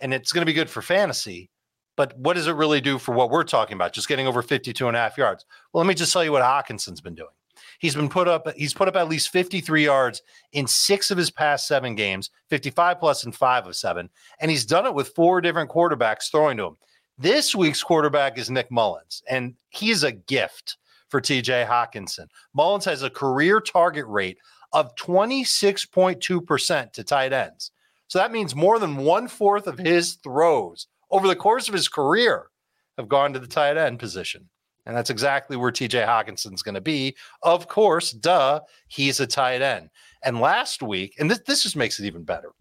and 0.00 0.12
it's 0.12 0.32
going 0.32 0.42
to 0.42 0.50
be 0.50 0.52
good 0.52 0.68
for 0.68 0.82
fantasy. 0.82 1.50
But 1.96 2.18
what 2.18 2.34
does 2.34 2.46
it 2.46 2.52
really 2.52 2.82
do 2.82 2.98
for 2.98 3.14
what 3.14 3.30
we're 3.30 3.44
talking 3.44 3.74
about? 3.74 3.94
Just 3.94 4.08
getting 4.08 4.26
over 4.26 4.42
52 4.42 4.86
and 4.86 4.96
a 4.96 5.00
half 5.00 5.16
yards. 5.16 5.46
Well, 5.72 5.82
let 5.82 5.88
me 5.88 5.94
just 5.94 6.12
tell 6.12 6.22
you 6.22 6.32
what 6.32 6.42
Hockenson's 6.42 7.00
been 7.00 7.14
doing. 7.14 7.30
He's 7.78 7.94
been 7.94 8.10
put 8.10 8.28
up, 8.28 8.46
he's 8.54 8.74
put 8.74 8.88
up 8.88 8.96
at 8.96 9.08
least 9.08 9.30
53 9.30 9.84
yards 9.84 10.22
in 10.52 10.66
six 10.66 11.10
of 11.10 11.16
his 11.16 11.30
past 11.30 11.66
seven 11.66 11.94
games, 11.94 12.30
55 12.50 13.00
plus 13.00 13.24
in 13.24 13.32
five 13.32 13.66
of 13.66 13.76
seven. 13.76 14.10
And 14.40 14.50
he's 14.50 14.66
done 14.66 14.84
it 14.84 14.94
with 14.94 15.14
four 15.14 15.40
different 15.40 15.70
quarterbacks 15.70 16.30
throwing 16.30 16.58
to 16.58 16.66
him. 16.66 16.76
This 17.18 17.54
week's 17.54 17.82
quarterback 17.82 18.36
is 18.36 18.50
Nick 18.50 18.70
Mullens, 18.70 19.22
and 19.28 19.54
he's 19.70 20.02
a 20.02 20.12
gift 20.12 20.76
for 21.08 21.20
TJ 21.20 21.66
Hockenson. 21.66 22.26
Mullens 22.54 22.84
has 22.84 23.02
a 23.02 23.10
career 23.10 23.60
target 23.60 24.06
rate 24.06 24.38
of 24.72 24.94
26.2% 24.96 26.92
to 26.92 27.04
tight 27.04 27.32
ends. 27.32 27.70
So 28.08 28.18
that 28.18 28.32
means 28.32 28.54
more 28.54 28.78
than 28.78 28.96
one 28.96 29.28
fourth 29.28 29.66
of 29.66 29.78
his 29.78 30.14
throws 30.14 30.86
over 31.10 31.26
the 31.26 31.36
course 31.36 31.68
of 31.68 31.74
his 31.74 31.88
career 31.88 32.50
have 32.98 33.08
gone 33.08 33.32
to 33.32 33.38
the 33.38 33.46
tight 33.46 33.76
end 33.76 33.98
position. 33.98 34.48
And 34.86 34.96
that's 34.96 35.10
exactly 35.10 35.56
where 35.56 35.72
TJ 35.72 36.06
Hockenson's 36.06 36.62
going 36.62 36.76
to 36.76 36.80
be. 36.80 37.16
Of 37.42 37.66
course, 37.66 38.12
duh, 38.12 38.60
he's 38.86 39.18
a 39.18 39.26
tight 39.26 39.60
end. 39.60 39.90
And 40.24 40.40
last 40.40 40.82
week, 40.82 41.14
and 41.18 41.30
this, 41.30 41.40
this 41.40 41.64
just 41.64 41.76
makes 41.76 41.98
it 41.98 42.06
even 42.06 42.22
better. 42.22 42.52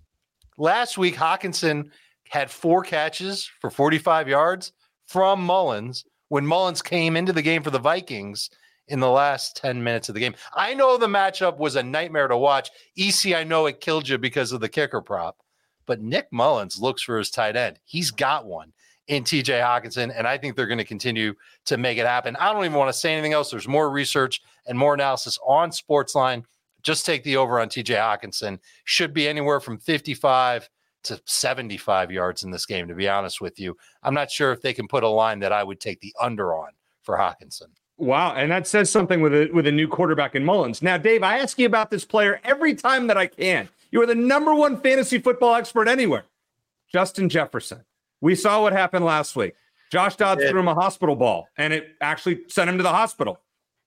Last 0.57 0.97
week, 0.97 1.15
Hockenson 1.15 1.89
had 2.29 2.49
four 2.49 2.83
catches 2.83 3.49
for 3.61 3.69
45 3.69 4.27
yards 4.27 4.73
from 5.05 5.45
Mullens 5.45 6.05
when 6.35 6.45
Mullens 6.45 6.83
came 6.83 7.15
into 7.15 7.31
the 7.31 7.41
game 7.41 7.63
for 7.63 7.69
the 7.69 7.79
Vikings 7.79 8.49
in 8.89 8.99
the 8.99 9.09
last 9.09 9.55
10 9.55 9.81
minutes 9.81 10.09
of 10.09 10.15
the 10.15 10.19
game. 10.19 10.35
I 10.53 10.73
know 10.73 10.97
the 10.97 11.07
matchup 11.07 11.59
was 11.59 11.77
a 11.77 11.81
nightmare 11.81 12.27
to 12.27 12.35
watch. 12.35 12.71
EC, 12.97 13.33
I 13.33 13.45
know 13.45 13.67
it 13.67 13.79
killed 13.79 14.09
you 14.09 14.17
because 14.17 14.51
of 14.51 14.59
the 14.59 14.67
kicker 14.67 14.99
prop, 14.99 15.37
but 15.85 16.01
Nick 16.01 16.29
Mullens 16.33 16.77
looks 16.77 17.03
for 17.03 17.17
his 17.17 17.31
tight 17.31 17.55
end. 17.55 17.79
He's 17.85 18.11
got 18.11 18.45
one 18.45 18.73
in 19.07 19.23
TJ 19.23 19.63
Hockenson, 19.63 20.11
and 20.13 20.27
I 20.27 20.37
think 20.37 20.57
they're 20.57 20.67
going 20.67 20.77
to 20.77 20.83
continue 20.83 21.35
to 21.67 21.77
make 21.77 21.97
it 21.97 22.05
happen. 22.05 22.35
I 22.35 22.51
don't 22.51 22.65
even 22.65 22.77
want 22.77 22.89
to 22.89 22.99
say 22.99 23.13
anything 23.13 23.31
else. 23.31 23.51
There's 23.51 23.65
more 23.65 23.89
research 23.89 24.41
and 24.65 24.77
more 24.77 24.93
analysis 24.93 25.39
on 25.47 25.69
Sportsline. 25.69 26.43
Just 26.83 27.05
take 27.05 27.23
the 27.23 27.37
over 27.37 27.61
on 27.61 27.69
TJ 27.69 27.95
Hockenson. 27.95 28.59
Should 28.83 29.13
be 29.13 29.25
anywhere 29.25 29.61
from 29.61 29.77
55 29.77 30.69
to 31.05 31.21
75 31.25 32.11
yards 32.11 32.43
in 32.43 32.51
this 32.51 32.65
game, 32.65 32.87
to 32.87 32.95
be 32.95 33.07
honest 33.07 33.41
with 33.41 33.59
you. 33.59 33.77
I'm 34.03 34.13
not 34.13 34.29
sure 34.29 34.51
if 34.51 34.61
they 34.61 34.73
can 34.73 34.87
put 34.87 35.03
a 35.03 35.07
line 35.07 35.39
that 35.39 35.51
I 35.51 35.63
would 35.63 35.79
take 35.79 35.99
the 36.01 36.13
under 36.19 36.55
on 36.55 36.69
for 37.01 37.17
Hockenson. 37.17 37.69
Wow, 37.97 38.33
and 38.35 38.51
that 38.51 38.67
says 38.67 38.89
something 38.89 39.21
with 39.21 39.33
a 39.33 39.49
with 39.53 39.67
a 39.67 39.71
new 39.71 39.87
quarterback 39.87 40.35
in 40.35 40.43
Mullens. 40.43 40.81
Now, 40.81 40.97
Dave, 40.97 41.23
I 41.23 41.39
ask 41.39 41.57
you 41.57 41.65
about 41.65 41.89
this 41.89 42.03
player 42.03 42.41
every 42.43 42.75
time 42.75 43.07
that 43.07 43.17
I 43.17 43.27
can. 43.27 43.69
You 43.91 44.01
are 44.01 44.05
the 44.05 44.15
number 44.15 44.53
one 44.53 44.81
fantasy 44.81 45.19
football 45.19 45.55
expert 45.55 45.87
anywhere. 45.87 46.25
Justin 46.91 47.29
Jefferson. 47.29 47.85
We 48.19 48.35
saw 48.35 48.61
what 48.61 48.73
happened 48.73 49.05
last 49.05 49.35
week. 49.35 49.53
Josh 49.91 50.17
Dobbs 50.17 50.43
threw 50.43 50.59
him 50.59 50.67
a 50.67 50.73
hospital 50.73 51.15
ball, 51.15 51.47
and 51.57 51.71
it 51.71 51.95
actually 52.01 52.41
sent 52.49 52.69
him 52.69 52.77
to 52.77 52.83
the 52.83 52.89
hospital. 52.89 53.39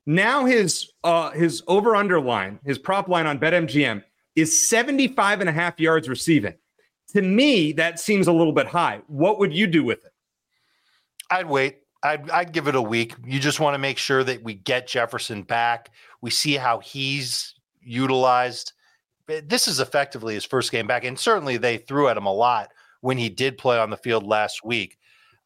Now 0.06 0.46
his 0.46 0.90
uh 1.04 1.32
his 1.32 1.62
over 1.66 1.94
under 1.94 2.18
line, 2.18 2.60
his 2.64 2.78
prop 2.78 3.08
line 3.08 3.26
on 3.26 3.38
BetMGM 3.38 4.02
is 4.36 4.68
75 4.68 5.40
and 5.40 5.50
a 5.50 5.52
half 5.52 5.78
yards 5.78 6.08
receiving. 6.08 6.54
To 7.14 7.22
me, 7.22 7.72
that 7.72 7.98
seems 7.98 8.26
a 8.26 8.32
little 8.32 8.52
bit 8.52 8.66
high. 8.66 9.00
What 9.06 9.38
would 9.38 9.54
you 9.54 9.66
do 9.66 9.82
with 9.82 10.04
it? 10.04 10.12
I'd 11.30 11.48
wait. 11.48 11.78
I'd, 12.02 12.30
I'd 12.30 12.52
give 12.52 12.68
it 12.68 12.74
a 12.74 12.82
week. 12.82 13.14
You 13.26 13.40
just 13.40 13.60
want 13.60 13.74
to 13.74 13.78
make 13.78 13.98
sure 13.98 14.22
that 14.24 14.42
we 14.42 14.54
get 14.54 14.86
Jefferson 14.86 15.42
back. 15.42 15.90
We 16.20 16.30
see 16.30 16.54
how 16.54 16.78
he's 16.78 17.54
utilized. 17.82 18.72
This 19.26 19.68
is 19.68 19.80
effectively 19.80 20.34
his 20.34 20.44
first 20.44 20.70
game 20.70 20.86
back, 20.86 21.04
and 21.04 21.18
certainly 21.18 21.56
they 21.56 21.76
threw 21.78 22.08
at 22.08 22.16
him 22.16 22.26
a 22.26 22.32
lot 22.32 22.70
when 23.00 23.18
he 23.18 23.28
did 23.28 23.58
play 23.58 23.78
on 23.78 23.90
the 23.90 23.96
field 23.96 24.26
last 24.26 24.64
week. 24.64 24.96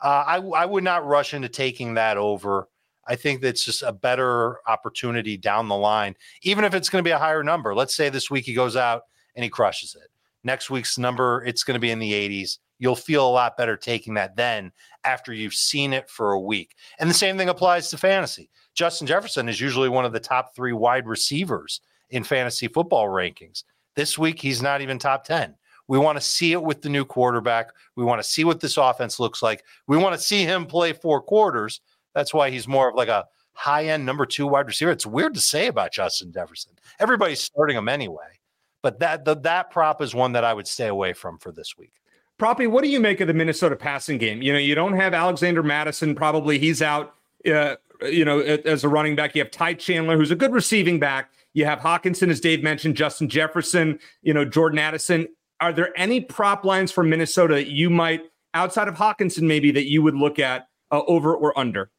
Uh, 0.01 0.25
I, 0.27 0.37
I 0.37 0.67
would 0.67 0.85
not 0.85 1.07
rush 1.07 1.35
into 1.35 1.49
taking 1.49 1.95
that 1.95 2.17
over. 2.17 2.69
I 3.07 3.17
think 3.17 3.41
that's 3.41 3.65
just 3.65 3.83
a 3.83 3.93
better 3.93 4.59
opportunity 4.69 5.37
down 5.37 5.69
the 5.69 5.77
line, 5.77 6.15
even 6.43 6.65
if 6.65 6.75
it's 6.75 6.89
going 6.89 7.03
to 7.03 7.09
be 7.09 7.13
a 7.13 7.19
higher 7.19 7.43
number. 7.43 7.75
Let's 7.75 7.95
say 7.95 8.09
this 8.09 8.31
week 8.31 8.45
he 8.45 8.55
goes 8.55 8.77
out 8.77 9.03
and 9.35 9.43
he 9.43 9.51
crushes 9.51 9.97
it. 10.01 10.12
Next 10.45 10.71
week's 10.71 10.99
number, 10.99 11.43
it's 11.45 11.65
going 11.65 11.75
to 11.75 11.81
be 11.81 11.91
in 11.91 11.99
the 11.99 12.13
80s. 12.13 12.59
You'll 12.79 12.97
feel 12.97 13.29
a 13.29 13.31
lot 13.31 13.57
better 13.57 13.77
taking 13.77 14.15
that 14.15 14.37
then 14.37 14.73
after 15.05 15.33
you've 15.33 15.55
seen 15.55 15.93
it 15.93 16.11
for 16.11 16.33
a 16.33 16.41
week. 16.41 16.75
And 16.99 17.09
the 17.09 17.15
same 17.15 17.39
thing 17.39 17.49
applies 17.49 17.91
to 17.91 17.97
fantasy. 17.97 18.51
Justin 18.75 19.07
Jefferson 19.07 19.49
is 19.49 19.61
usually 19.61 19.89
one 19.89 20.05
of 20.05 20.13
the 20.13 20.21
top 20.21 20.55
three 20.55 20.73
wide 20.73 21.07
receivers 21.07 21.81
in 22.11 22.25
fantasy 22.25 22.69
football 22.69 23.07
rankings. 23.07 23.63
This 23.95 24.19
week, 24.19 24.41
he's 24.41 24.63
not 24.63 24.81
even 24.81 24.99
top 24.99 25.25
10. 25.25 25.55
We 25.89 25.99
want 25.99 26.17
to 26.17 26.25
see 26.25 26.53
it 26.53 26.63
with 26.63 26.83
the 26.83 26.89
new 26.89 27.05
quarterback. 27.05 27.71
We 27.97 28.05
want 28.05 28.23
to 28.23 28.29
see 28.29 28.45
what 28.45 28.61
this 28.61 28.77
offense 28.77 29.21
looks 29.21 29.43
like. 29.43 29.65
We 29.87 29.97
want 29.97 30.15
to 30.17 30.21
see 30.21 30.45
him 30.45 30.67
play 30.67 30.93
four 30.93 31.21
quarters. 31.21 31.81
That's 32.15 32.33
why 32.33 32.51
he's 32.51 32.67
more 32.67 32.91
of 32.91 32.95
like 32.95 33.09
a 33.09 33.27
high 33.53 33.87
end 33.87 34.07
number 34.07 34.27
two 34.27 34.47
wide 34.47 34.67
receiver. 34.67 34.91
It's 34.91 35.07
weird 35.07 35.35
to 35.35 35.41
say 35.41 35.67
about 35.67 35.93
Justin 35.93 36.33
Jefferson. 36.33 36.73
Everybody's 36.99 37.41
starting 37.41 37.77
him 37.77 37.89
anyway. 37.89 38.39
But 38.83 38.99
that 38.99 39.25
the, 39.25 39.37
that 39.37 39.71
prop 39.71 40.03
is 40.03 40.15
one 40.15 40.33
that 40.33 40.45
I 40.45 40.53
would 40.53 40.67
stay 40.67 40.89
away 40.89 41.13
from 41.13 41.39
for 41.39 41.53
this 41.53 41.77
week. 41.79 41.93
Proppy, 42.39 42.69
what 42.69 42.83
do 42.83 42.91
you 42.91 42.99
make 42.99 43.21
of 43.21 43.29
the 43.29 43.35
Minnesota 43.35 43.77
passing 43.77 44.19
game? 44.19 44.43
You 44.43 44.53
know, 44.53 44.59
you 44.59 44.75
don't 44.75 44.95
have 44.95 45.15
Alexander 45.15 45.63
Mattison. 45.63 46.15
Probably 46.15 46.59
he's 46.59 46.83
out. 46.83 47.15
Uh, 47.47 47.77
you 48.03 48.25
know, 48.25 48.41
as 48.41 48.83
a 48.83 48.89
running 48.89 49.15
back, 49.15 49.37
you 49.37 49.43
have 49.43 49.51
Ty 49.53 49.75
Chandler, 49.75 50.17
who's 50.17 50.33
a 50.33 50.37
good 50.37 50.53
receiving 50.53 50.99
back. 50.99 51.31
You 51.55 51.65
have 51.67 51.79
Hockenson, 51.79 52.31
as 52.31 52.41
Dave 52.41 52.63
mentioned, 52.63 52.97
Justin 52.97 53.29
Jefferson. 53.29 54.01
You 54.23 54.35
know, 54.35 54.45
Jordan 54.45 54.81
Addison. 54.81 55.29
Are 55.61 55.73
there 55.73 55.97
any 55.97 56.21
prop 56.21 56.65
lines 56.65 56.91
for 56.91 57.05
Minnesota 57.05 57.55
that 57.55 57.69
you 57.69 57.89
might, 57.89 58.23
outside 58.55 58.89
of 58.89 58.97
Hockenson, 58.97 59.43
maybe 59.43 59.71
that 59.71 59.89
you 59.89 60.03
would 60.03 60.17
look 60.17 60.41
at 60.41 60.67
uh, 60.91 61.03
over 61.07 61.33
or 61.37 61.57
under? 61.57 61.91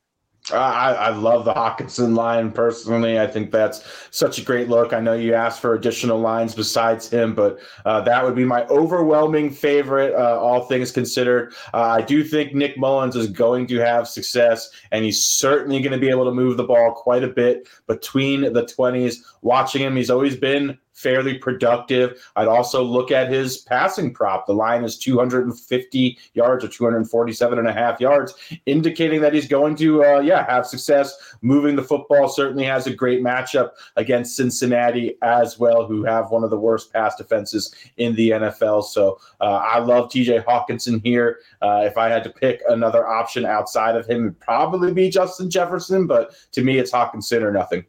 I, 0.52 0.94
I 0.94 1.10
love 1.10 1.46
the 1.46 1.54
Hockenson 1.54 2.18
line 2.18 2.52
personally. 2.52 3.18
I 3.18 3.28
think 3.28 3.50
that's 3.50 3.82
such 4.12 4.40
a 4.40 4.44
great 4.44 4.68
look. 4.68 4.92
I 4.92 5.00
know 5.00 5.14
you 5.14 5.34
asked 5.34 5.62
for 5.62 5.74
additional 5.74 6.20
lines 6.20 6.54
besides 6.54 7.10
him, 7.10 7.34
but 7.34 7.60
uh, 7.86 8.02
that 8.02 8.26
would 8.26 8.36
be 8.36 8.44
my 8.44 8.66
overwhelming 8.66 9.50
favorite, 9.50 10.14
uh, 10.14 10.38
all 10.38 10.66
things 10.66 10.92
considered. 10.92 11.54
Uh, 11.74 11.84
I 11.84 12.02
do 12.02 12.26
think 12.26 12.54
Nick 12.54 12.78
Mullens 12.78 13.16
is 13.16 13.28
going 13.28 13.68
to 13.68 13.78
have 13.78 14.06
success, 14.06 14.70
and 14.92 15.06
he's 15.06 15.24
certainly 15.24 15.82
going 15.82 15.94
to 15.94 15.98
be 15.98 16.10
able 16.10 16.26
to 16.26 16.34
move 16.34 16.58
the 16.58 16.66
ball 16.66 16.92
quite 16.92 17.24
a 17.24 17.30
bit 17.30 17.70
between 17.88 18.42
the 18.42 18.66
20s. 18.66 19.20
Watching 19.42 19.82
him, 19.82 19.96
he's 19.96 20.10
always 20.10 20.36
been 20.36 20.78
fairly 20.94 21.38
productive. 21.38 22.24
I'd 22.36 22.48
also 22.48 22.84
look 22.84 23.12
at 23.12 23.30
his 23.30 23.58
passing 23.58 24.14
prop. 24.14 24.46
The 24.46 24.54
line 24.54 24.84
is 24.84 24.98
250 24.98 26.18
yards 26.34 26.64
or 26.64 26.68
247 26.68 27.60
and 27.60 27.68
a 27.68 27.74
half 27.74 28.00
yards, 28.00 28.34
indicating 28.66 29.22
that 29.22 29.34
he's 29.34 29.48
going 29.48 29.76
to, 29.78 30.04
uh, 30.04 30.20
yeah, 30.20 30.46
have 30.50 30.66
success 30.66 31.36
moving 31.42 31.76
the 31.76 31.84
football. 31.84 32.30
Certainly 32.30 32.66
has 32.66 32.88
a 32.88 32.94
great 32.94 33.22
matchup 33.22 33.72
against 33.96 34.36
Cincinnati 34.36 35.18
as 35.22 35.60
well, 35.60 35.86
who 35.86 36.04
have 36.04 36.32
one 36.32 36.44
of 36.44 36.50
the 36.50 36.60
worst 36.60 36.94
pass 36.94 37.16
defenses 37.16 37.74
in 37.98 38.16
the 38.16 38.32
NFL. 38.32 38.84
So 38.84 39.20
uh, 39.42 39.62
I 39.64 39.80
love 39.80 40.10
TJ 40.10 40.46
Hockenson 40.46 41.04
here. 41.04 41.40
Uh, 41.62 41.82
if 41.86 41.98
I 41.98 42.10
had 42.10 42.24
to 42.24 42.30
pick 42.30 42.62
another 42.70 43.08
option 43.08 43.46
outside 43.46 43.96
of 43.96 44.06
him, 44.06 44.28
it'd 44.28 44.40
probably 44.40 44.94
be 44.94 45.10
Justin 45.10 45.50
Jefferson, 45.50 46.08
but 46.08 46.36
to 46.52 46.64
me, 46.64 46.78
it's 46.78 46.92
Hockenson 46.92 47.42
or 47.42 47.52
nothing. 47.52 47.86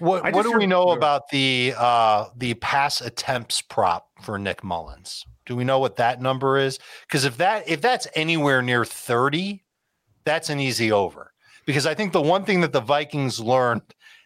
What, 0.00 0.32
what 0.32 0.42
do 0.42 0.56
we 0.56 0.66
know 0.66 0.90
about 0.90 1.28
the 1.30 1.74
uh, 1.76 2.26
the 2.36 2.54
pass 2.54 3.00
attempts 3.00 3.62
prop 3.62 4.08
for 4.22 4.38
Nick 4.38 4.62
Mullens? 4.62 5.24
Do 5.46 5.54
we 5.56 5.64
know 5.64 5.78
what 5.78 5.96
that 5.96 6.20
number 6.20 6.58
is? 6.58 6.78
Because 7.02 7.24
if 7.24 7.36
that 7.38 7.68
if 7.68 7.80
that's 7.80 8.06
anywhere 8.14 8.62
near 8.62 8.84
thirty, 8.84 9.64
that's 10.24 10.50
an 10.50 10.60
easy 10.60 10.92
over. 10.92 11.32
Because 11.66 11.86
I 11.86 11.94
think 11.94 12.12
the 12.12 12.22
one 12.22 12.44
thing 12.44 12.60
that 12.60 12.72
the 12.72 12.80
Vikings 12.80 13.40
learned 13.40 13.82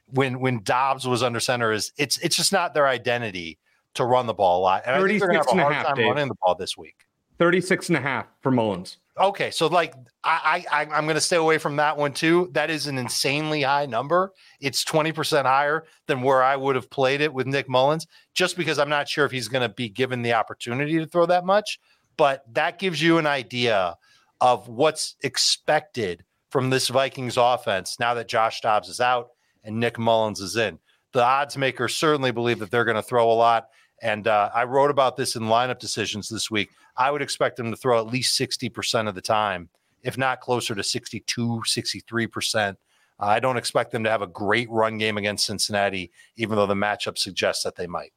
when 0.06 0.40
when 0.40 0.62
Dobbs 0.62 1.06
was 1.06 1.22
under 1.22 1.40
center 1.40 1.72
is 1.72 1.92
it's 1.96 2.18
it's 2.18 2.36
just 2.36 2.52
not 2.52 2.74
their 2.74 2.86
identity 2.86 3.58
to 3.94 4.04
run 4.04 4.26
the 4.26 4.34
ball 4.34 4.60
a 4.60 4.62
lot. 4.62 4.82
And 4.86 4.94
I 4.94 5.06
think 5.06 5.20
they're 5.20 5.30
to 5.30 5.38
have 5.38 5.46
a 5.46 5.62
hard 5.62 5.74
half, 5.74 5.86
time 5.86 5.96
Dave. 5.96 6.06
running 6.06 6.28
the 6.28 6.36
ball 6.42 6.54
this 6.54 6.76
week. 6.76 6.96
36 7.38 7.88
and 7.88 7.96
a 7.96 8.00
half 8.00 8.26
for 8.40 8.50
Mullens. 8.50 8.98
Okay, 9.20 9.50
so 9.50 9.66
like 9.66 9.94
I, 10.24 10.64
I 10.72 10.80
I'm 10.84 11.04
going 11.04 11.14
to 11.14 11.20
stay 11.20 11.36
away 11.36 11.58
from 11.58 11.76
that 11.76 11.98
one 11.98 12.14
too. 12.14 12.48
That 12.52 12.70
is 12.70 12.86
an 12.86 12.96
insanely 12.96 13.60
high 13.60 13.84
number. 13.84 14.32
It's 14.60 14.82
20% 14.82 15.44
higher 15.44 15.84
than 16.06 16.22
where 16.22 16.42
I 16.42 16.56
would 16.56 16.74
have 16.74 16.88
played 16.88 17.20
it 17.20 17.34
with 17.34 17.46
Nick 17.46 17.68
Mullens, 17.68 18.06
just 18.32 18.56
because 18.56 18.78
I'm 18.78 18.88
not 18.88 19.08
sure 19.08 19.26
if 19.26 19.30
he's 19.30 19.48
going 19.48 19.68
to 19.68 19.74
be 19.74 19.90
given 19.90 20.22
the 20.22 20.32
opportunity 20.32 20.96
to 20.98 21.06
throw 21.06 21.26
that 21.26 21.44
much. 21.44 21.78
But 22.16 22.44
that 22.54 22.78
gives 22.78 23.02
you 23.02 23.18
an 23.18 23.26
idea 23.26 23.96
of 24.40 24.68
what's 24.68 25.16
expected 25.22 26.24
from 26.50 26.70
this 26.70 26.88
Vikings 26.88 27.36
offense 27.36 28.00
now 28.00 28.14
that 28.14 28.28
Josh 28.28 28.62
Dobbs 28.62 28.88
is 28.88 29.00
out 29.00 29.28
and 29.62 29.78
Nick 29.78 29.98
Mullens 29.98 30.40
is 30.40 30.56
in. 30.56 30.78
The 31.12 31.22
odds 31.22 31.58
makers 31.58 31.94
certainly 31.94 32.30
believe 32.30 32.58
that 32.60 32.70
they're 32.70 32.84
going 32.84 32.96
to 32.96 33.02
throw 33.02 33.30
a 33.30 33.34
lot. 33.34 33.68
And 34.02 34.26
uh, 34.26 34.50
I 34.54 34.64
wrote 34.64 34.90
about 34.90 35.16
this 35.16 35.36
in 35.36 35.42
lineup 35.42 35.78
decisions 35.78 36.28
this 36.28 36.50
week. 36.50 36.70
I 36.96 37.10
would 37.10 37.22
expect 37.22 37.56
them 37.56 37.70
to 37.70 37.76
throw 37.76 37.98
at 37.98 38.06
least 38.06 38.38
60% 38.38 39.08
of 39.08 39.14
the 39.14 39.20
time, 39.20 39.68
if 40.02 40.16
not 40.16 40.40
closer 40.40 40.74
to 40.74 40.82
62, 40.82 41.62
63%. 41.66 42.70
Uh, 42.70 42.74
I 43.18 43.40
don't 43.40 43.58
expect 43.58 43.92
them 43.92 44.04
to 44.04 44.10
have 44.10 44.22
a 44.22 44.26
great 44.26 44.70
run 44.70 44.96
game 44.96 45.18
against 45.18 45.46
Cincinnati, 45.46 46.10
even 46.36 46.56
though 46.56 46.66
the 46.66 46.74
matchup 46.74 47.18
suggests 47.18 47.62
that 47.64 47.76
they 47.76 47.86
might. 47.86 48.12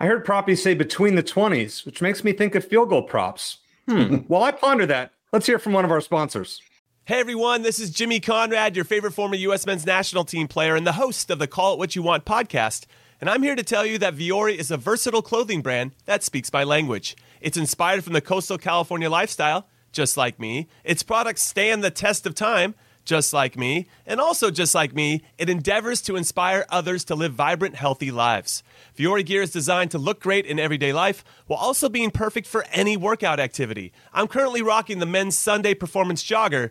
I 0.00 0.06
heard 0.06 0.24
Proppy 0.24 0.56
say 0.56 0.74
between 0.74 1.14
the 1.14 1.22
20s, 1.22 1.84
which 1.84 2.02
makes 2.02 2.22
me 2.22 2.32
think 2.32 2.54
of 2.54 2.64
field 2.64 2.90
goal 2.90 3.02
props. 3.02 3.58
Hmm. 3.88 4.16
While 4.28 4.42
I 4.42 4.52
ponder 4.52 4.86
that, 4.86 5.12
let's 5.32 5.46
hear 5.46 5.58
from 5.58 5.72
one 5.72 5.84
of 5.84 5.90
our 5.90 6.02
sponsors. 6.02 6.60
Hey 7.06 7.20
everyone, 7.20 7.62
this 7.62 7.78
is 7.78 7.88
Jimmy 7.88 8.20
Conrad, 8.20 8.76
your 8.76 8.84
favorite 8.84 9.12
former 9.12 9.34
U.S. 9.36 9.64
men's 9.64 9.86
national 9.86 10.26
team 10.26 10.46
player 10.46 10.76
and 10.76 10.86
the 10.86 10.92
host 10.92 11.30
of 11.30 11.38
the 11.38 11.46
Call 11.46 11.72
It 11.72 11.78
What 11.78 11.96
You 11.96 12.02
Want 12.02 12.26
podcast. 12.26 12.84
And 13.20 13.28
I'm 13.28 13.42
here 13.42 13.56
to 13.56 13.64
tell 13.64 13.84
you 13.84 13.98
that 13.98 14.14
Vuori 14.14 14.56
is 14.56 14.70
a 14.70 14.76
versatile 14.76 15.22
clothing 15.22 15.60
brand 15.60 15.92
that 16.04 16.22
speaks 16.22 16.52
my 16.52 16.62
language. 16.62 17.16
It's 17.40 17.56
inspired 17.56 18.04
from 18.04 18.12
the 18.12 18.20
coastal 18.20 18.58
California 18.58 19.10
lifestyle, 19.10 19.66
just 19.90 20.16
like 20.16 20.38
me. 20.38 20.68
Its 20.84 21.02
products 21.02 21.42
stand 21.42 21.82
the 21.82 21.90
test 21.90 22.26
of 22.26 22.36
time, 22.36 22.76
just 23.04 23.32
like 23.32 23.56
me. 23.56 23.88
And 24.06 24.20
also, 24.20 24.50
just 24.50 24.74
like 24.74 24.94
me, 24.94 25.22
it 25.36 25.48
endeavors 25.48 26.00
to 26.02 26.14
inspire 26.14 26.66
others 26.68 27.04
to 27.04 27.16
live 27.16 27.32
vibrant, 27.32 27.74
healthy 27.74 28.10
lives. 28.10 28.62
Vuori 28.96 29.24
gear 29.24 29.42
is 29.42 29.50
designed 29.50 29.90
to 29.92 29.98
look 29.98 30.20
great 30.20 30.46
in 30.46 30.60
everyday 30.60 30.92
life 30.92 31.24
while 31.46 31.58
also 31.58 31.88
being 31.88 32.10
perfect 32.10 32.46
for 32.46 32.66
any 32.70 32.96
workout 32.96 33.40
activity. 33.40 33.92
I'm 34.12 34.28
currently 34.28 34.62
rocking 34.62 34.98
the 34.98 35.06
men's 35.06 35.36
Sunday 35.36 35.74
performance 35.74 36.22
jogger, 36.22 36.70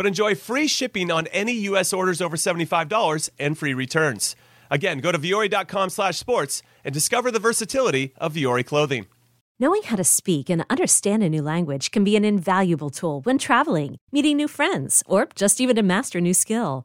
but 0.00 0.06
enjoy 0.06 0.34
free 0.34 0.66
shipping 0.66 1.10
on 1.10 1.26
any 1.26 1.52
U.S. 1.68 1.92
orders 1.92 2.22
over 2.22 2.34
$75 2.34 3.28
and 3.38 3.58
free 3.58 3.74
returns. 3.74 4.34
Again, 4.70 5.00
go 5.00 5.12
to 5.12 5.18
vuori.com 5.18 5.90
slash 5.90 6.16
sports 6.16 6.62
and 6.86 6.94
discover 6.94 7.30
the 7.30 7.38
versatility 7.38 8.14
of 8.16 8.32
Vuori 8.32 8.64
clothing. 8.64 9.04
Knowing 9.58 9.82
how 9.82 9.96
to 9.96 10.02
speak 10.04 10.48
and 10.48 10.64
understand 10.70 11.22
a 11.22 11.28
new 11.28 11.42
language 11.42 11.90
can 11.90 12.02
be 12.02 12.16
an 12.16 12.24
invaluable 12.24 12.88
tool 12.88 13.20
when 13.24 13.36
traveling, 13.36 13.98
meeting 14.10 14.38
new 14.38 14.48
friends, 14.48 15.02
or 15.04 15.28
just 15.34 15.60
even 15.60 15.76
to 15.76 15.82
master 15.82 16.16
a 16.16 16.22
new 16.22 16.32
skill. 16.32 16.84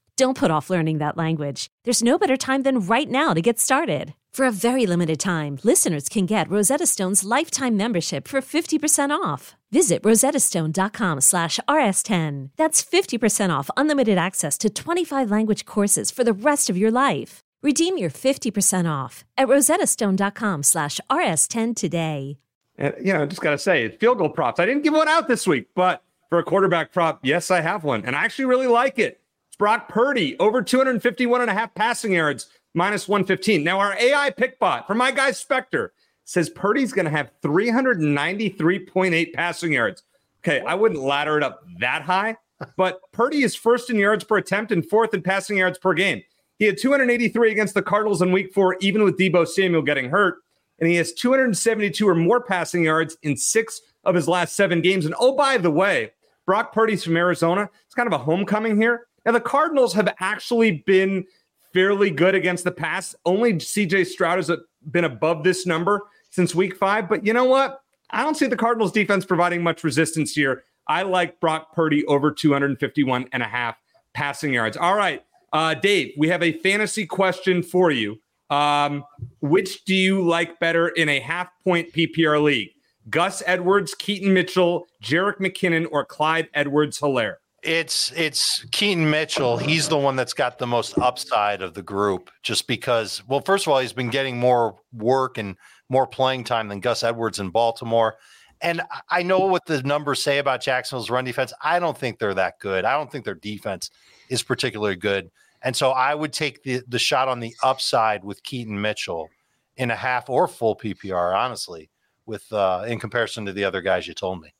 Don't 0.21 0.37
put 0.37 0.51
off 0.51 0.69
learning 0.69 0.99
that 0.99 1.17
language. 1.17 1.65
There's 1.83 2.03
no 2.03 2.19
better 2.19 2.37
time 2.37 2.61
than 2.61 2.81
right 2.81 3.09
now 3.09 3.33
to 3.33 3.41
get 3.41 3.59
started. 3.59 4.13
For 4.31 4.45
a 4.45 4.51
very 4.51 4.85
limited 4.85 5.19
time, 5.19 5.57
listeners 5.63 6.07
can 6.09 6.27
get 6.27 6.47
Rosetta 6.47 6.85
Stone's 6.85 7.23
lifetime 7.23 7.75
membership 7.75 8.27
for 8.27 8.39
50% 8.39 9.09
off. 9.09 9.55
Visit 9.71 10.03
rosettastone.com 10.03 11.21
slash 11.21 11.59
rs10. 11.67 12.51
That's 12.55 12.83
50% 12.83 13.49
off 13.49 13.71
unlimited 13.75 14.19
access 14.19 14.59
to 14.59 14.69
25 14.69 15.31
language 15.31 15.65
courses 15.65 16.11
for 16.11 16.23
the 16.23 16.33
rest 16.33 16.69
of 16.69 16.77
your 16.77 16.91
life. 16.91 17.39
Redeem 17.63 17.97
your 17.97 18.11
50% 18.11 18.87
off 18.87 19.25
at 19.39 19.47
rosettastone.com 19.47 20.61
slash 20.61 21.01
rs10 21.09 21.75
today. 21.75 22.37
And, 22.77 22.93
you 23.03 23.11
know, 23.11 23.25
just 23.25 23.41
got 23.41 23.51
to 23.51 23.57
say, 23.57 23.89
field 23.97 24.19
goal 24.19 24.29
props. 24.29 24.59
I 24.59 24.67
didn't 24.67 24.83
give 24.83 24.93
one 24.93 25.07
out 25.07 25.27
this 25.27 25.47
week, 25.47 25.69
but 25.73 26.03
for 26.29 26.37
a 26.37 26.43
quarterback 26.43 26.93
prop, 26.93 27.21
yes, 27.23 27.49
I 27.49 27.61
have 27.61 27.83
one. 27.83 28.05
And 28.05 28.15
I 28.15 28.23
actually 28.23 28.45
really 28.45 28.67
like 28.67 28.99
it. 28.99 29.20
Brock 29.61 29.87
Purdy 29.89 30.35
over 30.39 30.63
251 30.63 31.41
and 31.41 31.51
a 31.51 31.53
half 31.53 31.75
passing 31.75 32.13
yards, 32.13 32.47
minus 32.73 33.07
115. 33.07 33.63
Now, 33.63 33.77
our 33.77 33.93
AI 33.93 34.31
pick 34.31 34.57
bot 34.57 34.87
from 34.87 34.97
my 34.97 35.11
guy 35.11 35.29
Spectre 35.29 35.93
says 36.25 36.49
Purdy's 36.49 36.91
going 36.91 37.05
to 37.05 37.11
have 37.11 37.29
393.8 37.43 39.33
passing 39.33 39.73
yards. 39.73 40.01
Okay, 40.39 40.61
I 40.61 40.73
wouldn't 40.73 40.99
ladder 40.99 41.37
it 41.37 41.43
up 41.43 41.61
that 41.77 42.01
high, 42.01 42.37
but 42.75 43.01
Purdy 43.11 43.43
is 43.43 43.53
first 43.53 43.91
in 43.91 43.97
yards 43.97 44.23
per 44.23 44.37
attempt 44.37 44.71
and 44.71 44.83
fourth 44.83 45.13
in 45.13 45.21
passing 45.21 45.59
yards 45.59 45.77
per 45.77 45.93
game. 45.93 46.23
He 46.57 46.65
had 46.65 46.79
283 46.79 47.51
against 47.51 47.75
the 47.75 47.83
Cardinals 47.83 48.23
in 48.23 48.31
week 48.31 48.55
four, 48.55 48.77
even 48.81 49.03
with 49.03 49.19
Deebo 49.19 49.47
Samuel 49.47 49.83
getting 49.83 50.09
hurt. 50.09 50.37
And 50.79 50.89
he 50.89 50.95
has 50.95 51.13
272 51.13 52.09
or 52.09 52.15
more 52.15 52.41
passing 52.41 52.83
yards 52.85 53.15
in 53.21 53.37
six 53.37 53.79
of 54.05 54.15
his 54.15 54.27
last 54.27 54.55
seven 54.55 54.81
games. 54.81 55.05
And 55.05 55.13
oh, 55.19 55.35
by 55.35 55.59
the 55.59 55.69
way, 55.69 56.13
Brock 56.47 56.73
Purdy's 56.73 57.03
from 57.03 57.15
Arizona. 57.15 57.69
It's 57.85 57.93
kind 57.93 58.11
of 58.11 58.19
a 58.19 58.23
homecoming 58.23 58.81
here. 58.81 59.05
Now, 59.25 59.33
the 59.33 59.41
Cardinals 59.41 59.93
have 59.93 60.13
actually 60.19 60.83
been 60.85 61.25
fairly 61.73 62.09
good 62.09 62.35
against 62.35 62.63
the 62.63 62.71
pass. 62.71 63.15
Only 63.25 63.53
CJ 63.53 64.07
Stroud 64.07 64.37
has 64.37 64.51
been 64.89 65.05
above 65.05 65.43
this 65.43 65.65
number 65.65 66.01
since 66.29 66.55
week 66.55 66.75
five. 66.75 67.07
But 67.07 67.25
you 67.25 67.33
know 67.33 67.45
what? 67.45 67.81
I 68.09 68.23
don't 68.23 68.35
see 68.35 68.47
the 68.47 68.57
Cardinals 68.57 68.91
defense 68.91 69.25
providing 69.25 69.63
much 69.63 69.83
resistance 69.83 70.33
here. 70.33 70.63
I 70.87 71.03
like 71.03 71.39
Brock 71.39 71.73
Purdy 71.73 72.05
over 72.05 72.31
251 72.31 73.27
and 73.31 73.43
a 73.43 73.47
half 73.47 73.77
passing 74.13 74.53
yards. 74.53 74.75
All 74.75 74.95
right, 74.95 75.23
uh, 75.53 75.75
Dave, 75.75 76.13
we 76.17 76.27
have 76.29 76.43
a 76.43 76.53
fantasy 76.59 77.05
question 77.05 77.63
for 77.63 77.91
you. 77.91 78.19
Um, 78.49 79.05
which 79.39 79.85
do 79.85 79.95
you 79.95 80.21
like 80.21 80.59
better 80.59 80.89
in 80.89 81.07
a 81.07 81.21
half 81.21 81.49
point 81.63 81.93
PPR 81.93 82.43
league? 82.43 82.71
Gus 83.09 83.41
Edwards, 83.45 83.95
Keaton 83.95 84.33
Mitchell, 84.33 84.87
Jerick 85.01 85.37
McKinnon, 85.37 85.87
or 85.89 86.03
Clyde 86.03 86.49
Edwards 86.53 86.99
Helaire? 86.99 87.35
It's 87.63 88.11
it's 88.15 88.65
Keaton 88.71 89.07
Mitchell. 89.07 89.57
He's 89.57 89.87
the 89.87 89.97
one 89.97 90.15
that's 90.15 90.33
got 90.33 90.57
the 90.57 90.65
most 90.65 90.97
upside 90.97 91.61
of 91.61 91.75
the 91.75 91.83
group, 91.83 92.31
just 92.41 92.67
because. 92.67 93.21
Well, 93.27 93.41
first 93.41 93.67
of 93.67 93.73
all, 93.73 93.79
he's 93.79 93.93
been 93.93 94.09
getting 94.09 94.39
more 94.39 94.77
work 94.93 95.37
and 95.37 95.55
more 95.87 96.07
playing 96.07 96.45
time 96.45 96.69
than 96.69 96.79
Gus 96.79 97.03
Edwards 97.03 97.39
in 97.39 97.49
Baltimore. 97.49 98.17
And 98.61 98.81
I 99.09 99.23
know 99.23 99.39
what 99.39 99.65
the 99.65 99.81
numbers 99.83 100.21
say 100.23 100.39
about 100.39 100.61
Jacksonville's 100.61 101.09
run 101.09 101.25
defense. 101.25 101.53
I 101.63 101.79
don't 101.79 101.97
think 101.97 102.17
they're 102.17 102.33
that 102.33 102.59
good. 102.59 102.85
I 102.85 102.93
don't 102.93 103.11
think 103.11 103.25
their 103.25 103.35
defense 103.35 103.91
is 104.29 104.41
particularly 104.43 104.95
good. 104.95 105.29
And 105.63 105.75
so 105.75 105.91
I 105.91 106.15
would 106.15 106.33
take 106.33 106.63
the 106.63 106.81
the 106.87 106.99
shot 106.99 107.27
on 107.27 107.39
the 107.39 107.53
upside 107.61 108.23
with 108.23 108.41
Keaton 108.41 108.79
Mitchell 108.81 109.29
in 109.77 109.91
a 109.91 109.95
half 109.95 110.29
or 110.29 110.47
full 110.47 110.75
PPR, 110.75 111.35
honestly, 111.35 111.91
with 112.25 112.51
uh, 112.51 112.85
in 112.87 112.99
comparison 112.99 113.45
to 113.45 113.53
the 113.53 113.65
other 113.65 113.81
guys 113.81 114.07
you 114.07 114.15
told 114.15 114.41
me. 114.41 114.51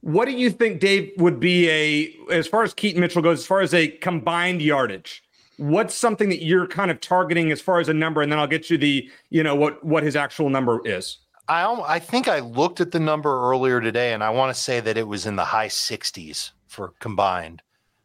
What 0.00 0.26
do 0.26 0.32
you 0.32 0.50
think, 0.50 0.80
Dave, 0.80 1.12
would 1.18 1.40
be 1.40 1.68
a, 1.68 2.32
as 2.32 2.46
far 2.46 2.62
as 2.62 2.72
Keaton 2.72 3.00
Mitchell 3.00 3.22
goes, 3.22 3.40
as 3.40 3.46
far 3.46 3.60
as 3.60 3.74
a 3.74 3.88
combined 3.88 4.62
yardage? 4.62 5.22
What's 5.56 5.94
something 5.94 6.28
that 6.28 6.44
you're 6.44 6.68
kind 6.68 6.90
of 6.90 7.00
targeting 7.00 7.50
as 7.50 7.60
far 7.60 7.80
as 7.80 7.88
a 7.88 7.94
number? 7.94 8.22
And 8.22 8.30
then 8.30 8.38
I'll 8.38 8.46
get 8.46 8.70
you 8.70 8.78
the, 8.78 9.10
you 9.30 9.42
know, 9.42 9.56
what 9.56 9.82
what 9.84 10.04
his 10.04 10.14
actual 10.14 10.50
number 10.50 10.80
is. 10.84 11.18
I 11.48 11.64
I 11.64 11.98
think 11.98 12.28
I 12.28 12.40
looked 12.40 12.80
at 12.80 12.92
the 12.92 13.00
number 13.00 13.50
earlier 13.50 13.80
today, 13.80 14.12
and 14.12 14.22
I 14.22 14.30
want 14.30 14.54
to 14.54 14.60
say 14.60 14.80
that 14.80 14.96
it 14.96 15.08
was 15.08 15.26
in 15.26 15.34
the 15.34 15.44
high 15.44 15.68
60s 15.68 16.52
for 16.68 16.92
combined. 17.00 17.62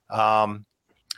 Um, 0.10 0.66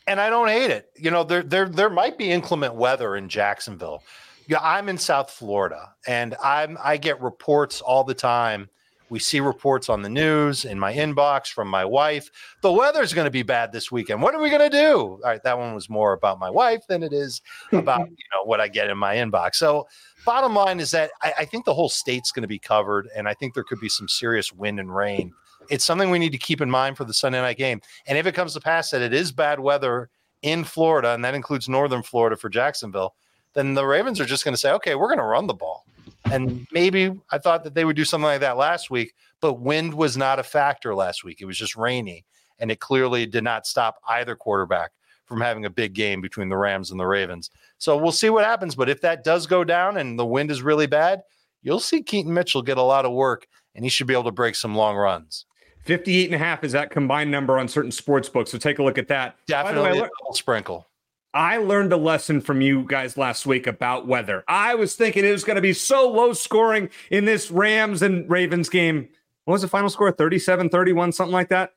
and 0.07 0.19
I 0.19 0.29
don't 0.29 0.47
hate 0.47 0.71
it. 0.71 0.89
You 0.97 1.11
know, 1.11 1.23
there 1.23 1.43
there 1.43 1.69
there 1.69 1.89
might 1.89 2.17
be 2.17 2.31
inclement 2.31 2.75
weather 2.75 3.15
in 3.15 3.29
Jacksonville 3.29 4.03
Yeah, 4.47 4.59
I'm 4.61 4.89
in 4.89 4.97
South 4.97 5.31
Florida, 5.31 5.93
and 6.07 6.35
I'm 6.43 6.77
I 6.83 6.97
get 6.97 7.21
reports 7.21 7.81
all 7.81 8.03
the 8.03 8.13
time. 8.13 8.69
We 9.09 9.19
see 9.19 9.39
reports 9.39 9.87
on 9.89 10.01
the 10.01 10.09
news 10.09 10.65
in 10.65 10.79
my 10.79 10.93
inbox 10.93 11.47
from 11.47 11.67
my 11.67 11.85
wife. 11.85 12.31
The 12.61 12.71
weather's 12.71 13.13
going 13.13 13.25
to 13.25 13.31
be 13.31 13.43
bad 13.43 13.71
this 13.71 13.91
weekend. 13.91 14.21
What 14.21 14.33
are 14.33 14.41
we 14.41 14.49
going 14.49 14.69
to 14.69 14.77
do? 14.77 14.97
All 14.97 15.19
right, 15.23 15.43
that 15.43 15.57
one 15.57 15.75
was 15.75 15.89
more 15.89 16.13
about 16.13 16.39
my 16.39 16.49
wife 16.49 16.81
than 16.87 17.03
it 17.03 17.13
is 17.13 17.41
about 17.71 18.09
you 18.09 18.25
know 18.33 18.43
what 18.43 18.59
I 18.59 18.67
get 18.67 18.89
in 18.89 18.97
my 18.97 19.15
inbox. 19.15 19.55
So, 19.55 19.87
bottom 20.25 20.55
line 20.55 20.79
is 20.79 20.91
that 20.91 21.11
I, 21.21 21.33
I 21.39 21.45
think 21.45 21.65
the 21.65 21.73
whole 21.73 21.89
state's 21.89 22.31
going 22.31 22.41
to 22.41 22.47
be 22.47 22.59
covered, 22.59 23.07
and 23.15 23.27
I 23.27 23.33
think 23.35 23.53
there 23.53 23.63
could 23.63 23.79
be 23.79 23.89
some 23.89 24.07
serious 24.07 24.51
wind 24.51 24.79
and 24.79 24.93
rain. 24.95 25.33
It's 25.69 25.85
something 25.85 26.09
we 26.09 26.19
need 26.19 26.31
to 26.31 26.37
keep 26.37 26.61
in 26.61 26.69
mind 26.69 26.97
for 26.97 27.05
the 27.05 27.13
Sunday 27.13 27.41
night 27.41 27.57
game. 27.57 27.81
And 28.07 28.17
if 28.17 28.25
it 28.25 28.35
comes 28.35 28.53
to 28.53 28.59
pass 28.59 28.91
that 28.91 29.01
it 29.01 29.13
is 29.13 29.31
bad 29.31 29.59
weather 29.59 30.09
in 30.41 30.63
Florida, 30.63 31.13
and 31.13 31.23
that 31.25 31.33
includes 31.33 31.69
northern 31.69 32.03
Florida 32.03 32.35
for 32.35 32.49
Jacksonville, 32.49 33.15
then 33.53 33.73
the 33.73 33.85
Ravens 33.85 34.19
are 34.19 34.25
just 34.25 34.43
going 34.43 34.53
to 34.53 34.59
say, 34.59 34.71
okay, 34.73 34.95
we're 34.95 35.07
going 35.07 35.17
to 35.17 35.23
run 35.23 35.47
the 35.47 35.53
ball. 35.53 35.85
And 36.31 36.67
maybe 36.71 37.11
I 37.31 37.37
thought 37.37 37.63
that 37.63 37.75
they 37.75 37.85
would 37.85 37.95
do 37.95 38.05
something 38.05 38.25
like 38.25 38.41
that 38.41 38.57
last 38.57 38.89
week, 38.89 39.13
but 39.41 39.59
wind 39.59 39.93
was 39.93 40.17
not 40.17 40.39
a 40.39 40.43
factor 40.43 40.95
last 40.95 41.23
week. 41.23 41.41
It 41.41 41.45
was 41.45 41.57
just 41.57 41.75
rainy, 41.75 42.25
and 42.59 42.71
it 42.71 42.79
clearly 42.79 43.25
did 43.25 43.43
not 43.43 43.67
stop 43.67 43.97
either 44.09 44.35
quarterback 44.35 44.91
from 45.25 45.41
having 45.41 45.65
a 45.65 45.69
big 45.69 45.93
game 45.93 46.21
between 46.21 46.49
the 46.49 46.57
Rams 46.57 46.91
and 46.91 46.99
the 46.99 47.05
Ravens. 47.05 47.49
So 47.77 47.97
we'll 47.97 48.11
see 48.11 48.29
what 48.29 48.45
happens. 48.45 48.75
But 48.75 48.89
if 48.89 49.01
that 49.01 49.23
does 49.23 49.47
go 49.47 49.63
down 49.63 49.97
and 49.97 50.19
the 50.19 50.25
wind 50.25 50.51
is 50.51 50.61
really 50.61 50.87
bad, 50.87 51.21
you'll 51.61 51.79
see 51.79 52.03
Keaton 52.03 52.33
Mitchell 52.33 52.61
get 52.61 52.77
a 52.77 52.83
lot 52.83 53.05
of 53.05 53.11
work, 53.11 53.47
and 53.73 53.83
he 53.83 53.89
should 53.89 54.07
be 54.07 54.13
able 54.13 54.23
to 54.25 54.31
break 54.31 54.55
some 54.55 54.75
long 54.75 54.95
runs. 54.95 55.45
58 55.85 56.25
and 56.25 56.35
a 56.35 56.37
half 56.37 56.63
is 56.63 56.71
that 56.71 56.89
combined 56.89 57.29
number 57.29 57.59
on 57.59 57.67
certain 57.67 57.91
sports 57.91 58.27
books. 58.27 58.51
So 58.51 58.57
take 58.57 58.79
a 58.79 58.83
look 58.83 58.97
at 58.97 59.07
that. 59.09 59.37
Definitely 59.47 59.91
way, 59.91 60.07
a 60.07 60.09
double 60.19 60.33
sprinkle. 60.33 60.87
I 61.35 61.57
learned 61.57 61.91
a 61.91 61.97
lesson 61.97 62.39
from 62.39 62.61
you 62.61 62.85
guys 62.87 63.17
last 63.17 63.45
week 63.45 63.67
about 63.67 64.07
weather. 64.07 64.45
I 64.47 64.73
was 64.73 64.95
thinking 64.95 65.25
it 65.25 65.33
was 65.33 65.43
going 65.43 65.57
to 65.57 65.61
be 65.61 65.73
so 65.73 66.09
low 66.09 66.31
scoring 66.31 66.89
in 67.11 67.25
this 67.25 67.51
Rams 67.51 68.01
and 68.01 68.29
Ravens 68.31 68.69
game. 68.69 69.09
What 69.43 69.51
was 69.51 69.61
the 69.61 69.67
final 69.67 69.89
score? 69.89 70.09
37 70.13 70.69
31, 70.69 71.11
something 71.11 71.33
like 71.33 71.49
that. 71.49 71.71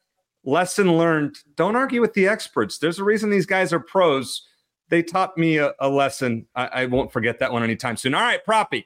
Lesson 0.44 0.96
learned. 0.96 1.38
Don't 1.56 1.74
argue 1.74 2.00
with 2.00 2.14
the 2.14 2.28
experts. 2.28 2.78
There's 2.78 3.00
a 3.00 3.04
reason 3.04 3.30
these 3.30 3.46
guys 3.46 3.72
are 3.72 3.80
pros. 3.80 4.46
They 4.90 5.02
taught 5.02 5.36
me 5.36 5.56
a, 5.56 5.72
a 5.80 5.88
lesson. 5.88 6.46
I, 6.54 6.66
I, 6.66 6.86
won't 6.86 7.12
forget 7.12 7.40
that 7.40 7.52
one 7.52 7.64
anytime 7.64 7.96
soon. 7.96 8.14
All 8.14 8.22
right, 8.22 8.44
Proppy, 8.46 8.84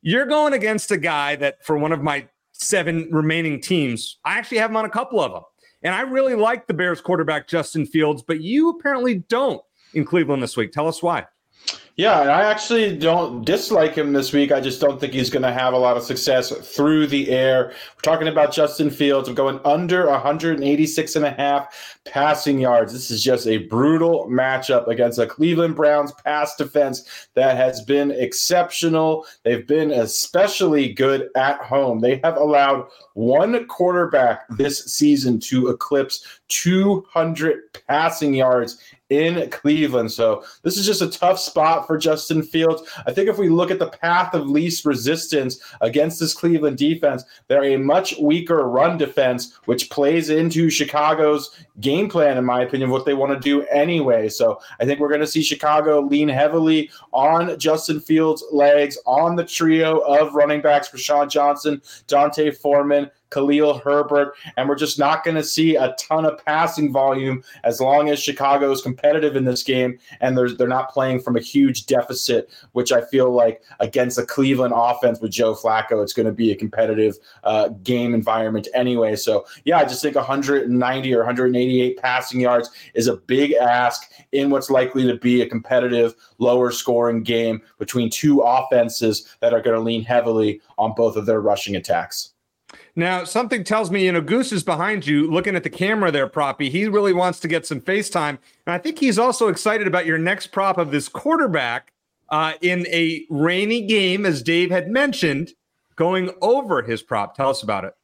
you're 0.00 0.26
going 0.26 0.52
against 0.52 0.92
a 0.92 0.96
guy 0.96 1.34
that 1.36 1.66
for 1.66 1.76
one 1.76 1.90
of 1.90 2.02
my 2.02 2.28
seven 2.52 3.08
remaining 3.10 3.60
teams, 3.60 4.20
I 4.24 4.38
actually 4.38 4.58
have 4.58 4.70
him 4.70 4.76
on 4.76 4.84
a 4.84 4.90
couple 4.90 5.20
of 5.20 5.32
them. 5.32 5.42
And 5.82 5.92
I 5.92 6.02
really 6.02 6.36
like 6.36 6.68
the 6.68 6.72
Bears 6.72 7.00
quarterback, 7.00 7.48
Justin 7.48 7.84
Fields, 7.84 8.22
but 8.22 8.40
you 8.40 8.70
apparently 8.70 9.16
don't 9.28 9.60
in 9.94 10.04
Cleveland 10.04 10.42
this 10.42 10.56
week. 10.56 10.72
Tell 10.72 10.88
us 10.88 11.02
why. 11.02 11.26
Yeah, 11.96 12.22
I 12.22 12.50
actually 12.50 12.98
don't 12.98 13.44
dislike 13.44 13.94
him 13.94 14.12
this 14.12 14.32
week. 14.32 14.50
I 14.50 14.60
just 14.60 14.80
don't 14.80 14.98
think 14.98 15.12
he's 15.12 15.30
going 15.30 15.44
to 15.44 15.52
have 15.52 15.74
a 15.74 15.78
lot 15.78 15.96
of 15.96 16.02
success 16.02 16.50
through 16.50 17.06
the 17.06 17.30
air. 17.30 17.68
We're 17.68 18.00
talking 18.02 18.26
about 18.26 18.52
Justin 18.52 18.90
Fields. 18.90 19.28
We're 19.28 19.36
going 19.36 19.60
under 19.64 20.08
186 20.08 21.14
and 21.14 21.24
a 21.24 21.30
half 21.30 22.00
passing 22.04 22.58
yards. 22.58 22.92
This 22.92 23.12
is 23.12 23.22
just 23.22 23.46
a 23.46 23.58
brutal 23.58 24.26
matchup 24.28 24.88
against 24.88 25.20
a 25.20 25.26
Cleveland 25.26 25.76
Browns 25.76 26.10
pass 26.24 26.56
defense 26.56 27.28
that 27.34 27.56
has 27.56 27.80
been 27.82 28.10
exceptional. 28.10 29.24
They've 29.44 29.64
been 29.64 29.92
especially 29.92 30.92
good 30.92 31.28
at 31.36 31.60
home. 31.60 32.00
They 32.00 32.20
have 32.24 32.38
allowed 32.38 32.88
one 33.12 33.68
quarterback 33.68 34.48
this 34.48 34.84
season 34.86 35.38
to 35.40 35.68
eclipse 35.68 36.26
200 36.48 37.72
passing 37.86 38.34
yards 38.34 38.82
in 39.16 39.50
Cleveland. 39.50 40.10
So 40.12 40.44
this 40.62 40.76
is 40.76 40.86
just 40.86 41.02
a 41.02 41.10
tough 41.10 41.38
spot 41.38 41.86
for 41.86 41.96
Justin 41.96 42.42
Fields. 42.42 42.82
I 43.06 43.12
think 43.12 43.28
if 43.28 43.38
we 43.38 43.48
look 43.48 43.70
at 43.70 43.78
the 43.78 43.88
path 43.88 44.34
of 44.34 44.48
least 44.48 44.84
resistance 44.84 45.60
against 45.80 46.20
this 46.20 46.34
Cleveland 46.34 46.78
defense, 46.78 47.24
they're 47.48 47.64
a 47.64 47.76
much 47.76 48.16
weaker 48.18 48.68
run 48.68 48.98
defense, 48.98 49.58
which 49.66 49.90
plays 49.90 50.30
into 50.30 50.70
Chicago's 50.70 51.58
game 51.80 52.08
plan, 52.08 52.38
in 52.38 52.44
my 52.44 52.62
opinion, 52.62 52.90
what 52.90 53.04
they 53.04 53.14
want 53.14 53.32
to 53.32 53.40
do 53.40 53.62
anyway. 53.66 54.28
So 54.28 54.60
I 54.80 54.84
think 54.84 55.00
we're 55.00 55.08
going 55.08 55.20
to 55.20 55.26
see 55.26 55.42
Chicago 55.42 56.00
lean 56.00 56.28
heavily 56.28 56.90
on 57.12 57.58
Justin 57.58 58.00
Fields' 58.00 58.44
legs, 58.52 58.98
on 59.06 59.36
the 59.36 59.44
trio 59.44 59.98
of 60.00 60.34
running 60.34 60.60
backs, 60.60 60.90
Roschon 60.90 61.30
Johnson, 61.30 61.82
D'Onta 62.06 62.56
Foreman, 62.56 63.10
Khalil 63.30 63.78
Herbert, 63.78 64.34
and 64.56 64.68
we're 64.68 64.74
just 64.76 64.98
not 64.98 65.24
going 65.24 65.36
to 65.36 65.42
see 65.42 65.76
a 65.76 65.94
ton 65.98 66.24
of 66.24 66.44
passing 66.44 66.92
volume 66.92 67.42
as 67.64 67.80
long 67.80 68.08
as 68.08 68.20
Chicago 68.20 68.70
is 68.70 68.82
competitive 68.82 69.36
in 69.36 69.44
this 69.44 69.62
game 69.62 69.98
and 70.20 70.36
they're, 70.36 70.50
they're 70.50 70.68
not 70.68 70.90
playing 70.90 71.20
from 71.20 71.36
a 71.36 71.40
huge 71.40 71.86
deficit, 71.86 72.50
which 72.72 72.92
I 72.92 73.04
feel 73.04 73.32
like 73.32 73.62
against 73.80 74.18
a 74.18 74.26
Cleveland 74.26 74.74
offense 74.76 75.20
with 75.20 75.32
Joe 75.32 75.54
Flacco, 75.54 76.02
it's 76.02 76.12
going 76.12 76.26
to 76.26 76.32
be 76.32 76.52
a 76.52 76.56
competitive 76.56 77.16
uh, 77.42 77.68
game 77.82 78.14
environment 78.14 78.68
anyway. 78.74 79.16
So, 79.16 79.46
yeah, 79.64 79.78
I 79.78 79.84
just 79.84 80.02
think 80.02 80.14
190 80.14 81.14
or 81.14 81.18
188 81.18 81.98
passing 81.98 82.40
yards 82.40 82.70
is 82.94 83.08
a 83.08 83.16
big 83.16 83.52
ask 83.54 84.12
in 84.32 84.50
what's 84.50 84.70
likely 84.70 85.06
to 85.06 85.16
be 85.16 85.42
a 85.42 85.48
competitive, 85.48 86.14
lower 86.38 86.70
scoring 86.70 87.22
game 87.22 87.62
between 87.78 88.10
two 88.10 88.40
offenses 88.40 89.36
that 89.40 89.52
are 89.52 89.60
going 89.60 89.76
to 89.76 89.82
lean 89.82 90.04
heavily 90.04 90.60
on 90.78 90.94
both 90.96 91.16
of 91.16 91.26
their 91.26 91.40
rushing 91.40 91.76
attacks. 91.76 92.33
Now, 92.96 93.24
something 93.24 93.64
tells 93.64 93.90
me, 93.90 94.04
you 94.04 94.12
know, 94.12 94.20
Goose 94.20 94.52
is 94.52 94.62
behind 94.62 95.06
you 95.06 95.28
looking 95.28 95.56
at 95.56 95.64
the 95.64 95.70
camera 95.70 96.12
there, 96.12 96.28
Proppy. 96.28 96.70
He 96.70 96.86
really 96.86 97.12
wants 97.12 97.40
to 97.40 97.48
get 97.48 97.66
some 97.66 97.80
FaceTime. 97.80 98.38
And 98.66 98.74
I 98.74 98.78
think 98.78 99.00
he's 99.00 99.18
also 99.18 99.48
excited 99.48 99.86
about 99.86 100.06
your 100.06 100.18
next 100.18 100.48
prop 100.48 100.78
of 100.78 100.92
this 100.92 101.08
quarterback 101.08 101.92
uh, 102.28 102.52
in 102.60 102.86
a 102.86 103.26
rainy 103.30 103.82
game, 103.82 104.24
as 104.24 104.42
Dave 104.42 104.70
had 104.70 104.88
mentioned, 104.88 105.54
going 105.96 106.30
over 106.40 106.82
his 106.82 107.02
prop. 107.02 107.36
Tell 107.36 107.50
us 107.50 107.62
about 107.62 107.84
it. 107.84 107.94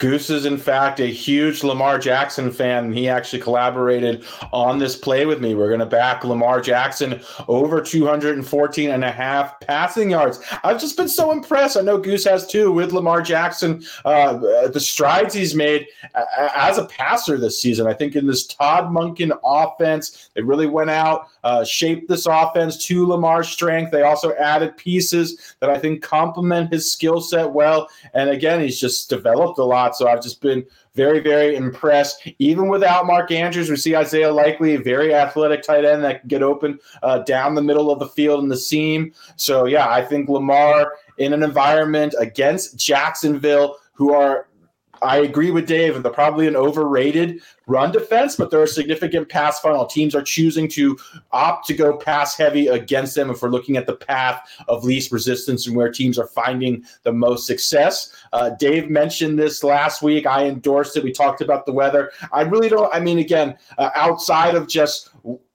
Goose 0.00 0.30
is, 0.30 0.46
in 0.46 0.56
fact, 0.56 0.98
a 0.98 1.06
huge 1.06 1.62
Lamar 1.62 1.98
Jackson 1.98 2.50
fan, 2.50 2.86
and 2.86 2.94
he 2.96 3.06
actually 3.06 3.42
collaborated 3.42 4.24
on 4.50 4.78
this 4.78 4.96
play 4.96 5.26
with 5.26 5.42
me. 5.42 5.54
We're 5.54 5.68
going 5.68 5.80
to 5.80 5.86
back 5.86 6.24
Lamar 6.24 6.62
Jackson 6.62 7.20
over 7.48 7.82
214 7.82 8.90
and 8.90 9.04
a 9.04 9.10
half 9.10 9.60
passing 9.60 10.10
yards. 10.10 10.40
I've 10.64 10.80
just 10.80 10.96
been 10.96 11.08
so 11.08 11.32
impressed. 11.32 11.76
I 11.76 11.82
know 11.82 11.98
Goose 11.98 12.24
has 12.24 12.46
too 12.46 12.72
with 12.72 12.92
Lamar 12.92 13.20
Jackson, 13.20 13.84
uh, 14.06 14.68
the 14.68 14.80
strides 14.80 15.34
he's 15.34 15.54
made 15.54 15.86
as 16.56 16.78
a 16.78 16.86
passer 16.86 17.36
this 17.36 17.60
season. 17.60 17.86
I 17.86 17.92
think 17.92 18.16
in 18.16 18.26
this 18.26 18.46
Todd 18.46 18.84
Monken 18.84 19.38
offense, 19.44 20.30
they 20.34 20.40
really 20.40 20.66
went 20.66 20.88
out, 20.88 21.28
uh, 21.44 21.64
shaped 21.64 22.08
this 22.08 22.26
offense 22.26 22.84
to 22.86 23.06
Lamar's 23.06 23.48
strength. 23.48 23.90
They 23.90 24.02
also 24.02 24.34
added 24.34 24.76
pieces 24.76 25.56
that 25.60 25.70
I 25.70 25.78
think 25.78 26.02
complement 26.02 26.72
his 26.72 26.90
skill 26.90 27.20
set 27.20 27.50
well. 27.50 27.88
And 28.14 28.30
again, 28.30 28.60
he's 28.60 28.80
just 28.80 29.08
developed 29.08 29.58
a 29.58 29.64
lot. 29.64 29.96
So 29.96 30.08
I've 30.08 30.22
just 30.22 30.40
been 30.40 30.64
very, 30.94 31.20
very 31.20 31.56
impressed. 31.56 32.28
Even 32.38 32.68
without 32.68 33.06
Mark 33.06 33.30
Andrews, 33.30 33.70
we 33.70 33.76
see 33.76 33.94
Isaiah 33.94 34.32
Likely, 34.32 34.74
a 34.74 34.80
very 34.80 35.14
athletic 35.14 35.62
tight 35.62 35.84
end 35.84 36.02
that 36.04 36.20
can 36.20 36.28
get 36.28 36.42
open 36.42 36.78
uh, 37.02 37.18
down 37.20 37.54
the 37.54 37.62
middle 37.62 37.90
of 37.90 37.98
the 38.00 38.08
field 38.08 38.42
in 38.42 38.48
the 38.48 38.56
seam. 38.56 39.12
So, 39.36 39.66
yeah, 39.66 39.88
I 39.88 40.02
think 40.04 40.28
Lamar 40.28 40.94
in 41.18 41.32
an 41.32 41.42
environment 41.42 42.14
against 42.18 42.76
Jacksonville, 42.76 43.76
who 43.92 44.12
are 44.12 44.46
I 45.02 45.18
agree 45.18 45.50
with 45.50 45.66
Dave. 45.66 45.96
and 45.96 46.04
They're 46.04 46.12
probably 46.12 46.46
an 46.46 46.56
overrated 46.56 47.42
run 47.66 47.92
defense, 47.92 48.36
but 48.36 48.50
they're 48.50 48.64
a 48.64 48.68
significant 48.68 49.28
pass 49.28 49.60
funnel. 49.60 49.86
Teams 49.86 50.14
are 50.14 50.22
choosing 50.22 50.68
to 50.68 50.98
opt 51.32 51.66
to 51.68 51.74
go 51.74 51.96
pass 51.96 52.36
heavy 52.36 52.66
against 52.68 53.14
them 53.14 53.30
if 53.30 53.42
we're 53.42 53.48
looking 53.48 53.76
at 53.76 53.86
the 53.86 53.96
path 53.96 54.48
of 54.68 54.84
least 54.84 55.12
resistance 55.12 55.66
and 55.66 55.76
where 55.76 55.90
teams 55.90 56.18
are 56.18 56.26
finding 56.26 56.84
the 57.04 57.12
most 57.12 57.46
success. 57.46 58.12
Uh, 58.32 58.50
Dave 58.58 58.90
mentioned 58.90 59.38
this 59.38 59.62
last 59.62 60.02
week. 60.02 60.26
I 60.26 60.46
endorsed 60.46 60.96
it. 60.96 61.04
We 61.04 61.12
talked 61.12 61.40
about 61.40 61.66
the 61.66 61.72
weather. 61.72 62.10
I 62.32 62.42
really 62.42 62.68
don't, 62.68 62.92
I 62.94 63.00
mean, 63.00 63.18
again, 63.18 63.56
uh, 63.78 63.90
outside 63.94 64.54
of 64.54 64.68
just 64.68 65.10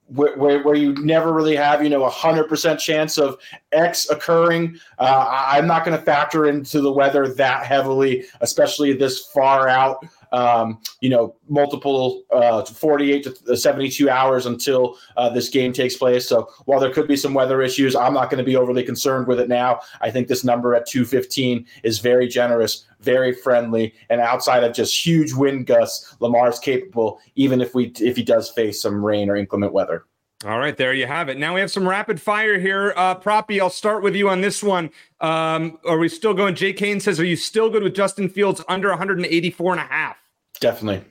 where, 0.08 0.38
where, 0.38 0.62
where, 0.62 0.76
you 0.76 0.94
never 0.96 1.34
really 1.34 1.56
have, 1.56 1.84
you 1.84 1.90
know, 1.90 2.04
a 2.04 2.10
hundred 2.10 2.46
percent 2.46 2.80
chance 2.80 3.18
of 3.18 3.38
X 3.72 4.10
occurring. 4.10 4.80
Uh, 5.00 5.26
I'm 5.30 5.66
not 5.66 5.84
going 5.84 5.98
to 5.98 6.04
factor 6.04 6.46
into 6.46 6.80
the 6.82 6.92
weather 6.92 7.28
that 7.28 7.66
heavily, 7.66 8.26
especially 8.42 8.94
this 8.94 9.28
far 9.28 9.68
out 9.68 10.06
um, 10.32 10.80
you 11.02 11.10
know, 11.10 11.36
multiple 11.50 12.24
uh, 12.32 12.64
48 12.64 13.24
to 13.24 13.58
72 13.58 14.10
hours 14.10 14.46
until 14.46 14.98
uh, 15.18 15.30
this 15.30 15.50
game 15.50 15.74
takes 15.74 15.96
place. 15.96 16.28
So 16.28 16.50
while 16.66 16.80
there 16.80 16.92
could 16.92 17.08
be 17.08 17.18
some 17.18 17.34
weather 17.34 17.62
issues, 17.62 17.96
I'm 17.96 18.14
not 18.14 18.30
going 18.30 18.40
to 18.40 18.44
be 18.44 18.56
overly 18.56 18.84
concerned 18.84 19.28
with 19.28 19.40
it 19.40 19.50
now. 19.50 19.80
I 20.02 20.12
think 20.12 20.28
this 20.28 20.44
number 20.44 20.76
at 20.76 20.88
215 20.88 21.66
is 21.84 22.00
very 22.00 22.28
generous, 22.28 22.86
very 23.00 23.34
friendly, 23.34 23.94
and 24.10 24.22
outside 24.22 24.64
of 24.64 24.74
just 24.74 25.06
huge 25.06 25.34
wind 25.34 25.68
gusts, 25.68 26.16
Lamar's 26.20 26.60
capable, 26.60 27.20
even 27.36 27.62
if 27.62 27.76
we 27.76 27.94
if 28.00 28.16
he 28.16 28.24
does 28.24 28.50
face 28.50 28.82
some 28.82 29.04
rain 29.04 29.30
or 29.30 29.36
inclement 29.36 29.74
weather. 29.74 30.06
All 30.46 30.60
right, 30.60 30.78
there 30.78 30.94
you 30.94 31.08
have 31.08 31.28
it. 31.28 31.40
Now 31.40 31.56
we 31.56 31.60
have 31.60 31.72
some 31.72 31.90
rapid 31.90 32.22
fire 32.22 32.60
here. 32.60 32.94
Uh, 32.96 33.16
Proppy, 33.16 33.60
I'll 33.60 33.72
start 33.72 34.04
with 34.04 34.16
you 34.16 34.30
on 34.30 34.42
this 34.42 34.62
one. 34.62 34.92
Um, 35.20 35.80
are 35.88 35.98
we 35.98 36.08
still 36.08 36.36
going? 36.36 36.54
Jay 36.54 36.72
Kane 36.72 37.00
says, 37.00 37.20
Are 37.20 37.26
you 37.26 37.36
still 37.36 37.68
good 37.72 37.82
with 37.82 37.96
Justin 37.96 38.30
Fields 38.30 38.62
under 38.68 38.90
184 38.90 39.72
and 39.72 39.82
a 39.82 39.86
half? 39.86 40.18
Definitely. 40.60 41.04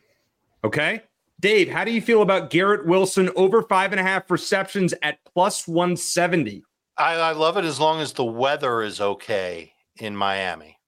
Okay. 0.62 1.02
Dave, 1.40 1.68
how 1.68 1.84
do 1.84 1.90
you 1.90 2.00
feel 2.00 2.22
about 2.22 2.50
Garrett 2.50 2.86
Wilson 2.86 3.28
over 3.34 3.62
five 3.62 3.90
and 3.92 3.98
a 3.98 4.04
half 4.04 4.30
receptions 4.30 4.94
at 5.02 5.18
plus 5.24 5.66
170? 5.66 6.62
I, 6.96 7.14
I 7.14 7.32
love 7.32 7.56
it 7.56 7.64
as 7.64 7.80
long 7.80 8.00
as 8.00 8.12
the 8.12 8.24
weather 8.24 8.82
is 8.82 9.00
okay 9.00 9.72
in 9.96 10.14
Miami. 10.16 10.78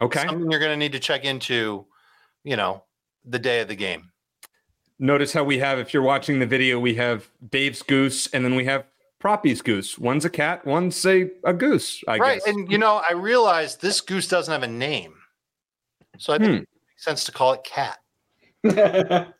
Okay. 0.00 0.26
Something 0.26 0.50
you're 0.50 0.58
going 0.58 0.72
to 0.72 0.76
need 0.76 0.92
to 0.92 0.98
check 0.98 1.24
into, 1.24 1.86
you 2.42 2.56
know, 2.56 2.82
the 3.24 3.38
day 3.38 3.60
of 3.60 3.68
the 3.68 3.76
game. 3.76 4.11
Notice 5.02 5.32
how 5.32 5.42
we 5.42 5.58
have, 5.58 5.80
if 5.80 5.92
you're 5.92 6.04
watching 6.04 6.38
the 6.38 6.46
video, 6.46 6.78
we 6.78 6.94
have 6.94 7.28
Dave's 7.50 7.82
goose 7.82 8.28
and 8.28 8.44
then 8.44 8.54
we 8.54 8.64
have 8.66 8.84
Proppy's 9.20 9.60
goose. 9.60 9.98
One's 9.98 10.24
a 10.24 10.30
cat, 10.30 10.64
one's 10.64 11.04
a, 11.04 11.28
a 11.44 11.52
goose, 11.52 12.04
I 12.06 12.18
guess. 12.18 12.20
right. 12.20 12.38
guess. 12.38 12.46
And, 12.54 12.70
you 12.70 12.78
know, 12.78 13.02
I 13.08 13.12
realized 13.14 13.82
this 13.82 14.00
goose 14.00 14.28
doesn't 14.28 14.52
have 14.52 14.62
a 14.62 14.68
name. 14.68 15.14
So 16.18 16.32
I 16.32 16.38
think 16.38 16.48
Hmm. 16.50 16.54
it 16.58 16.68
makes 16.92 17.04
sense 17.04 17.24
to 17.24 17.32
call 17.32 17.52
it 17.52 17.64
cat. 17.64 17.98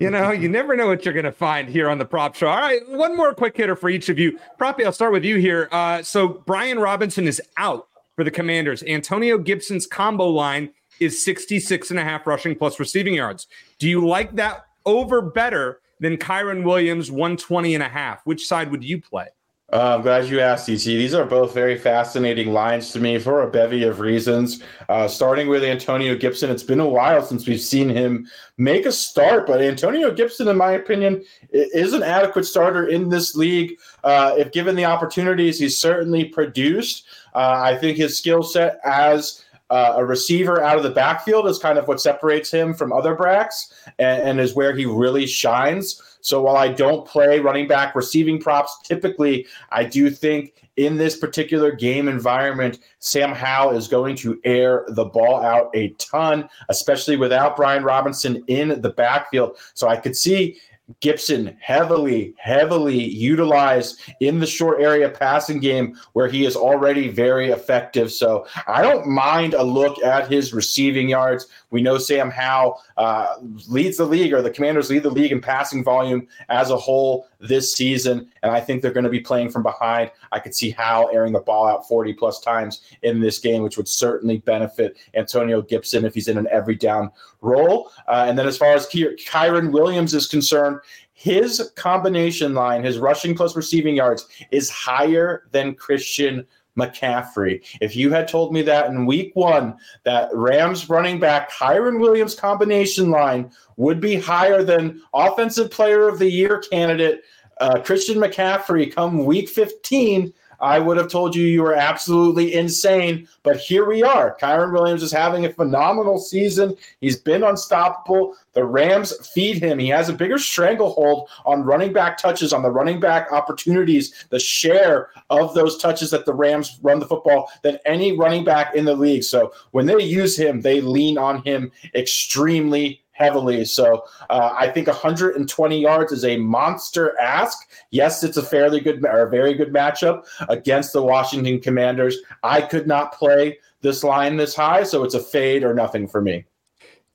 you 0.00 0.08
know, 0.10 0.30
you 0.30 0.48
never 0.48 0.76
know 0.76 0.86
what 0.86 1.04
you're 1.04 1.12
going 1.12 1.24
to 1.24 1.32
find 1.32 1.68
here 1.68 1.90
on 1.90 1.98
the 1.98 2.04
prop 2.06 2.34
show. 2.34 2.48
All 2.48 2.58
right, 2.58 2.80
one 2.88 3.14
more 3.14 3.34
quick 3.34 3.54
hitter 3.54 3.76
for 3.76 3.90
each 3.90 4.08
of 4.08 4.18
you. 4.18 4.38
Proppy, 4.58 4.86
I'll 4.86 4.92
start 4.92 5.12
with 5.12 5.24
you 5.24 5.36
here. 5.36 5.68
Uh, 5.72 6.02
so 6.02 6.28
Brian 6.46 6.78
Robinson 6.78 7.26
is 7.28 7.40
out 7.58 7.86
for 8.16 8.24
the 8.24 8.30
Commanders. 8.30 8.82
Antonio 8.84 9.36
Gibson's 9.36 9.86
combo 9.86 10.26
line 10.28 10.70
is 11.02 11.22
66 11.24 11.90
and 11.90 11.98
a 11.98 12.04
half 12.04 12.26
rushing 12.26 12.54
plus 12.54 12.78
receiving 12.80 13.14
yards. 13.14 13.46
Do 13.78 13.88
you 13.88 14.06
like 14.06 14.34
that 14.36 14.66
over 14.86 15.20
better 15.20 15.80
than 16.00 16.16
Kyren 16.16 16.64
Williams 16.64 17.10
120 17.10 17.74
and 17.74 17.82
a 17.82 17.88
half? 17.88 18.24
Which 18.24 18.46
side 18.46 18.70
would 18.70 18.84
you 18.84 19.00
play? 19.00 19.28
Uh, 19.72 19.94
I'm 19.96 20.02
glad 20.02 20.26
you 20.26 20.38
asked, 20.38 20.68
DC. 20.68 20.84
These 20.84 21.14
are 21.14 21.24
both 21.24 21.54
very 21.54 21.78
fascinating 21.78 22.52
lines 22.52 22.92
to 22.92 23.00
me 23.00 23.18
for 23.18 23.40
a 23.40 23.50
bevy 23.50 23.84
of 23.84 24.00
reasons. 24.00 24.62
Uh, 24.90 25.08
starting 25.08 25.48
with 25.48 25.64
Antonio 25.64 26.14
Gibson, 26.14 26.50
it's 26.50 26.62
been 26.62 26.80
a 26.80 26.86
while 26.86 27.22
since 27.22 27.46
we've 27.46 27.58
seen 27.58 27.88
him 27.88 28.28
make 28.58 28.84
a 28.84 28.92
start, 28.92 29.46
but 29.46 29.62
Antonio 29.62 30.12
Gibson, 30.12 30.48
in 30.48 30.58
my 30.58 30.72
opinion, 30.72 31.24
is 31.52 31.94
an 31.94 32.02
adequate 32.02 32.44
starter 32.44 32.88
in 32.88 33.08
this 33.08 33.34
league. 33.34 33.78
Uh, 34.04 34.34
if 34.36 34.52
given 34.52 34.76
the 34.76 34.84
opportunities, 34.84 35.58
he's 35.58 35.80
certainly 35.80 36.26
produced. 36.26 37.06
Uh, 37.34 37.54
I 37.56 37.78
think 37.78 37.96
his 37.96 38.18
skill 38.18 38.42
set 38.42 38.78
as 38.84 39.42
uh, 39.72 39.94
a 39.96 40.04
receiver 40.04 40.62
out 40.62 40.76
of 40.76 40.82
the 40.82 40.90
backfield 40.90 41.48
is 41.48 41.58
kind 41.58 41.78
of 41.78 41.88
what 41.88 41.98
separates 41.98 42.50
him 42.50 42.74
from 42.74 42.92
other 42.92 43.14
bracks 43.14 43.72
and, 43.98 44.22
and 44.22 44.40
is 44.40 44.54
where 44.54 44.76
he 44.76 44.84
really 44.84 45.26
shines. 45.26 46.18
So 46.20 46.42
while 46.42 46.56
I 46.56 46.68
don't 46.68 47.06
play 47.06 47.40
running 47.40 47.66
back 47.66 47.96
receiving 47.96 48.38
props 48.38 48.76
typically, 48.84 49.46
I 49.70 49.84
do 49.84 50.10
think 50.10 50.68
in 50.76 50.98
this 50.98 51.16
particular 51.16 51.72
game 51.72 52.06
environment, 52.06 52.80
Sam 52.98 53.32
Howell 53.32 53.74
is 53.74 53.88
going 53.88 54.14
to 54.16 54.38
air 54.44 54.84
the 54.88 55.06
ball 55.06 55.42
out 55.42 55.70
a 55.74 55.88
ton, 55.98 56.50
especially 56.68 57.16
without 57.16 57.56
Brian 57.56 57.82
Robinson 57.82 58.44
in 58.48 58.78
the 58.82 58.90
backfield. 58.90 59.56
So 59.72 59.88
I 59.88 59.96
could 59.96 60.16
see 60.16 60.58
Gibson 61.00 61.56
heavily, 61.60 62.34
heavily 62.38 63.02
utilized 63.02 64.00
in 64.20 64.40
the 64.40 64.46
short 64.46 64.80
area 64.80 65.08
passing 65.08 65.60
game 65.60 65.96
where 66.12 66.28
he 66.28 66.44
is 66.44 66.56
already 66.56 67.08
very 67.08 67.50
effective. 67.50 68.12
So 68.12 68.46
I 68.66 68.82
don't 68.82 69.06
mind 69.06 69.54
a 69.54 69.62
look 69.62 70.02
at 70.02 70.30
his 70.30 70.52
receiving 70.52 71.08
yards. 71.08 71.46
We 71.70 71.82
know 71.82 71.98
Sam 71.98 72.30
Howell 72.30 72.82
uh, 72.96 73.36
leads 73.68 73.96
the 73.96 74.04
league, 74.04 74.32
or 74.32 74.42
the 74.42 74.50
Commanders 74.50 74.90
lead 74.90 75.02
the 75.02 75.10
league 75.10 75.32
in 75.32 75.40
passing 75.40 75.82
volume 75.82 76.28
as 76.48 76.70
a 76.70 76.76
whole 76.76 77.26
this 77.40 77.72
season, 77.72 78.30
and 78.42 78.52
I 78.52 78.60
think 78.60 78.82
they're 78.82 78.92
going 78.92 79.04
to 79.04 79.10
be 79.10 79.20
playing 79.20 79.50
from 79.50 79.62
behind. 79.62 80.10
I 80.30 80.38
could 80.38 80.54
see 80.54 80.70
Howell 80.70 81.10
airing 81.12 81.32
the 81.32 81.40
ball 81.40 81.66
out 81.66 81.88
40 81.88 82.12
plus 82.14 82.40
times 82.40 82.82
in 83.02 83.20
this 83.20 83.38
game, 83.38 83.62
which 83.62 83.76
would 83.76 83.88
certainly 83.88 84.38
benefit 84.38 84.96
Antonio 85.14 85.60
Gibson 85.62 86.04
if 86.04 86.14
he's 86.14 86.28
in 86.28 86.38
an 86.38 86.46
every 86.50 86.76
down 86.76 87.10
role. 87.40 87.90
Uh, 88.06 88.26
and 88.28 88.38
then 88.38 88.46
as 88.46 88.56
far 88.56 88.74
as 88.74 88.86
Ky- 88.86 89.16
Kyren 89.16 89.72
Williams 89.72 90.14
is 90.14 90.26
concerned, 90.26 90.78
his 91.12 91.72
combination 91.76 92.54
line, 92.54 92.84
his 92.84 92.98
rushing 92.98 93.34
plus 93.34 93.56
receiving 93.56 93.96
yards, 93.96 94.28
is 94.50 94.70
higher 94.70 95.44
than 95.52 95.74
Christian 95.74 96.46
McCaffrey. 96.76 97.62
If 97.80 97.94
you 97.94 98.10
had 98.10 98.28
told 98.28 98.52
me 98.52 98.62
that 98.62 98.86
in 98.86 99.06
week 99.06 99.32
one, 99.34 99.76
that 100.04 100.30
Rams 100.32 100.88
running 100.88 101.20
back 101.20 101.50
Kyren 101.52 102.00
Williams 102.00 102.34
combination 102.34 103.10
line 103.10 103.52
would 103.76 104.00
be 104.00 104.16
higher 104.16 104.62
than 104.62 105.02
offensive 105.12 105.70
player 105.70 106.08
of 106.08 106.18
the 106.18 106.30
year 106.30 106.58
candidate 106.58 107.22
uh, 107.62 107.80
Christian 107.80 108.18
McCaffrey 108.18 108.92
come 108.92 109.24
week 109.24 109.48
15, 109.48 110.32
I 110.62 110.78
would 110.78 110.96
have 110.96 111.08
told 111.08 111.34
you 111.34 111.44
you 111.44 111.62
were 111.62 111.74
absolutely 111.74 112.54
insane. 112.54 113.28
But 113.42 113.56
here 113.56 113.84
we 113.84 114.02
are. 114.02 114.36
Kyren 114.40 114.72
Williams 114.72 115.02
is 115.02 115.12
having 115.12 115.44
a 115.44 115.52
phenomenal 115.52 116.18
season. 116.18 116.76
He's 117.00 117.18
been 117.18 117.42
unstoppable. 117.42 118.36
The 118.54 118.64
Rams 118.64 119.28
feed 119.28 119.62
him. 119.62 119.78
He 119.78 119.88
has 119.88 120.08
a 120.08 120.12
bigger 120.12 120.38
stranglehold 120.38 121.28
on 121.44 121.64
running 121.64 121.92
back 121.92 122.16
touches, 122.16 122.52
on 122.52 122.62
the 122.62 122.70
running 122.70 123.00
back 123.00 123.32
opportunities, 123.32 124.26
the 124.30 124.38
share 124.38 125.10
of 125.30 125.52
those 125.54 125.78
touches 125.78 126.10
that 126.12 126.26
the 126.26 126.34
Rams 126.34 126.78
run 126.82 127.00
the 127.00 127.06
football 127.06 127.50
than 127.62 127.78
any 127.84 128.16
running 128.16 128.44
back 128.44 128.74
in 128.74 128.84
the 128.84 128.94
league. 128.94 129.24
So 129.24 129.52
when 129.72 129.86
they 129.86 130.00
use 130.02 130.38
him, 130.38 130.60
they 130.60 130.80
lean 130.80 131.18
on 131.18 131.42
him 131.42 131.72
extremely 131.94 133.01
heavily. 133.12 133.64
So 133.64 134.04
uh, 134.30 134.54
I 134.58 134.68
think 134.68 134.88
120 134.88 135.80
yards 135.80 136.12
is 136.12 136.24
a 136.24 136.36
monster 136.38 137.18
ask. 137.20 137.68
Yes, 137.90 138.24
it's 138.24 138.36
a 138.36 138.42
fairly 138.42 138.80
good 138.80 139.04
or 139.04 139.26
a 139.26 139.30
very 139.30 139.54
good 139.54 139.72
matchup 139.72 140.24
against 140.48 140.92
the 140.92 141.02
Washington 141.02 141.60
Commanders. 141.60 142.18
I 142.42 142.62
could 142.62 142.86
not 142.86 143.12
play 143.12 143.58
this 143.82 144.02
line 144.02 144.36
this 144.36 144.54
high, 144.54 144.82
so 144.82 145.04
it's 145.04 145.14
a 145.14 145.20
fade 145.20 145.62
or 145.64 145.74
nothing 145.74 146.08
for 146.08 146.20
me. 146.20 146.44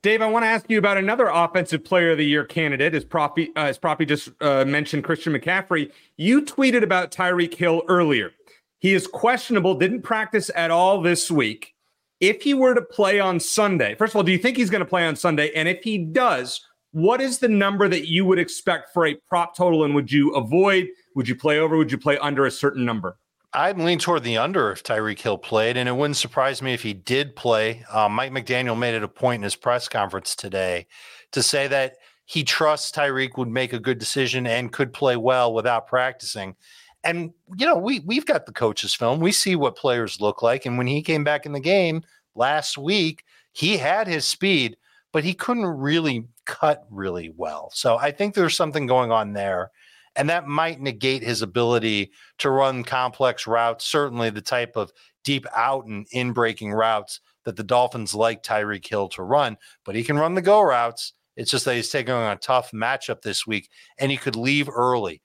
Dave, 0.00 0.22
I 0.22 0.28
want 0.28 0.44
to 0.44 0.48
ask 0.48 0.70
you 0.70 0.78
about 0.78 0.96
another 0.96 1.26
offensive 1.26 1.82
player 1.82 2.12
of 2.12 2.18
the 2.18 2.24
year 2.24 2.44
candidate, 2.44 2.94
as 2.94 3.04
Proppy, 3.04 3.48
uh, 3.56 3.62
as 3.62 3.78
Proppy 3.78 4.06
just 4.06 4.28
uh, 4.40 4.64
mentioned, 4.64 5.02
Christian 5.02 5.32
McCaffrey. 5.32 5.90
You 6.16 6.42
tweeted 6.42 6.84
about 6.84 7.10
Tyreek 7.10 7.54
Hill 7.54 7.82
earlier. 7.88 8.30
He 8.78 8.94
is 8.94 9.08
questionable, 9.08 9.74
didn't 9.74 10.02
practice 10.02 10.52
at 10.54 10.70
all 10.70 11.02
this 11.02 11.32
week. 11.32 11.74
If 12.20 12.42
he 12.42 12.54
were 12.54 12.74
to 12.74 12.82
play 12.82 13.20
on 13.20 13.38
Sunday, 13.38 13.94
first 13.94 14.12
of 14.12 14.16
all, 14.16 14.22
do 14.22 14.32
you 14.32 14.38
think 14.38 14.56
he's 14.56 14.70
going 14.70 14.80
to 14.80 14.86
play 14.86 15.06
on 15.06 15.14
Sunday? 15.14 15.52
And 15.54 15.68
if 15.68 15.82
he 15.84 15.98
does, 15.98 16.60
what 16.92 17.20
is 17.20 17.38
the 17.38 17.48
number 17.48 17.88
that 17.88 18.08
you 18.08 18.24
would 18.24 18.38
expect 18.38 18.92
for 18.92 19.06
a 19.06 19.14
prop 19.28 19.56
total? 19.56 19.84
And 19.84 19.94
would 19.94 20.10
you 20.10 20.34
avoid? 20.34 20.88
Would 21.14 21.28
you 21.28 21.36
play 21.36 21.58
over? 21.58 21.76
Would 21.76 21.92
you 21.92 21.98
play 21.98 22.18
under 22.18 22.46
a 22.46 22.50
certain 22.50 22.84
number? 22.84 23.18
I'd 23.52 23.78
lean 23.78 23.98
toward 23.98 24.24
the 24.24 24.36
under 24.36 24.70
if 24.72 24.82
Tyreek 24.82 25.20
Hill 25.20 25.38
played, 25.38 25.76
and 25.76 25.88
it 25.88 25.96
wouldn't 25.96 26.18
surprise 26.18 26.60
me 26.60 26.74
if 26.74 26.82
he 26.82 26.92
did 26.92 27.34
play. 27.34 27.84
Uh, 27.90 28.08
Mike 28.08 28.32
McDaniel 28.32 28.78
made 28.78 28.94
it 28.94 29.02
a 29.02 29.08
point 29.08 29.40
in 29.40 29.42
his 29.42 29.56
press 29.56 29.88
conference 29.88 30.36
today 30.36 30.86
to 31.32 31.42
say 31.42 31.66
that 31.68 31.96
he 32.26 32.44
trusts 32.44 32.90
Tyreek 32.90 33.38
would 33.38 33.48
make 33.48 33.72
a 33.72 33.78
good 33.78 33.98
decision 33.98 34.46
and 34.46 34.70
could 34.70 34.92
play 34.92 35.16
well 35.16 35.54
without 35.54 35.86
practicing. 35.86 36.56
And 37.04 37.32
you 37.56 37.66
know, 37.66 37.76
we 37.76 38.00
we've 38.00 38.26
got 38.26 38.46
the 38.46 38.52
coaches 38.52 38.94
film. 38.94 39.20
We 39.20 39.32
see 39.32 39.56
what 39.56 39.76
players 39.76 40.20
look 40.20 40.42
like. 40.42 40.66
And 40.66 40.76
when 40.78 40.86
he 40.86 41.02
came 41.02 41.24
back 41.24 41.46
in 41.46 41.52
the 41.52 41.60
game 41.60 42.02
last 42.34 42.76
week, 42.76 43.24
he 43.52 43.76
had 43.76 44.06
his 44.06 44.24
speed, 44.24 44.76
but 45.12 45.24
he 45.24 45.34
couldn't 45.34 45.66
really 45.66 46.26
cut 46.44 46.84
really 46.90 47.32
well. 47.36 47.70
So 47.72 47.96
I 47.98 48.10
think 48.10 48.34
there's 48.34 48.56
something 48.56 48.86
going 48.86 49.12
on 49.12 49.32
there. 49.32 49.70
And 50.16 50.28
that 50.30 50.48
might 50.48 50.80
negate 50.80 51.22
his 51.22 51.42
ability 51.42 52.10
to 52.38 52.50
run 52.50 52.82
complex 52.82 53.46
routes, 53.46 53.84
certainly 53.84 54.30
the 54.30 54.40
type 54.40 54.76
of 54.76 54.92
deep 55.22 55.46
out 55.54 55.86
and 55.86 56.06
in 56.10 56.32
breaking 56.32 56.72
routes 56.72 57.20
that 57.44 57.56
the 57.56 57.62
Dolphins 57.62 58.14
like 58.14 58.42
Tyreek 58.42 58.86
Hill 58.86 59.08
to 59.10 59.22
run. 59.22 59.56
But 59.84 59.94
he 59.94 60.02
can 60.02 60.18
run 60.18 60.34
the 60.34 60.42
go 60.42 60.60
routes. 60.60 61.12
It's 61.36 61.50
just 61.50 61.64
that 61.66 61.76
he's 61.76 61.88
taking 61.88 62.14
on 62.14 62.32
a 62.32 62.36
tough 62.36 62.72
matchup 62.72 63.22
this 63.22 63.46
week 63.46 63.70
and 63.98 64.10
he 64.10 64.16
could 64.16 64.34
leave 64.34 64.68
early. 64.68 65.22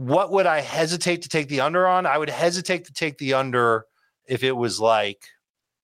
What 0.00 0.32
would 0.32 0.46
I 0.46 0.62
hesitate 0.62 1.20
to 1.22 1.28
take 1.28 1.48
the 1.48 1.60
under 1.60 1.86
on? 1.86 2.06
I 2.06 2.16
would 2.16 2.30
hesitate 2.30 2.86
to 2.86 2.92
take 2.94 3.18
the 3.18 3.34
under 3.34 3.84
if 4.26 4.42
it 4.42 4.56
was 4.56 4.80
like 4.80 5.22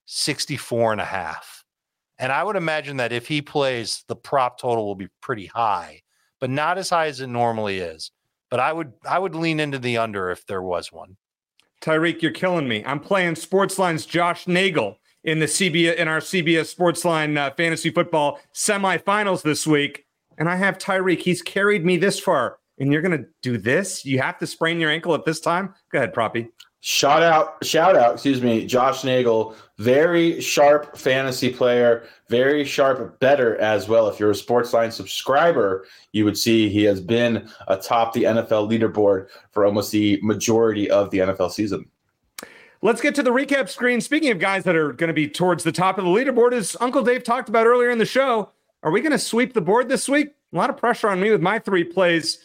64 0.07 0.93
and 0.93 1.03
a 1.03 1.05
half. 1.05 1.63
And 2.19 2.33
I 2.33 2.43
would 2.43 2.57
imagine 2.57 2.97
that 2.97 3.13
if 3.13 3.29
he 3.29 3.43
plays, 3.43 4.05
the 4.09 4.17
prop 4.17 4.59
total 4.59 4.87
will 4.87 4.95
be 4.95 5.09
pretty 5.21 5.45
high, 5.45 6.01
but 6.41 6.49
not 6.49 6.79
as 6.79 6.89
high 6.89 7.09
as 7.09 7.21
it 7.21 7.27
normally 7.27 7.79
is. 7.79 8.11
But 8.49 8.59
I 8.59 8.73
would 8.73 8.95
I 9.07 9.19
would 9.19 9.35
lean 9.35 9.61
into 9.61 9.79
the 9.79 9.99
under 9.99 10.31
if 10.31 10.47
there 10.47 10.63
was 10.63 10.91
one. 10.91 11.19
Tyreek, 11.83 12.23
you're 12.23 12.33
killing 12.33 12.67
me. 12.67 12.83
I'm 12.87 13.01
playing 13.01 13.35
Sportsline's 13.35 14.07
Josh 14.07 14.47
Nagel 14.47 14.99
in 15.25 15.41
the 15.41 15.47
CBS 15.47 15.97
in 15.97 16.09
our 16.09 16.21
CBS 16.21 16.75
Sportsline 16.75 17.37
uh, 17.37 17.51
fantasy 17.51 17.91
football 17.91 18.41
semifinals 18.55 19.43
this 19.43 19.67
week, 19.67 20.07
and 20.39 20.49
I 20.49 20.57
have 20.57 20.79
Tyreek. 20.79 21.19
He's 21.19 21.43
carried 21.43 21.85
me 21.85 21.99
this 21.99 22.19
far, 22.19 22.61
and 22.79 22.93
you're 22.93 23.03
gonna 23.03 23.25
do 23.43 23.59
this? 23.59 24.05
You 24.05 24.21
have 24.21 24.39
to 24.39 24.47
sprain 24.47 24.81
your 24.81 24.91
ankle 24.91 25.15
at 25.15 25.25
this 25.25 25.41
time? 25.41 25.75
Go 25.91 25.99
ahead, 25.99 26.15
Proppy. 26.15 26.49
Shout 26.81 27.23
out, 27.23 27.65
shout 27.65 27.97
out, 27.97 28.13
excuse 28.13 28.41
me, 28.41 28.65
Josh 28.65 29.03
Nagel, 29.03 29.57
very 29.79 30.41
sharp 30.41 30.97
fantasy 30.97 31.53
player, 31.53 32.07
very 32.29 32.65
sharp 32.65 33.19
better 33.19 33.57
as 33.57 33.89
well. 33.89 34.09
If 34.09 34.21
you're 34.21 34.31
a 34.31 34.35
Sportsline 34.35 34.93
subscriber, 34.93 35.85
you 36.13 36.25
would 36.25 36.39
see 36.39 36.69
he 36.69 36.85
has 36.85 37.01
been 37.01 37.51
atop 37.67 38.13
the 38.13 38.23
NFL 38.23 38.71
leaderboard 38.71 39.27
for 39.51 39.67
almost 39.67 39.91
the 39.91 40.21
majority 40.23 40.89
of 40.89 41.11
the 41.11 41.19
NFL 41.19 41.51
season. 41.51 41.87
Let's 42.83 43.01
get 43.01 43.17
to 43.17 43.23
the 43.25 43.31
recap 43.31 43.69
screen. 43.69 44.01
Speaking 44.01 44.31
of 44.31 44.39
guys 44.39 44.63
that 44.63 44.77
are 44.77 44.93
going 44.93 45.09
to 45.09 45.15
be 45.15 45.29
towards 45.29 45.65
the 45.65 45.73
top 45.73 45.99
of 45.99 46.05
the 46.05 46.11
leaderboard, 46.11 46.53
as 46.53 46.77
Uncle 46.81 47.03
Dave 47.03 47.25
talked 47.25 47.49
about 47.49 47.67
earlier 47.67 47.91
in 47.91 47.99
the 47.99 48.07
show, 48.07 48.53
are 48.85 48.93
we 48.93 49.01
going 49.01 49.11
to 49.11 49.19
sweep 49.19 49.55
the 49.55 49.61
board 49.61 49.89
this 49.89 50.09
week? 50.09 50.29
A 50.53 50.57
lot 50.57 50.71
of 50.71 50.77
pressure 50.77 51.09
on 51.09 51.21
me 51.21 51.33
with 51.33 51.43
my 51.43 51.59
three 51.59 51.83
plays. 51.83 52.39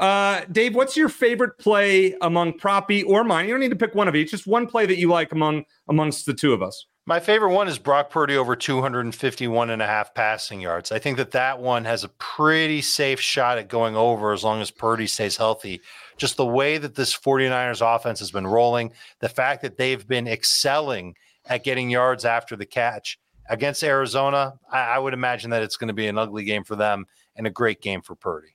Uh, 0.00 0.46
Dave, 0.50 0.74
what's 0.74 0.96
your 0.96 1.10
favorite 1.10 1.58
play 1.58 2.16
among 2.22 2.54
Proppy 2.54 3.04
or 3.06 3.22
mine? 3.22 3.44
You 3.44 3.52
don't 3.52 3.60
need 3.60 3.68
to 3.68 3.76
pick 3.76 3.94
one 3.94 4.08
of 4.08 4.16
each, 4.16 4.30
just 4.30 4.46
one 4.46 4.66
play 4.66 4.86
that 4.86 4.96
you 4.96 5.08
like 5.08 5.30
among 5.30 5.64
amongst 5.88 6.24
the 6.24 6.32
two 6.32 6.54
of 6.54 6.62
us. 6.62 6.86
My 7.06 7.20
favorite 7.20 7.52
one 7.52 7.68
is 7.68 7.78
Brock 7.78 8.08
Purdy 8.08 8.36
over 8.36 8.56
251 8.56 9.70
and 9.70 9.82
a 9.82 9.86
half 9.86 10.14
passing 10.14 10.60
yards. 10.60 10.90
I 10.90 10.98
think 10.98 11.18
that 11.18 11.32
that 11.32 11.60
one 11.60 11.84
has 11.84 12.02
a 12.02 12.08
pretty 12.08 12.80
safe 12.80 13.20
shot 13.20 13.58
at 13.58 13.68
going 13.68 13.94
over 13.94 14.32
as 14.32 14.42
long 14.42 14.62
as 14.62 14.70
Purdy 14.70 15.06
stays 15.06 15.36
healthy. 15.36 15.80
Just 16.16 16.36
the 16.36 16.46
way 16.46 16.78
that 16.78 16.94
this 16.94 17.14
49ers 17.16 17.82
offense 17.82 18.20
has 18.20 18.30
been 18.30 18.46
rolling, 18.46 18.92
the 19.18 19.28
fact 19.28 19.62
that 19.62 19.76
they've 19.76 20.06
been 20.06 20.28
excelling 20.28 21.14
at 21.46 21.64
getting 21.64 21.90
yards 21.90 22.24
after 22.24 22.56
the 22.56 22.66
catch 22.66 23.18
against 23.48 23.82
Arizona, 23.82 24.54
I, 24.70 24.80
I 24.80 24.98
would 24.98 25.12
imagine 25.12 25.50
that 25.50 25.62
it's 25.62 25.76
going 25.76 25.88
to 25.88 25.94
be 25.94 26.06
an 26.06 26.16
ugly 26.16 26.44
game 26.44 26.64
for 26.64 26.76
them 26.76 27.06
and 27.34 27.46
a 27.46 27.50
great 27.50 27.82
game 27.82 28.02
for 28.02 28.14
Purdy. 28.14 28.54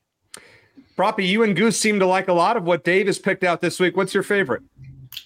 Proppy, 0.95 1.27
you 1.27 1.43
and 1.43 1.55
Goose 1.55 1.79
seem 1.79 1.99
to 1.99 2.07
like 2.07 2.29
a 2.29 2.33
lot 2.33 2.55
of 2.55 2.63
what 2.63 2.83
Dave 2.83 3.07
has 3.07 3.19
picked 3.19 3.43
out 3.43 3.59
this 3.61 3.79
week. 3.79 3.97
What's 3.97 4.13
your 4.13 4.23
favorite? 4.23 4.63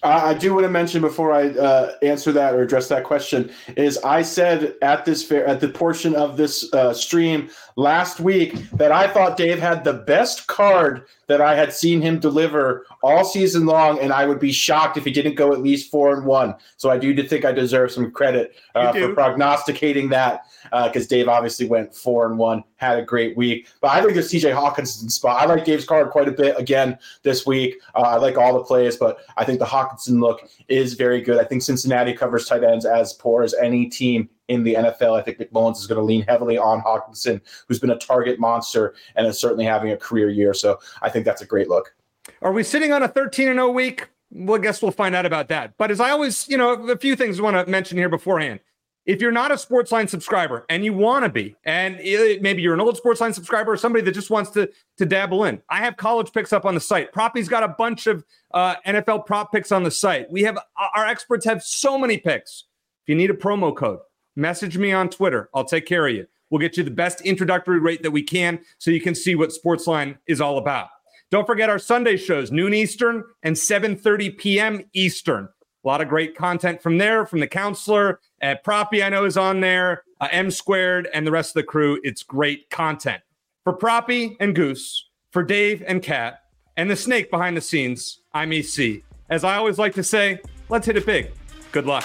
I 0.02 0.34
do 0.34 0.54
want 0.54 0.64
to 0.64 0.70
mention 0.70 1.02
before 1.02 1.32
I 1.32 1.48
uh, 1.50 1.94
answer 2.02 2.32
that 2.32 2.54
or 2.54 2.62
address 2.62 2.88
that 2.88 3.04
question 3.04 3.50
is 3.76 3.98
I 3.98 4.22
said 4.22 4.74
at 4.82 5.04
this 5.04 5.22
fair 5.22 5.46
at 5.46 5.60
the 5.60 5.68
portion 5.68 6.14
of 6.14 6.36
this 6.36 6.72
uh, 6.72 6.94
stream 6.94 7.50
last 7.76 8.20
week 8.20 8.54
that 8.72 8.92
I 8.92 9.08
thought 9.08 9.36
Dave 9.36 9.58
had 9.58 9.84
the 9.84 9.92
best 9.92 10.46
card 10.46 11.06
that 11.26 11.40
I 11.40 11.54
had 11.54 11.72
seen 11.72 12.00
him 12.00 12.18
deliver 12.18 12.86
all 13.02 13.24
season 13.24 13.64
long, 13.66 14.00
and 14.00 14.12
I 14.12 14.26
would 14.26 14.40
be 14.40 14.52
shocked 14.52 14.96
if 14.96 15.04
he 15.04 15.10
didn't 15.10 15.36
go 15.36 15.52
at 15.52 15.62
least 15.62 15.90
four 15.90 16.12
and 16.12 16.26
one. 16.26 16.54
So 16.76 16.90
I 16.90 16.98
do 16.98 17.16
think 17.26 17.44
I 17.44 17.52
deserve 17.52 17.92
some 17.92 18.10
credit 18.10 18.56
uh, 18.74 18.92
for 18.92 19.14
prognosticating 19.14 20.08
that 20.10 20.46
because 20.64 21.06
uh, 21.06 21.08
Dave 21.08 21.28
obviously 21.28 21.66
went 21.66 21.94
four 21.94 22.26
and 22.26 22.38
one, 22.38 22.64
had 22.76 22.98
a 22.98 23.04
great 23.04 23.36
week. 23.36 23.68
But 23.80 23.92
I 23.92 24.02
think 24.02 24.14
this 24.14 24.32
TJ 24.32 24.54
Hockenson 24.54 25.10
spot. 25.10 25.40
I 25.40 25.46
like 25.46 25.64
Dave's 25.64 25.84
card 25.84 26.10
quite 26.10 26.28
a 26.28 26.32
bit 26.32 26.58
again 26.58 26.98
this 27.22 27.46
week. 27.46 27.76
Uh, 27.94 28.00
I 28.00 28.16
like 28.16 28.36
all 28.36 28.54
the 28.54 28.64
plays, 28.64 28.96
but 28.96 29.18
I 29.36 29.44
think 29.44 29.58
the 29.58 29.64
Hockenson 29.66 30.20
look 30.20 30.48
is 30.68 30.94
very 30.94 31.20
good. 31.20 31.38
I 31.38 31.44
think 31.44 31.62
Cincinnati 31.62 32.12
covers 32.12 32.46
tight 32.46 32.64
ends 32.64 32.84
as 32.84 33.12
poor 33.14 33.42
as 33.42 33.54
any 33.54 33.86
team 33.86 34.28
in 34.50 34.64
the 34.64 34.74
NFL. 34.74 35.18
I 35.18 35.22
think 35.22 35.38
McMullins 35.38 35.78
is 35.78 35.86
going 35.86 35.98
to 35.98 36.04
lean 36.04 36.22
heavily 36.22 36.58
on 36.58 36.82
Hockenson, 36.82 37.40
who's 37.66 37.78
been 37.78 37.90
a 37.90 37.98
target 37.98 38.38
monster 38.38 38.94
and 39.14 39.26
is 39.26 39.40
certainly 39.40 39.64
having 39.64 39.92
a 39.92 39.96
career 39.96 40.28
year. 40.28 40.52
So 40.52 40.80
I 41.00 41.08
think 41.08 41.24
that's 41.24 41.40
a 41.40 41.46
great 41.46 41.68
look. 41.68 41.94
Are 42.42 42.52
we 42.52 42.64
sitting 42.64 42.92
on 42.92 43.02
a 43.02 43.08
13 43.08 43.48
and 43.48 43.56
0 43.56 43.70
week? 43.70 44.08
Well, 44.32 44.60
I 44.60 44.62
guess 44.62 44.82
we'll 44.82 44.90
find 44.90 45.14
out 45.14 45.24
about 45.24 45.48
that. 45.48 45.74
But 45.78 45.90
as 45.90 46.00
I 46.00 46.10
always, 46.10 46.48
you 46.48 46.58
know, 46.58 46.72
a 46.88 46.98
few 46.98 47.16
things 47.16 47.38
I 47.38 47.42
want 47.42 47.56
to 47.56 47.70
mention 47.70 47.96
here 47.96 48.08
beforehand. 48.08 48.60
If 49.06 49.20
you're 49.20 49.32
not 49.32 49.50
a 49.50 49.54
Sportsline 49.54 50.08
subscriber 50.08 50.66
and 50.68 50.84
you 50.84 50.92
want 50.92 51.24
to 51.24 51.30
be, 51.30 51.56
and 51.64 51.96
maybe 51.96 52.60
you're 52.60 52.74
an 52.74 52.80
old 52.80 53.00
Sportsline 53.00 53.34
subscriber 53.34 53.72
or 53.72 53.76
somebody 53.76 54.04
that 54.04 54.12
just 54.12 54.30
wants 54.30 54.50
to 54.50 54.70
to 54.98 55.06
dabble 55.06 55.44
in, 55.44 55.62
I 55.70 55.78
have 55.78 55.96
college 55.96 56.32
picks 56.32 56.52
up 56.52 56.64
on 56.64 56.74
the 56.74 56.80
site. 56.80 57.12
Proppy's 57.12 57.48
got 57.48 57.62
a 57.62 57.68
bunch 57.68 58.06
of 58.06 58.24
uh, 58.52 58.76
NFL 58.86 59.26
prop 59.26 59.52
picks 59.52 59.72
on 59.72 59.84
the 59.84 59.90
site. 59.90 60.30
We 60.30 60.42
have 60.42 60.58
our 60.94 61.06
experts 61.06 61.44
have 61.46 61.62
so 61.62 61.98
many 61.98 62.18
picks. 62.18 62.64
If 63.02 63.08
you 63.08 63.14
need 63.14 63.30
a 63.30 63.34
promo 63.34 63.74
code, 63.74 64.00
message 64.40 64.78
me 64.78 64.92
on 64.92 65.08
Twitter. 65.10 65.48
I'll 65.54 65.64
take 65.64 65.86
care 65.86 66.06
of 66.06 66.14
you. 66.14 66.26
We'll 66.50 66.60
get 66.60 66.76
you 66.76 66.82
the 66.82 66.90
best 66.90 67.20
introductory 67.20 67.78
rate 67.78 68.02
that 68.02 68.10
we 68.10 68.22
can 68.22 68.60
so 68.78 68.90
you 68.90 69.00
can 69.00 69.14
see 69.14 69.34
what 69.34 69.50
Sportsline 69.50 70.18
is 70.26 70.40
all 70.40 70.58
about. 70.58 70.88
Don't 71.30 71.46
forget 71.46 71.70
our 71.70 71.78
Sunday 71.78 72.16
shows, 72.16 72.50
noon 72.50 72.74
Eastern 72.74 73.22
and 73.44 73.54
7:30 73.54 74.36
p.m. 74.36 74.84
Eastern. 74.92 75.48
A 75.84 75.88
lot 75.88 76.00
of 76.00 76.08
great 76.08 76.36
content 76.36 76.82
from 76.82 76.98
there, 76.98 77.24
from 77.24 77.40
the 77.40 77.46
counselor. 77.46 78.20
at 78.40 78.64
Proppy, 78.64 79.02
I 79.02 79.08
know, 79.08 79.24
is 79.24 79.36
on 79.36 79.60
there. 79.60 80.02
Uh, 80.20 80.28
M 80.30 80.50
squared 80.50 81.08
and 81.14 81.26
the 81.26 81.30
rest 81.30 81.50
of 81.50 81.54
the 81.54 81.62
crew. 81.62 81.98
It's 82.02 82.22
great 82.22 82.68
content. 82.68 83.22
For 83.64 83.72
Proppy 83.72 84.36
and 84.40 84.54
Goose, 84.54 85.08
for 85.30 85.42
Dave 85.42 85.82
and 85.86 86.02
Kat, 86.02 86.40
and 86.76 86.90
the 86.90 86.96
snake 86.96 87.30
behind 87.30 87.56
the 87.56 87.60
scenes, 87.60 88.20
I'm 88.34 88.52
EC. 88.52 89.02
As 89.30 89.44
I 89.44 89.56
always 89.56 89.78
like 89.78 89.94
to 89.94 90.02
say, 90.02 90.40
let's 90.68 90.86
hit 90.86 90.96
it 90.96 91.06
big. 91.06 91.30
Good 91.72 91.86
luck. 91.86 92.04